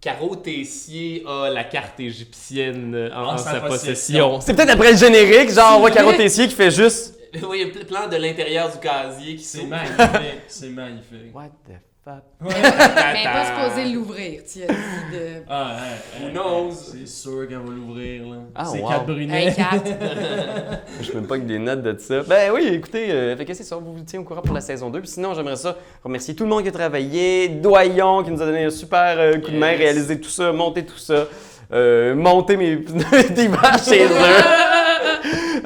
Caro 0.00 0.36
Tessier 0.36 1.24
a 1.26 1.50
la 1.50 1.64
carte 1.64 1.98
égyptienne 2.00 2.94
euh, 2.94 3.10
en, 3.12 3.24
En 3.30 3.34
en 3.34 3.38
sa 3.38 3.52
sa 3.54 3.60
possession. 3.60 4.30
possession. 4.30 4.40
C'est 4.40 4.54
peut-être 4.54 4.70
après 4.70 4.92
le 4.92 4.96
générique, 4.98 5.50
genre, 5.50 5.74
on 5.76 5.80
voit 5.80 5.90
Caro 5.90 6.12
Tessier 6.12 6.46
qui 6.46 6.54
fait 6.54 6.70
juste. 6.70 7.18
oui, 7.34 7.60
il 7.62 7.68
y 7.68 7.70
a 7.70 7.78
le 7.78 7.84
plan 7.84 8.06
de 8.08 8.16
l'intérieur 8.16 8.70
du 8.70 8.78
casier 8.78 9.36
qui 9.36 9.42
C'est 9.44 9.64
magnifique, 9.64 10.42
c'est 10.46 10.68
magnifique. 10.70 11.34
What 11.34 11.48
the 11.66 11.72
Mais 12.40 13.24
pas 13.24 13.44
supposé 13.46 13.88
l'ouvrir, 13.92 14.40
tu 14.50 14.62
as 14.62 14.66
dit 14.66 14.72
de... 15.12 15.42
Ah, 15.48 15.76
ouais, 16.22 16.30
knows? 16.32 16.70
C'est 16.72 17.06
sûr 17.06 17.46
qu'elle 17.48 17.58
va 17.58 17.70
l'ouvrir, 17.70 18.26
là. 18.26 18.36
Ah, 18.54 18.64
c'est 18.64 18.80
wow. 18.80 18.88
Kat 18.88 18.98
Brunet. 19.00 19.46
Hey, 19.48 19.54
Kat. 19.54 19.82
Je 21.00 21.12
peux 21.12 21.22
pas 21.22 21.38
que 21.38 21.44
des 21.44 21.58
notes 21.58 21.82
de 21.82 21.98
ça. 21.98 22.22
Ben 22.22 22.52
oui, 22.54 22.68
écoutez, 22.72 23.10
euh, 23.10 23.36
fait 23.36 23.44
que 23.44 23.54
c'est 23.54 23.64
ça, 23.64 23.76
on 23.78 23.80
vous 23.80 24.00
tient 24.00 24.20
au 24.20 24.24
courant 24.24 24.42
pour 24.42 24.54
la 24.54 24.60
saison 24.60 24.90
2. 24.90 25.00
Puis 25.00 25.08
sinon, 25.10 25.34
j'aimerais 25.34 25.56
ça 25.56 25.76
remercier 26.02 26.34
tout 26.34 26.44
le 26.44 26.50
monde 26.50 26.62
qui 26.62 26.68
a 26.68 26.72
travaillé, 26.72 27.48
Doyon 27.48 28.22
qui 28.24 28.30
nous 28.30 28.42
a 28.42 28.46
donné 28.46 28.64
un 28.64 28.70
super 28.70 29.16
euh, 29.18 29.38
coup 29.38 29.50
de 29.50 29.58
main, 29.58 29.70
Yes. 29.72 29.78
réaliser 29.80 30.20
tout 30.20 30.30
ça, 30.30 30.52
monter 30.52 30.84
tout 30.86 30.98
ça, 30.98 31.26
euh, 31.72 32.14
monter 32.14 32.56
mes 32.56 32.76
vaches 32.76 33.84
chez 33.88 34.04
eux. 34.04 34.08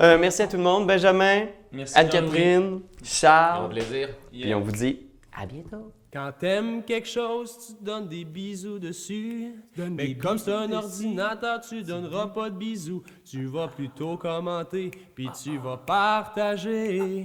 Euh, 0.01 0.19
merci 0.19 0.43
à 0.43 0.47
tout 0.49 0.57
le 0.57 0.63
monde, 0.63 0.87
Benjamin, 0.87 1.43
Merci. 1.71 1.97
Anne-Catherine, 1.97 2.81
Charles, 3.05 3.69
plaisir. 3.69 4.09
puis 4.33 4.55
on 4.55 4.61
vous 4.61 4.73
dit 4.73 5.01
à 5.39 5.47
bientôt. 5.47 5.93
Quand 6.13 6.31
t'aimes 6.39 6.83
quelque 6.83 7.09
chose, 7.09 7.57
tu 7.67 7.83
donnes 7.83 8.07
des 8.07 8.27
bisous 8.27 8.79
dessus. 8.79 9.55
Mais 9.79 10.15
comme 10.15 10.37
c'est 10.37 10.53
un 10.53 10.71
ordinateur, 10.71 11.63
tu 11.63 11.83
donneras 11.83 12.27
pas 12.27 12.51
de 12.51 12.57
bisous. 12.57 13.03
Tu 13.25 13.47
vas 13.47 13.69
plutôt 13.69 14.19
commenter, 14.19 14.91
puis 15.15 15.31
tu 15.43 15.57
vas 15.57 15.79
partager. 15.79 17.25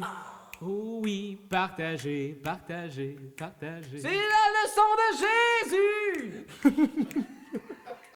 Oh 0.61 1.01
oui, 1.03 1.37
partagez, 1.49 2.39
partagez, 2.41 3.17
partagez. 3.37 3.99
C'est 3.99 4.07
la 4.07 4.45
leçon 4.63 4.81
de 5.03 6.71
Jésus! 6.71 7.25